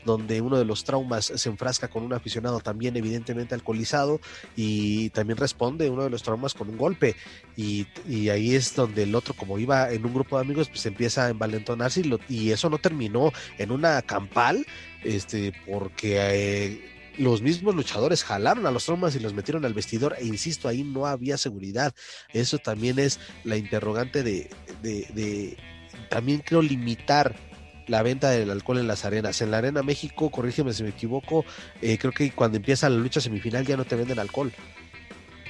[0.05, 4.21] donde uno de los traumas se enfrasca con un aficionado también evidentemente alcoholizado
[4.57, 7.15] y también responde uno de los traumas con un golpe.
[7.57, 10.85] Y, y ahí es donde el otro, como iba en un grupo de amigos, pues
[10.87, 14.67] empieza a envalentonarse y, lo- y eso no terminó en una campal,
[15.05, 16.17] este, porque...
[16.19, 20.69] eh, los mismos luchadores jalaron a los traumas y los metieron al vestidor e insisto,
[20.69, 21.95] ahí no había seguridad.
[22.33, 24.49] Eso también es la interrogante de,
[24.83, 25.57] de, de
[26.09, 27.35] también creo limitar
[27.87, 29.41] la venta del alcohol en las arenas.
[29.41, 31.45] En la Arena México, corrígeme si me equivoco,
[31.83, 34.53] eh, creo que cuando empieza la lucha semifinal ya no te venden alcohol.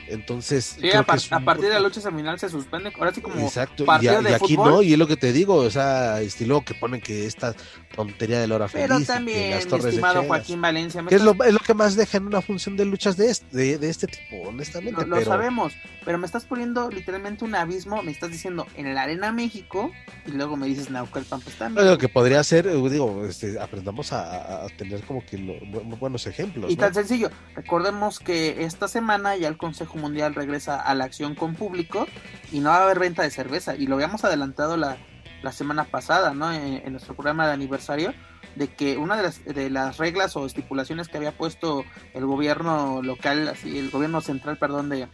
[0.08, 2.90] Entonces, Sí, a, par- a partir de la lucha seminal se suspende.
[2.96, 4.70] Ahora sí como Exacto, y, partido a- de y aquí fútbol.
[4.70, 7.54] no, y es lo que te digo, o sea, estilo que ponen que esta
[7.98, 10.22] tontería de la hora Pero feliz, también, las torres estimado.
[10.22, 13.16] Joaquín Valencia, que es lo, es lo que más deja en una función de luchas
[13.16, 15.04] de este, de, de este tipo, honestamente.
[15.04, 15.72] lo, lo sabemos,
[16.04, 19.90] pero me estás poniendo literalmente un abismo, me estás diciendo en la Arena México
[20.26, 21.86] y luego me dices Naucalpan, pues también.
[21.86, 25.58] Lo que podría ser, eh, digo, este, aprendamos a, a tener como que lo-
[25.98, 26.70] buenos ejemplos.
[26.70, 26.80] Y ¿no?
[26.80, 31.54] tan sencillo, recordemos que esta semana ya el Consejo Mundial regresa a la acción con
[31.56, 32.06] público
[32.52, 33.74] y no va a haber venta de cerveza.
[33.74, 34.96] Y lo habíamos adelantado la,
[35.42, 36.52] la semana pasada, ¿no?
[36.52, 38.14] En, en nuestro programa de aniversario,
[38.56, 41.84] de que una de las, de las reglas o estipulaciones que había puesto
[42.14, 45.08] el gobierno local, así, el gobierno central, perdón, de,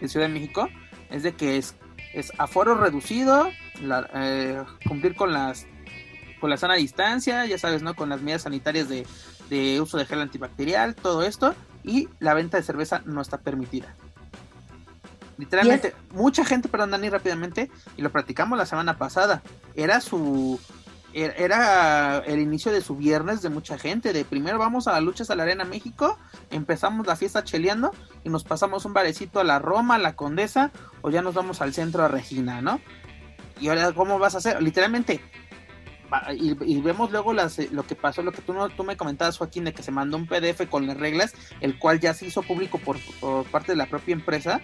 [0.00, 0.68] de Ciudad de México,
[1.10, 1.74] es de que es,
[2.12, 3.48] es aforo reducido,
[3.82, 5.66] la- eh, cumplir con las
[6.40, 7.94] con la sana distancia, ya sabes, ¿no?
[7.94, 9.06] Con las medidas sanitarias de,
[9.50, 11.54] de uso de gel antibacterial, todo esto,
[11.84, 13.94] y la venta de cerveza no está permitida.
[15.40, 19.42] Literalmente, mucha gente, perdón Dani, rápidamente, y lo platicamos la semana pasada,
[19.74, 20.60] era su
[21.14, 25.02] er, era el inicio de su viernes de mucha gente, de primero vamos a las
[25.02, 26.18] luchas a la Arena México,
[26.50, 27.92] empezamos la fiesta cheleando
[28.22, 31.62] y nos pasamos un barecito a la Roma, a la Condesa, o ya nos vamos
[31.62, 32.78] al centro a Regina, ¿no?
[33.58, 34.62] Y ahora, ¿cómo vas a hacer?
[34.62, 35.22] Literalmente,
[36.32, 39.72] y, vemos luego las, lo que pasó, lo que tú, tú me comentabas, Joaquín, de
[39.72, 42.98] que se mandó un PDF con las reglas, el cual ya se hizo público por,
[43.20, 44.60] por parte de la propia empresa,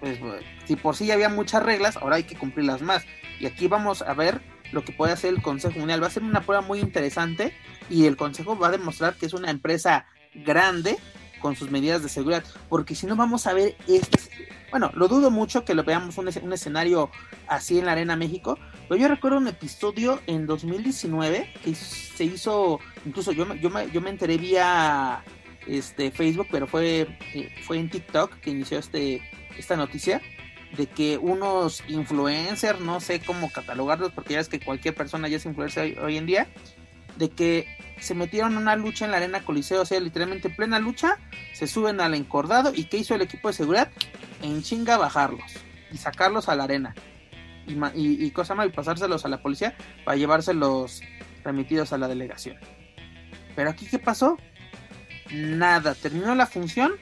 [0.00, 0.18] pues
[0.64, 3.04] si por sí ya había muchas reglas, ahora hay que cumplirlas más.
[3.40, 4.40] Y aquí vamos a ver
[4.72, 6.02] lo que puede hacer el Consejo Mundial.
[6.02, 7.52] Va a ser una prueba muy interesante
[7.88, 10.96] y el Consejo va a demostrar que es una empresa grande
[11.40, 14.18] con sus medidas de seguridad, porque si no vamos a ver este,
[14.70, 17.10] bueno, lo dudo mucho que lo veamos un, un escenario
[17.46, 18.58] así en la Arena México,
[18.88, 24.00] pero yo recuerdo un episodio en 2019 que se hizo, incluso yo, yo, me, yo
[24.00, 25.22] me enteré vía
[25.66, 29.22] este Facebook, pero fue, eh, fue en TikTok que inició este
[29.58, 30.20] esta noticia
[30.76, 35.36] de que unos influencers, no sé cómo catalogarlos, porque ya es que cualquier persona ya
[35.36, 36.46] es influencer hoy, en día,
[37.16, 37.66] de que
[37.98, 41.18] se metieron en una lucha en la arena Coliseo, o sea, literalmente en plena lucha,
[41.54, 43.90] se suben al encordado y ¿qué hizo el equipo de seguridad?
[44.42, 45.50] En chinga bajarlos
[45.90, 46.94] y sacarlos a la arena
[47.66, 49.74] y, y, y cosa más, y pasárselos a la policía
[50.04, 51.00] para llevárselos
[51.42, 52.58] remitidos a la delegación.
[53.54, 54.36] Pero aquí, ¿qué pasó?
[55.32, 56.92] Nada, terminó la función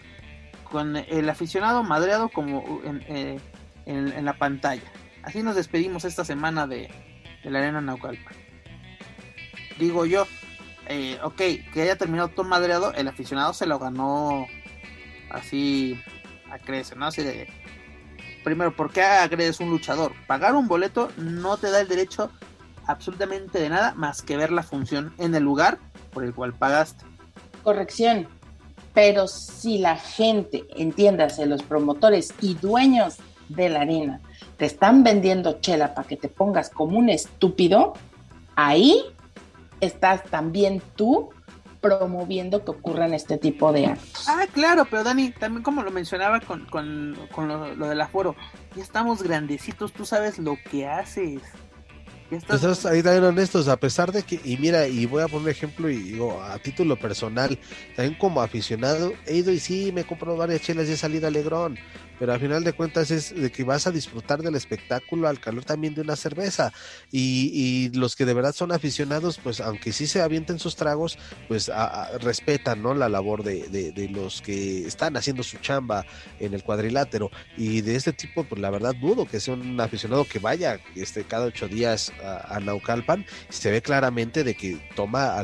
[0.70, 3.38] con el aficionado madreado como eh,
[3.86, 4.90] en, la pantalla.
[5.22, 6.90] Así nos despedimos esta semana de,
[7.44, 8.34] la Arena Naucalpan.
[9.78, 10.26] Digo yo,
[10.86, 14.46] eh, ok, que haya terminado todo madreado, el aficionado se lo ganó
[15.30, 16.00] así
[16.50, 17.06] a crecer, ¿no?
[17.06, 17.48] Así de.
[18.42, 20.12] Primero, ¿por qué agredes un luchador?
[20.26, 22.30] Pagar un boleto no te da el derecho
[22.86, 25.78] absolutamente de nada más que ver la función en el lugar
[26.12, 27.13] por el cual pagaste.
[27.64, 28.28] Corrección,
[28.94, 33.16] pero si la gente, entiéndase, los promotores y dueños
[33.48, 34.20] de la arena,
[34.56, 37.94] te están vendiendo chela para que te pongas como un estúpido,
[38.54, 39.02] ahí
[39.80, 41.30] estás también tú
[41.80, 44.26] promoviendo que ocurran este tipo de actos.
[44.28, 48.36] Ah, claro, pero Dani, también como lo mencionaba con, con, con lo, lo, del aforo,
[48.74, 51.42] ya estamos grandecitos, tú sabes lo que haces.
[52.30, 55.50] Estás ahí también honestos, a pesar de que, y mira, y voy a poner un
[55.50, 57.58] ejemplo, y digo, a título personal,
[57.94, 60.04] también como aficionado, he ido y sí, me he
[60.36, 61.78] varias chelas y he salido alegrón,
[62.18, 65.64] pero al final de cuentas es de que vas a disfrutar del espectáculo al calor
[65.64, 66.72] también de una cerveza.
[67.10, 71.18] Y, y los que de verdad son aficionados, pues aunque sí se avienten sus tragos,
[71.48, 71.70] pues
[72.20, 72.94] respetan ¿no?
[72.94, 76.04] la labor de, de, los que están haciendo su chamba
[76.40, 77.30] en el cuadrilátero.
[77.56, 81.24] Y de este tipo, pues la verdad dudo que sea un aficionado que vaya este,
[81.24, 83.26] cada ocho días a, Naucalpan.
[83.48, 85.42] Se ve claramente de que toma,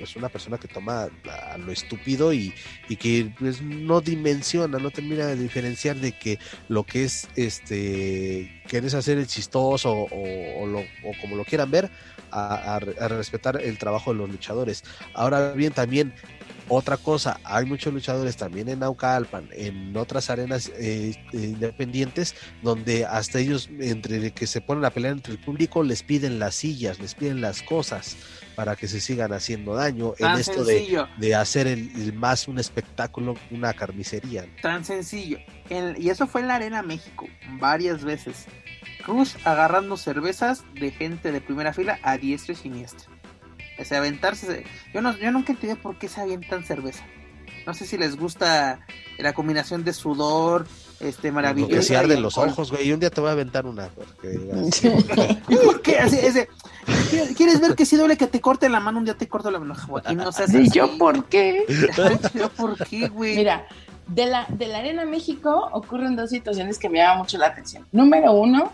[0.00, 1.08] es una persona que toma
[1.52, 2.52] a, lo estúpido y,
[2.88, 8.62] y que pues, no dimensiona, no termina de diferenciar de que lo que es este
[8.68, 11.90] quieres hacer el chistoso o, lo, o como lo quieran ver
[12.30, 14.84] a, respetar el trabajo de los luchadores.
[15.14, 16.12] Ahora bien también
[16.68, 23.38] otra cosa, hay muchos luchadores también en Naucalpan, en otras arenas eh, independientes, donde hasta
[23.38, 27.14] ellos, entre que se ponen a pelear entre el público, les piden las sillas, les
[27.14, 28.16] piden las cosas
[28.58, 33.36] para que se sigan haciendo daño en esto de, de, hacer el, más un espectáculo,
[33.52, 34.46] una carnicería.
[34.60, 35.38] Tan sencillo.
[35.96, 37.28] y eso fue en la Arena México,
[37.60, 38.46] varias veces.
[39.04, 43.08] Cruz agarrando cervezas de gente de primera fila a diestra y siniestra.
[43.78, 44.64] O sea, aventarse.
[44.92, 47.04] Yo, no, yo nunca entendí por qué se avientan cerveza.
[47.64, 48.80] No sé si les gusta
[49.18, 50.66] la combinación de sudor,
[51.00, 51.74] este maravilloso.
[51.74, 52.88] Que se arden los ojos, güey.
[52.88, 53.88] Y un día te voy a aventar una.
[53.88, 54.38] Porque,
[55.64, 55.98] ¿Por qué?
[55.98, 56.48] Así, ese,
[57.36, 58.98] ¿Quieres ver que si duele que te corte la mano?
[58.98, 59.74] Un día te corto la mano.
[59.74, 61.64] Joaquín, no seas ¿Y yo por qué?
[62.34, 63.36] ¿Yo por qué, güey?
[63.36, 63.66] Mira,
[64.06, 67.86] de la, de la Arena México ocurren dos situaciones que me llaman mucho la atención.
[67.92, 68.72] Número uno,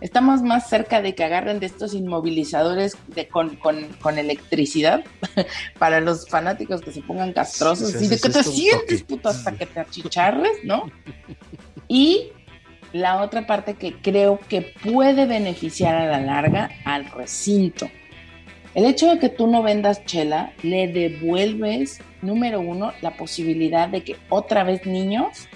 [0.00, 5.04] estamos más cerca de que agarren de estos inmovilizadores de, con, con, con electricidad
[5.78, 9.66] para los fanáticos que se pongan castrosos y de que te sientes, puto, hasta que
[9.66, 10.90] te achicharres, ¿no?
[11.94, 12.32] Y
[12.92, 17.88] la otra parte que creo que puede beneficiar a la larga al recinto.
[18.74, 24.02] El hecho de que tú no vendas chela, le devuelves, número uno, la posibilidad de
[24.02, 25.48] que otra vez niños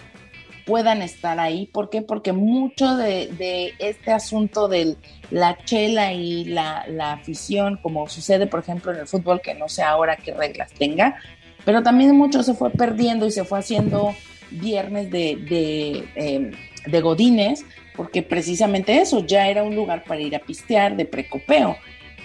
[0.65, 1.66] puedan estar ahí.
[1.66, 2.02] ¿Por qué?
[2.02, 4.94] Porque mucho de, este asunto de
[5.32, 6.85] la chela y la,
[7.15, 11.16] afición, como sucede por ejemplo en el fútbol, que no sé ahora qué reglas tenga,
[11.65, 14.15] pero también mucho se fue perdiendo y se fue haciendo
[14.50, 16.52] viernes de, de, em,
[16.86, 17.64] de godines,
[17.96, 21.76] porque precisamente eso ya era un lugar para ir a pistear, de precopeo.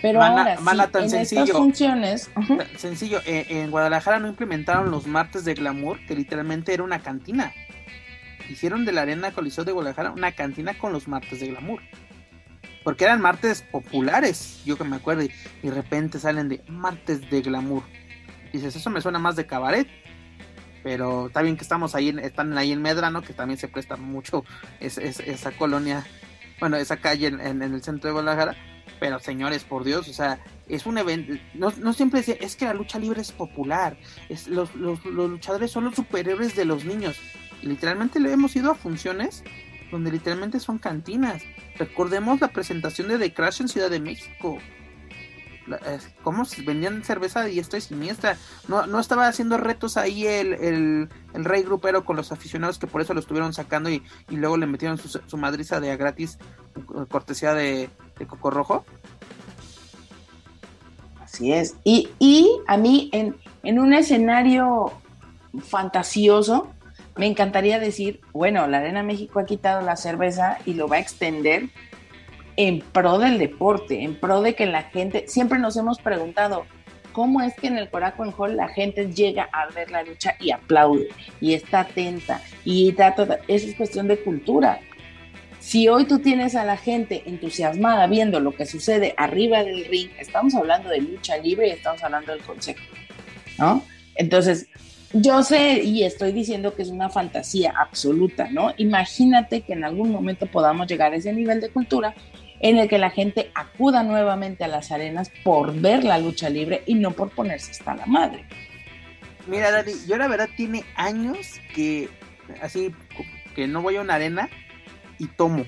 [0.04, 0.64] Pero ahora sí,
[1.00, 2.30] en estas funciones...
[2.78, 7.54] Sencillo, eh, en Guadalajara no implementaron los martes de glamour, que literalmente era una cantina.
[8.50, 11.82] Hicieron de la Arena Coliseo de Guadalajara una cantina con los martes de glamour.
[12.84, 15.32] Porque eran martes populares, yo que me acuerdo, y
[15.62, 17.84] de repente salen de martes de glamour.
[18.52, 19.88] Dices, eso me suena más de cabaret.
[20.84, 24.44] Pero está bien que estamos ahí, están ahí en Medrano, que también se presta mucho
[24.80, 26.06] esa colonia,
[26.60, 28.56] bueno, esa calle en, el centro de Guadalajara.
[29.00, 32.74] Pero señores, por Dios, o sea, es un evento, no, siempre es, es que la
[32.74, 33.98] lucha libre es popular,
[34.30, 37.18] es, los, los, luchadores son los superiores de los niños.
[37.62, 39.44] literalmente le hemos ido a funciones
[39.94, 41.44] donde literalmente son cantinas.
[41.78, 44.58] Recordemos la presentación de The Crash en Ciudad de México.
[46.24, 48.38] ¿Cómo vendían cerveza de diestra y siniestra?
[48.68, 51.10] No, no estaba haciendo retos ahí el, el,
[51.46, 54.98] rey grupero con los aficionados que por eso lo estuvieron sacando y, luego le metieron
[54.98, 56.38] su, madriza de a gratis,
[57.10, 57.90] cortesía de,
[58.28, 58.86] Coco Rojo.
[61.22, 61.76] Así es.
[61.84, 64.92] Y, y a mí, en, en un escenario
[65.62, 66.72] fantasioso,
[67.16, 71.00] me encantaría decir, bueno, la Arena México ha quitado la cerveza y lo va a
[71.00, 71.70] extender
[72.58, 76.66] en pro del deporte, en pro de que la gente, siempre nos hemos preguntado,
[77.12, 80.52] ¿cómo es que en el Coraco Hall la gente llega a ver la lucha y
[80.52, 81.10] aplaude
[81.42, 84.80] y está atenta y da toda, eso es cuestión de cultura.
[85.60, 90.10] Si hoy tú tienes a la gente entusiasmada viendo lo que sucede arriba del ring,
[90.20, 92.82] estamos hablando de lucha libre y estamos hablando del consejo,
[93.58, 93.82] ¿no?
[94.16, 94.68] Entonces,
[95.14, 98.74] yo sé y estoy diciendo que es una fantasía absoluta, ¿no?
[98.78, 102.16] Imagínate que en algún momento podamos llegar a ese nivel de cultura
[102.60, 106.82] en el que la gente acuda nuevamente a las arenas por ver la lucha libre
[106.86, 108.46] y no por ponerse hasta la madre.
[109.48, 112.10] Mira, Dani, yo la verdad tiene años que
[112.62, 112.94] así
[113.56, 114.50] que no voy a una arena
[115.20, 115.66] y tomo.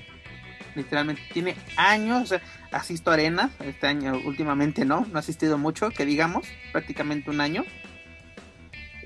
[0.74, 5.56] Literalmente, tiene años, o sea, asisto a arenas, este año últimamente no, no he asistido
[5.56, 7.64] mucho, que digamos, prácticamente un año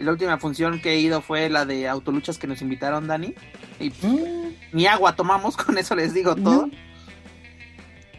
[0.03, 3.35] la última función que he ido fue la de autoluchas que nos invitaron, Dani.
[3.79, 4.55] Y mm.
[4.73, 6.71] ni agua tomamos, con eso les digo todo.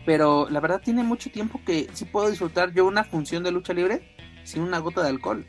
[0.06, 3.74] Pero la verdad tiene mucho tiempo que sí puedo disfrutar yo una función de lucha
[3.74, 5.46] libre sin una gota de alcohol.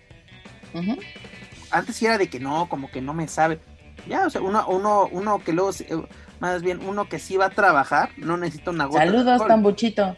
[1.71, 3.61] Antes sí era de que no, como que no me sabe.
[4.07, 6.03] Ya, o sea, uno, uno, uno que luego, eh,
[6.41, 9.49] más bien uno que sí va a trabajar, no necesita una gota Saludos, de alcohol.
[9.49, 10.17] Tambuchito.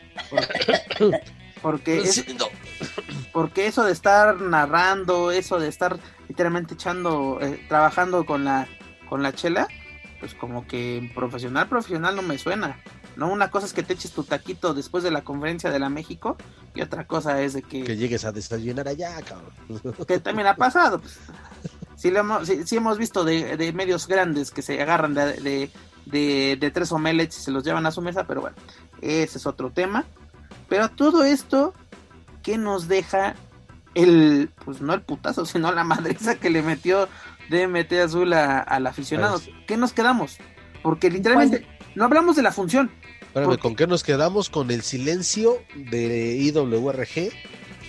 [1.61, 2.24] Porque, es,
[3.32, 5.98] porque eso de estar narrando, eso de estar
[6.28, 8.69] literalmente echando, eh, trabajando con la,
[9.09, 9.69] con la chela,
[10.20, 12.78] pues como que profesional, profesional no me suena.
[13.16, 13.31] ¿no?
[13.31, 16.36] Una cosa es que te eches tu taquito después de la conferencia de la México
[16.74, 17.85] y otra cosa es de que...
[17.85, 19.52] Que llegues a desayunar allá, cabrón.
[20.06, 21.01] Que también ha pasado.
[21.01, 21.19] Pues.
[21.97, 25.70] Sí, hemos, hemos visto de, medios grandes que se agarran de,
[26.06, 28.56] de, de, tres omelets y se los llevan a su mesa, pero bueno,
[29.01, 30.05] ese es otro tema.
[30.69, 31.73] Pero todo esto
[32.45, 33.35] que nos deja
[33.95, 37.09] el, pues no el putazo, sino la madriza que le metió
[37.51, 39.41] DMT Azul al aficionado.
[39.66, 40.39] ¿Qué nos quedamos?
[40.83, 42.93] Porque literalmente pues, no hablamos de la función.
[43.23, 44.51] Espérame, ¿con qué nos quedamos?
[44.51, 47.33] Con el silencio de IWRG.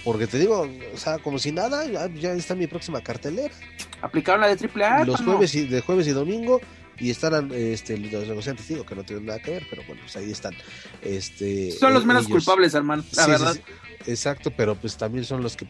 [0.03, 3.53] Porque te digo, o sea, como si nada, ya, está mi próxima cartelera.
[4.01, 5.05] Aplicaron la de AAA.
[5.05, 6.61] Los jueves y, de jueves y domingo
[6.99, 10.15] y estarán este, los negociantes, digo que no tienen nada que ver, pero bueno, pues
[10.15, 10.53] ahí están.
[11.01, 13.57] Este, Son los menos culpables, hermano, la verdad.
[14.07, 15.67] Exacto, pero pues también son los que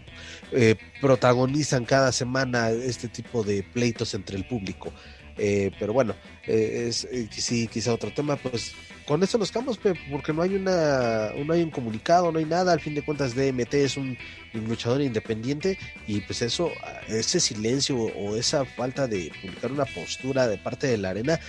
[0.52, 4.91] eh, protagonizan cada semana este tipo de pleitos entre el público.
[5.38, 6.16] Eh, pero bueno,
[6.48, 8.74] eh, es, sí, quizá otro tema, pues
[9.06, 9.80] con eso nos quedamos,
[10.10, 12.74] porque no hay una, no hay un comunicado, no hay nada.
[12.74, 14.18] Al fin de cuentas, DMT es un,
[14.53, 16.72] luchador independiente y pues eso,
[17.10, 21.40] ese silencio o esa falta de publicar una postura de parte de la arena,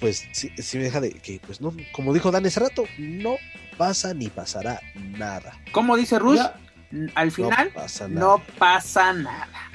[0.00, 3.36] pues sí, me deja de que, pues no, como dijo Dan ese rato, no
[3.76, 5.52] pasa ni pasará nada.
[5.72, 6.40] Como dice Rush,
[7.14, 7.72] al final
[8.10, 9.70] no pasa nada.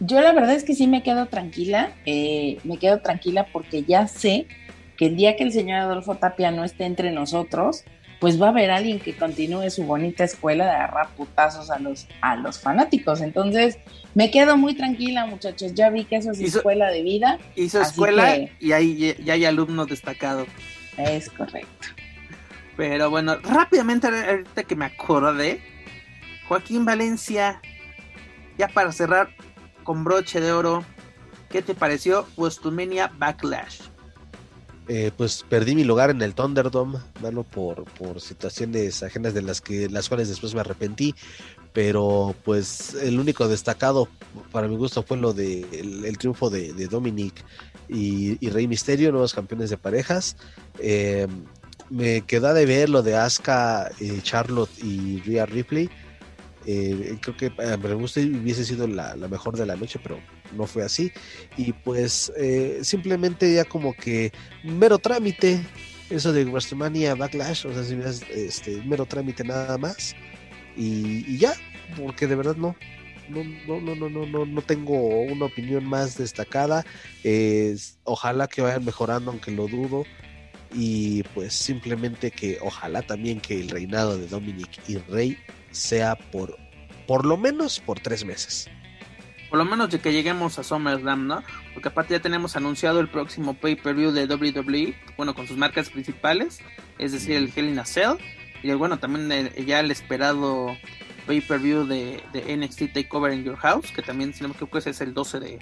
[0.00, 4.08] Yo la verdad es que sí me quedo tranquila, eh, me quedo tranquila porque ya
[4.08, 4.46] sé
[4.96, 7.84] que el día que el señor Adolfo Tapia no esté entre nosotros,
[8.18, 12.06] pues va a haber alguien que continúe su bonita escuela de agarrar putazos a los,
[12.20, 13.22] a los fanáticos.
[13.22, 13.78] Entonces,
[14.14, 15.74] me quedo muy tranquila, muchachos.
[15.74, 17.38] Ya vi que eso es escuela de vida.
[17.56, 20.48] Hizo escuela y ahí ya hay alumnos destacados.
[20.98, 21.88] Es correcto.
[22.80, 25.60] Pero bueno, rápidamente, ahorita que me acordé,
[26.48, 27.60] Joaquín Valencia,
[28.56, 29.36] ya para cerrar
[29.84, 30.82] con broche de oro,
[31.50, 33.82] ¿qué te pareció WrestleMania Backlash?
[34.88, 39.60] Eh, pues perdí mi lugar en el Thunderdome, mano, por, por situaciones ajenas de las
[39.60, 41.14] que las cuales después me arrepentí,
[41.74, 44.08] pero pues el único destacado
[44.52, 47.44] para mi gusto fue lo de el, triunfo de, Dominic
[47.90, 50.38] y, Rey Misterio, nuevos campeones de parejas.
[50.78, 51.28] Eh,
[51.90, 55.90] me queda de ver lo de Asuka, eh, Charlotte y Rhea Ripley.
[56.66, 60.20] Eh, creo que eh, me gusta hubiese sido la, la, mejor de la noche, pero
[60.56, 61.10] no fue así.
[61.56, 65.60] Y pues eh, simplemente ya como que mero trámite,
[66.10, 67.98] eso de WrestleMania Backlash, o sea, si
[68.34, 70.14] este, mero trámite nada más.
[70.76, 71.54] Y, y, ya,
[71.96, 72.76] porque de verdad no.
[73.28, 76.84] No, no, no, no, no, no tengo una opinión más destacada.
[78.02, 80.04] ojalá que vayan mejorando, aunque lo dudo
[80.72, 85.38] y pues simplemente que ojalá también que el reinado de Dominic y Rey
[85.70, 86.58] sea por
[87.06, 88.68] por lo menos por tres meses.
[89.48, 91.42] Por lo menos de que lleguemos a SummerSlam, ¿no?
[91.74, 96.60] Porque aparte ya tenemos anunciado el próximo pay-per-view de WWE, bueno, con sus marcas principales,
[96.98, 98.18] es decir, el Hell in a Cell,
[98.62, 100.76] y el, bueno, también el, ya el esperado
[101.26, 105.12] pay-per-view de, de, NXT Takeover in Your House, que también tenemos que pues es el
[105.12, 105.58] 12 de,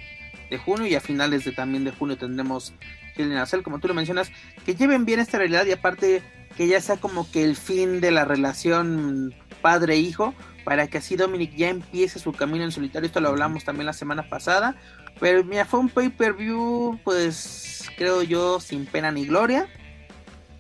[0.50, 2.74] de junio, y a finales de también de junio tendremos
[3.16, 4.30] Hell como tú lo mencionas,
[4.64, 6.22] que lleven bien esta realidad y aparte
[6.56, 10.34] que ya sea como que el fin de la relación padre-hijo,
[10.64, 13.06] para que así Dominic ya empiece su camino en solitario.
[13.06, 14.76] Esto lo hablamos también la semana pasada.
[15.18, 19.68] Pero mira, fue un pay-per-view, pues creo yo, sin pena ni gloria.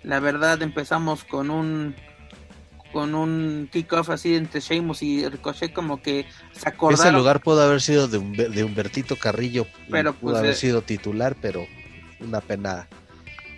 [0.02, 1.94] La verdad empezamos con un
[2.92, 7.06] con un kickoff así entre Sheamus y Ricochet como que se acordaron.
[7.06, 10.56] Ese lugar pudo haber sido de, de Humbertito Carrillo, pero pudo pues, haber eh...
[10.56, 11.66] sido titular, pero
[12.20, 12.88] una pena.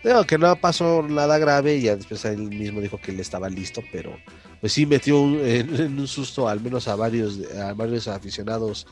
[0.02, 3.82] Digo que no pasó nada grave y después él mismo dijo que él estaba listo,
[3.92, 4.16] pero
[4.60, 8.86] pues sí metió un, en, un susto al menos a varios a varios aficionados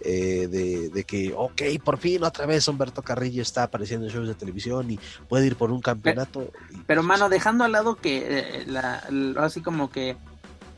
[0.00, 4.28] eh, de, de, que ok por fin otra vez Humberto Carrillo está apareciendo en shows
[4.28, 4.98] de televisión y
[5.28, 6.40] puede ir por un campeonato.
[6.40, 10.16] Pero, pero pues, mano dejando al lado que eh, la, la, así como que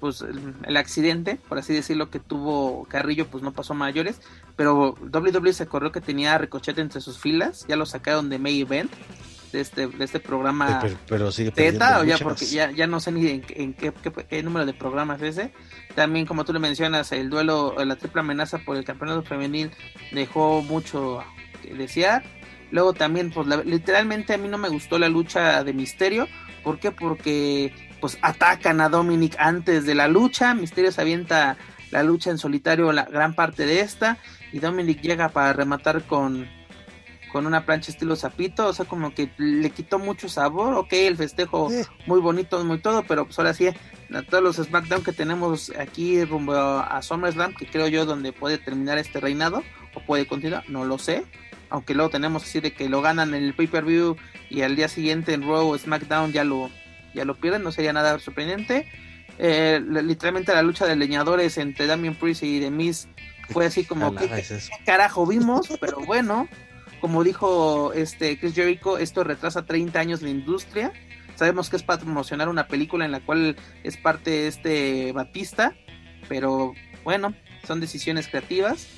[0.01, 4.21] pues el, el, accidente por así decirlo que tuvo Carrillo pues no pasó a mayores
[4.55, 8.39] pero WWE se corrió que tenía a Ricochet entre sus filas ya lo sacaron de
[8.39, 8.93] May Event
[9.53, 13.01] de este, de este programa pero, pero sigue Teta, o ya porque ya, ya no
[13.01, 15.53] sé ni en, en qué, qué, qué, número de programas es ese.
[15.95, 19.71] También como tú le mencionas, el duelo, la triple amenaza por el campeonato femenil
[20.13, 21.23] dejó mucho
[21.63, 22.25] que desear.
[22.71, 26.27] Luego también, pues la, literalmente a mí no me gustó la lucha de Misterio.
[26.65, 26.91] ¿Por qué?
[26.91, 30.55] Porque pues atacan a Dominic antes de la lucha.
[30.55, 31.57] Misterio se avienta
[31.91, 34.19] la lucha en solitario la gran parte de esta.
[34.53, 36.49] Y Dominic llega para rematar con,
[37.37, 41.19] con una plancha estilo zapito, o sea, como que le quitó mucho sabor, ok, el
[41.19, 41.83] festejo sí.
[42.07, 46.25] muy bonito, muy todo, pero pues ahora sí, a todos los SmackDown que tenemos aquí
[46.25, 50.87] rumbo a, SummerSlam, que creo yo donde puede terminar este reinado, o puede continuar, no
[50.87, 51.27] lo sé,
[51.69, 54.17] aunque luego tenemos así de que lo ganan en el pay-per-view
[54.49, 56.71] y al día siguiente en Raw o SmackDown ya lo,
[57.13, 58.89] ya lo pierden, no sería nada sorprendente.
[59.39, 63.09] Eh, literalmente la lucha de leñadores entre Damien Priest y The Miz
[63.51, 64.45] fue así como que ¿qué
[64.87, 66.49] carajo vimos, pero bueno,
[67.01, 70.93] como dijo este Chris Jericho, esto retrasa 30 años la industria.
[71.35, 75.75] Sabemos que es para promocionar una película en la cual es parte este Batista,
[76.29, 76.73] pero
[77.05, 77.35] bueno,
[77.67, 78.89] son decisiones creativas.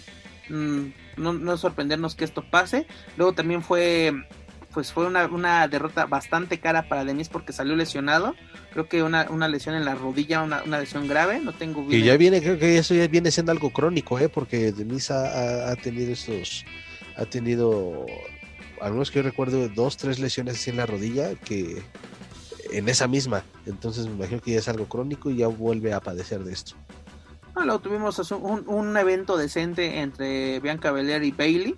[0.48, 2.86] Mm, no, no sorprendernos que esto pase.
[3.16, 4.12] Luego también fue
[4.72, 8.34] pues fue una, una derrota bastante cara para Denis porque salió lesionado.
[8.72, 11.40] Creo que una, una lesión en la rodilla, una, una lesión grave.
[11.40, 12.02] No tengo bien.
[12.02, 14.28] Y ya viene, creo que eso ya viene siendo algo crónico, ¿eh?
[14.28, 16.64] porque Denis ha, ha tenido estos
[17.18, 18.06] ha tenido,
[18.80, 21.82] algunos que yo recuerdo, dos, tres lesiones así en la rodilla que
[22.70, 23.42] en esa misma.
[23.66, 26.74] Entonces me imagino que ya es algo crónico y ya vuelve a padecer de esto.
[27.54, 31.76] Ah, lo tuvimos un, un, evento decente entre Bianca Belair y Bailey.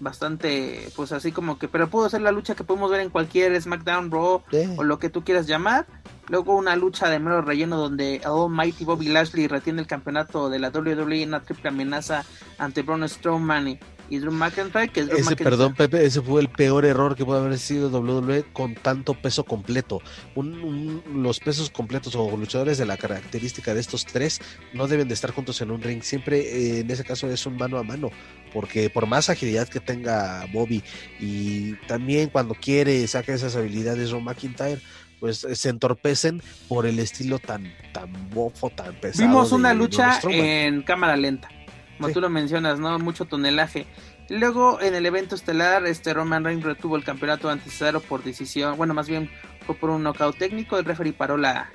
[0.00, 3.60] Bastante, pues así como que, pero pudo ser la lucha que podemos ver en cualquier
[3.60, 4.68] SmackDown, Raw sí.
[4.76, 5.86] o lo que tú quieras llamar.
[6.28, 10.70] Luego una lucha de mero relleno donde Almighty Bobby Lashley retiene el campeonato de la
[10.70, 12.24] WWE en una triple amenaza
[12.58, 13.78] ante Braun Strowman
[14.10, 14.88] y, Drew McIntyre.
[14.88, 15.50] Que Drew ese, McIntyre...
[15.50, 19.44] perdón, Pepe, ese fue el peor error que puede haber sido WWE con tanto peso
[19.44, 20.00] completo.
[20.34, 24.40] Un, un, los pesos completos o luchadores de la característica de estos tres
[24.72, 26.02] no deben de estar juntos en un ring.
[26.02, 28.10] Siempre eh, en ese caso es un mano a mano,
[28.52, 30.82] porque por más agilidad que tenga Bobby
[31.20, 34.80] y también cuando quiere saca esas habilidades Drew McIntyre
[35.20, 39.26] pues se entorpecen por el estilo tan tan bofo, tan pesado.
[39.26, 41.48] Vimos una de, lucha de en cámara lenta,
[41.96, 42.14] como sí.
[42.14, 42.98] tú lo mencionas, ¿no?
[42.98, 43.86] Mucho tonelaje.
[44.28, 48.76] Luego en el evento estelar, este Roman Reigns retuvo el campeonato ante Cesaro por decisión,
[48.76, 49.30] bueno, más bien
[49.66, 51.70] fue por un knockout técnico, el referee paró la,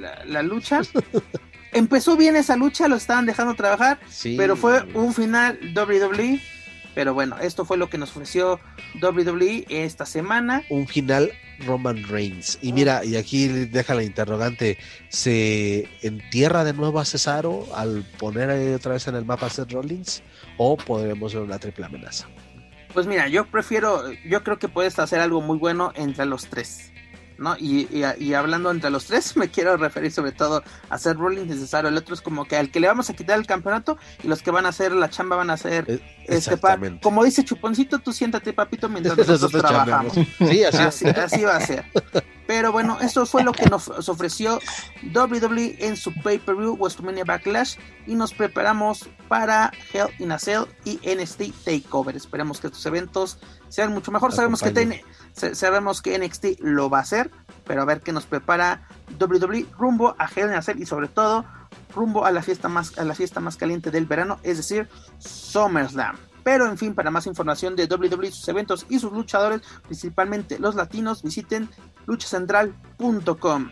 [0.00, 0.80] la, la lucha.
[1.72, 4.36] Empezó bien esa lucha, lo estaban dejando trabajar, sí.
[4.38, 6.40] pero fue un final WWE
[6.98, 8.58] pero bueno, esto fue lo que nos ofreció
[9.00, 10.64] WWE esta semana.
[10.68, 11.30] Un final
[11.64, 12.58] Roman Reigns.
[12.60, 18.74] Y mira, y aquí deja la interrogante, ¿se entierra de nuevo a Cesaro al poner
[18.74, 20.24] otra vez en el mapa a Seth Rollins?
[20.56, 22.26] ¿O podremos ver una triple amenaza?
[22.92, 26.90] Pues mira, yo prefiero, yo creo que puedes hacer algo muy bueno entre los tres.
[27.38, 27.56] ¿No?
[27.56, 31.88] Y, y, hablando entre los tres, me quiero referir sobre todo a hacer Rollins necesario.
[31.88, 34.42] El otro es como que al que le vamos a quitar el campeonato y los
[34.42, 36.78] que van a hacer la chamba van a hacer Eh, este par.
[37.00, 40.12] Como dice Chuponcito, tú siéntate, papito, mientras nosotros Nosotros trabajamos.
[40.12, 41.84] Sí, así, Así, así va a ser.
[42.46, 44.58] Pero bueno, eso fue lo que nos ofreció
[45.14, 50.98] WWE en su pay-per-view WrestleMania Backlash y nos preparamos para Hell in a Cell y
[51.04, 52.16] NXT Takeover.
[52.16, 53.38] Esperemos que estos eventos
[53.68, 54.32] sean mucho mejor.
[54.32, 55.02] Sabemos que, Acompañen.
[55.38, 57.30] Sabemos que NXT lo va a hacer,
[57.64, 58.86] pero a ver qué nos prepara
[59.20, 61.44] WWE rumbo a Hell in a Cell y sobre todo
[61.94, 64.88] rumbo a la fiesta más a la fiesta más caliente del verano, es decir,
[65.18, 66.16] SummerSlam.
[66.44, 70.74] Pero en fin, para más información de WWE, sus eventos y sus luchadores, principalmente los
[70.76, 71.68] latinos, visiten
[72.06, 73.70] luchacentral.com.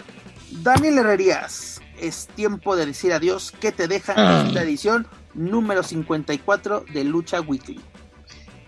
[0.62, 3.52] Daniel Herrerías, es tiempo de decir adiós.
[3.60, 4.44] ¿Qué te deja Ah.
[4.46, 7.80] esta edición número 54 de Lucha Weekly?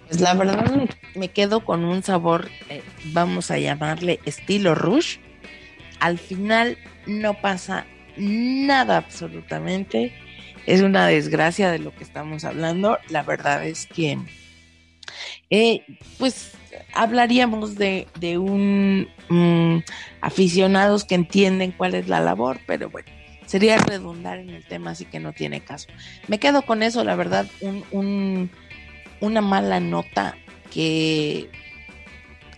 [0.09, 2.83] Pues la verdad me, quedo con un sabor, eh,
[3.13, 5.19] vamos a llamarle estilo Rush.
[6.01, 7.87] Al final no pasa
[8.17, 10.15] nada absolutamente.
[10.67, 12.99] Es una desgracia de lo que estamos hablando.
[13.11, 14.19] La verdad es que,
[15.51, 15.83] eh,
[16.19, 16.53] pues,
[16.95, 19.79] hablaríamos de, de un mm,
[20.23, 23.09] aficionados que entienden cuál es la labor, pero bueno,
[23.45, 25.89] sería redundar en el tema, así que no tiene caso.
[26.29, 28.51] Me quedo con eso, la verdad, un, un
[29.21, 30.37] una mala nota
[30.73, 31.49] que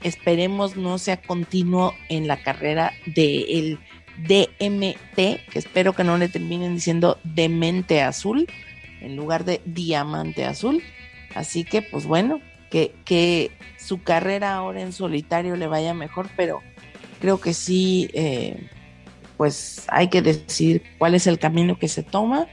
[0.03, 3.79] esperemos no sea continuo en la carrera del
[4.19, 8.47] DMT, que espero que no le terminen diciendo demente azul
[9.01, 10.83] en lugar de diamante azul.
[11.35, 16.63] Así que, pues bueno, que, que su carrera ahora en solitario le vaya mejor, pero
[17.21, 18.69] creo que sí, eh,
[19.37, 22.47] pues hay que decidir cuál es el camino que se toma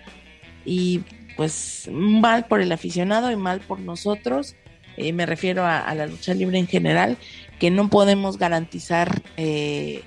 [0.65, 1.01] y
[1.37, 4.55] pues mal por el aficionado y mal por nosotros.
[4.97, 7.17] Eh, me refiero a, a, la lucha libre en general,
[7.59, 10.03] que no podemos garantizar, eh,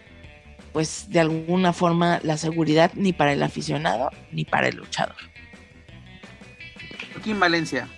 [0.73, 5.17] pues de alguna forma, la seguridad ni para el aficionado ni para el luchador.
[7.17, 7.89] Aquí en Valencia.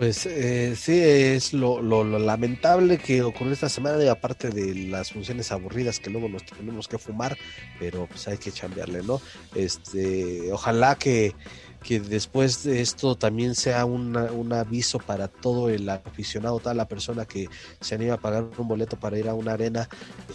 [0.00, 4.74] Pues eh, sí, es lo, lo, lo, lamentable que ocurrió esta semana, y aparte de
[4.88, 7.36] las funciones aburridas que luego nos tenemos que fumar,
[7.78, 9.20] pero pues hay que chambearle, ¿no?
[9.54, 11.34] Este, ojalá que,
[11.82, 16.88] que después de esto también sea una, un aviso para todo el aficionado, toda la
[16.88, 17.50] persona que
[17.82, 19.86] se anima a pagar un boleto para ir a una arena,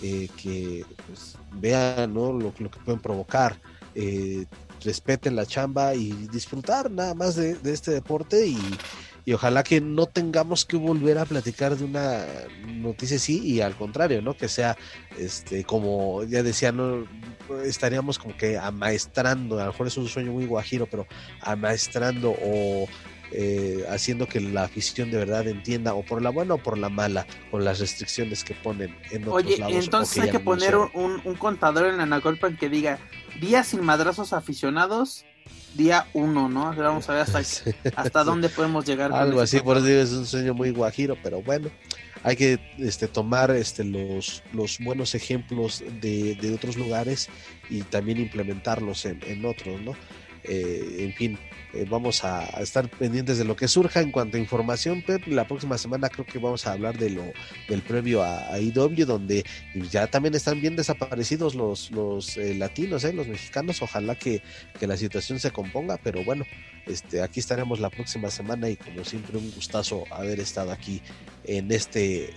[0.03, 2.31] eh, que pues, vean ¿no?
[2.33, 3.59] lo, que pueden provocar.
[3.95, 4.45] Eh,
[4.83, 8.59] respeten la chamba y disfrutar nada más de este deporte y,
[9.25, 12.25] y ojalá que no tengamos que volver a platicar de una
[12.67, 14.37] noticia así y al contrario, ¿no?
[14.37, 14.77] Que sea,
[15.17, 17.07] este, como ya decía, no
[17.63, 21.07] estaríamos como que amaestrando, a lo mejor es un sueño muy guajiro, pero
[21.41, 22.87] amaestrando o
[23.31, 26.89] eh, haciendo que la afición de verdad entienda, o por la buena o por la
[26.89, 29.83] mala, con las restricciones que ponen en otros Oye, lados.
[29.83, 32.99] entonces hay que poner un, contador en Anagolpan que diga
[33.41, 35.25] días sin madrazos aficionados
[35.75, 36.73] día uno, ¿no?
[36.75, 39.11] Vamos a ver hasta, sí, hasta dónde podemos llegar.
[39.13, 41.69] Algo así, por eso es un sueño muy guajiro, pero bueno,
[42.23, 47.29] hay que este, tomar este, los, los buenos ejemplos de, de otros lugares
[47.69, 49.95] y también implementarlos en, en otros, ¿no?
[50.43, 51.39] Eh, en fin,
[51.75, 55.27] eh, vamos a, estar pendientes de lo que surja en cuanto a información, Pep.
[55.27, 57.23] La próxima semana creo que vamos a hablar de lo
[57.67, 59.45] del previo a, IW, donde
[59.91, 63.81] ya también están bien desaparecidos los, los eh, latinos, eh, los mexicanos.
[63.81, 64.41] Ojalá que,
[64.79, 66.45] que, la situación se componga, pero bueno,
[66.87, 71.01] este, aquí estaremos la próxima semana y como siempre un gustazo haber estado aquí
[71.43, 72.33] en este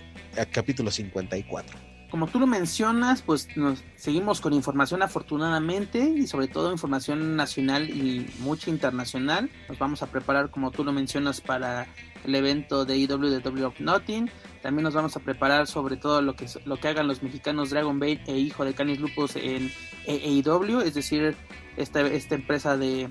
[0.51, 6.71] capítulo 54 como tú lo mencionas, pues nos seguimos con información afortunadamente y sobre todo
[6.71, 9.49] información nacional y mucha internacional.
[9.67, 11.87] Nos vamos a preparar, como tú lo mencionas, para
[12.25, 14.29] el evento de IW de W of Nothing.
[14.61, 17.99] También nos vamos a preparar sobre todo lo que, lo que hagan los mexicanos Dragon
[17.99, 19.71] Bait e Hijo de Canis Lupus en
[20.07, 21.35] AEW, es decir,
[21.77, 23.09] esta, esta empresa de,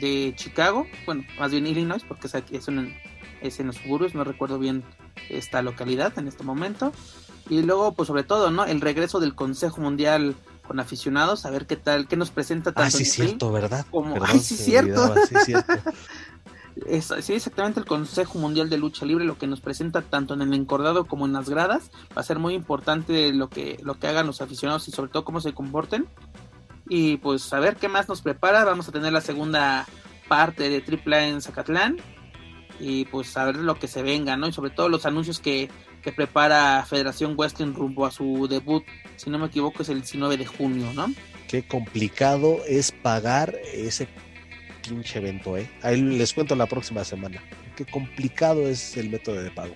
[0.00, 2.94] de Chicago, bueno, más bien Illinois, porque es, aquí, es, un,
[3.42, 4.82] es en los suburbios, no recuerdo bien
[5.28, 6.92] esta localidad en este momento.
[7.48, 8.64] Y luego, pues sobre todo, ¿no?
[8.64, 10.34] El regreso del Consejo Mundial
[10.66, 12.88] con aficionados, a ver qué tal, qué nos presenta tanto.
[12.88, 13.86] Ah, sí, cierto, ¿verdad?
[13.90, 15.14] Como, Perdón, ay, sí, cierto.
[15.28, 15.74] Sí, cierto.
[16.86, 20.42] es, sí, exactamente el Consejo Mundial de Lucha Libre, lo que nos presenta tanto en
[20.42, 21.90] el encordado como en las gradas.
[22.16, 25.24] Va a ser muy importante lo que, lo que hagan los aficionados y sobre todo
[25.24, 26.06] cómo se comporten.
[26.88, 28.64] Y pues a ver qué más nos prepara.
[28.64, 29.86] Vamos a tener la segunda
[30.28, 31.96] parte de Triple en Zacatlán.
[32.78, 34.48] Y pues a ver lo que se venga, ¿no?
[34.48, 35.70] Y sobre todo los anuncios que,
[36.06, 38.84] que prepara Federación Western rumbo a su debut,
[39.16, 41.12] si no me equivoco, es el 19 de junio, ¿no?
[41.48, 44.06] Qué complicado es pagar ese
[44.86, 45.68] pinche evento, ¿eh?
[45.82, 47.42] Ahí les cuento la próxima semana.
[47.74, 49.74] Qué complicado es el método de pago.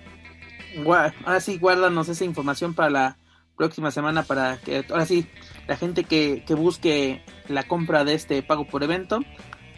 [1.25, 3.17] Ahora sí, guárdanos esa información para la
[3.57, 5.27] próxima semana para que ahora sí
[5.67, 9.19] la gente que, que busque la compra de este pago por evento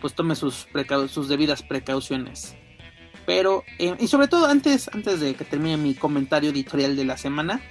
[0.02, 0.68] pues tome sus,
[1.08, 2.56] sus debidas precauciones.
[3.26, 7.18] Pero, eh, y sobre todo antes, antes de que termine mi comentario editorial de la
[7.18, 7.62] semana,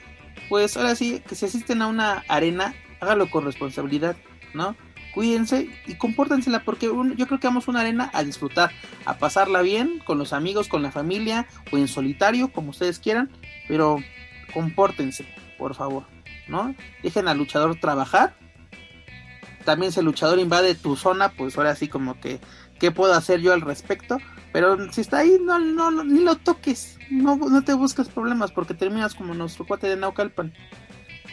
[0.49, 4.17] pues ahora sí, que si asisten a una arena, hágalo con responsabilidad,
[4.55, 4.77] ¿no?
[5.15, 8.71] Cuídense y compórtensela porque yo creo que vamos a una arena a disfrutar,
[9.05, 13.31] a pasarla bien con los amigos, con la familia o en solitario, como ustedes quieran,
[13.69, 13.99] pero
[14.55, 15.27] compórtense,
[15.59, 16.05] por favor,
[16.49, 16.75] ¿no?
[17.03, 18.35] Dejen al luchador trabajar
[19.65, 22.41] también si el luchador invade tu zona, pues ahora sí como que,
[22.79, 24.19] ¿qué puedo hacer yo al respecto?
[24.53, 28.75] Pero si está ahí, no, no, ni lo toques, no, no te busques problemas porque
[28.75, 30.53] terminas como nuestro cuate de Naucalpan.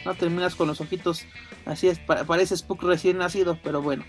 [0.04, 1.26] No terminas con los ojitos,
[1.66, 4.02] así es, parece Spook recién nacido, pero bueno.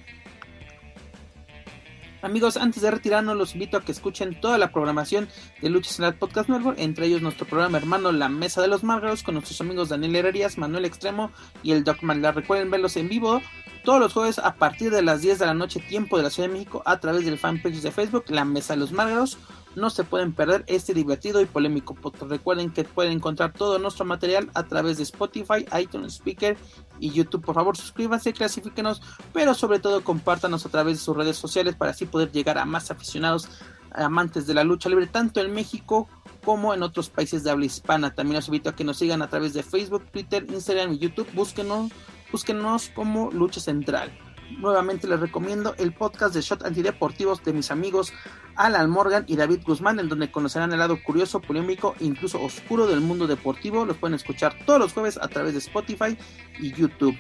[2.22, 5.28] Amigos, antes de retirarnos, los invito a que escuchen toda la programación
[5.60, 9.24] de Lucha Central Podcast Network, entre ellos nuestro programa hermano La Mesa de los Márgaros,
[9.24, 11.32] con nuestros amigos Daniel Herrerías, Manuel Extremo
[11.64, 12.32] y el Doc Malda.
[12.32, 13.42] Recuerden verlos en vivo
[13.84, 16.50] todos los jueves a partir de las 10 de la noche, tiempo de la Ciudad
[16.50, 19.38] de México, a través del fanpage de Facebook, La Mesa de los Márgaros.
[19.76, 22.30] No se pueden perder este divertido y polémico podcast.
[22.30, 26.58] Recuerden que pueden encontrar todo nuestro material a través de Spotify, iTunes Speaker
[27.00, 27.44] y YouTube.
[27.44, 29.02] Por favor, suscríbanse, clasifíquenos,
[29.32, 32.66] pero sobre todo compártanos a través de sus redes sociales para así poder llegar a
[32.66, 33.48] más aficionados,
[33.94, 36.10] amantes de la lucha libre, tanto en México
[36.44, 38.14] como en otros países de habla hispana.
[38.14, 41.32] También los invito a que nos sigan a través de Facebook, Twitter, Instagram y YouTube.
[41.34, 41.92] Búsquenos
[42.32, 44.12] búsquenos como Lucha Central.
[44.60, 48.14] Nuevamente les recomiendo el podcast de Shot Antideportivos de mis amigos
[48.56, 52.88] Alan Morgan y David Guzmán, en donde conocerán el lado curioso, polémico e incluso oscuro
[52.88, 53.86] del mundo deportivo.
[53.86, 56.18] Los pueden escuchar todos los jueves a través de Spotify
[56.60, 57.16] y YouTube.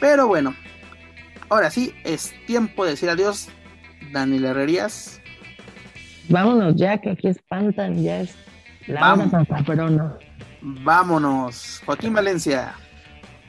[0.00, 0.54] Pero bueno,
[1.48, 3.48] ahora sí, es tiempo de decir adiós.
[4.12, 5.20] Daniel Herrerías.
[6.28, 8.34] Vámonos ya, que aquí espantan, ya es
[8.86, 9.46] la hora
[10.60, 11.82] Vámonos.
[11.84, 12.74] Joaquín Valencia.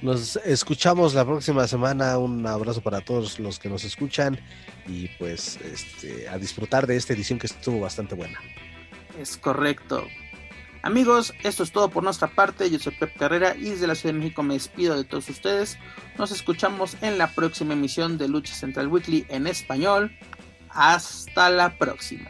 [0.03, 2.17] Nos escuchamos la próxima semana.
[2.17, 4.38] Un abrazo para todos los que nos escuchan
[4.85, 8.38] y pues este, a disfrutar de esta edición que estuvo bastante buena.
[9.17, 10.05] Es correcto.
[10.81, 12.69] Amigos, esto es todo por nuestra parte.
[12.69, 15.77] Yo soy Pep Carrera y desde la Ciudad de México me despido de todos ustedes.
[16.17, 20.11] Nos escuchamos en la próxima emisión de Lucha Central Weekly en español.
[20.67, 22.30] Hasta la próxima.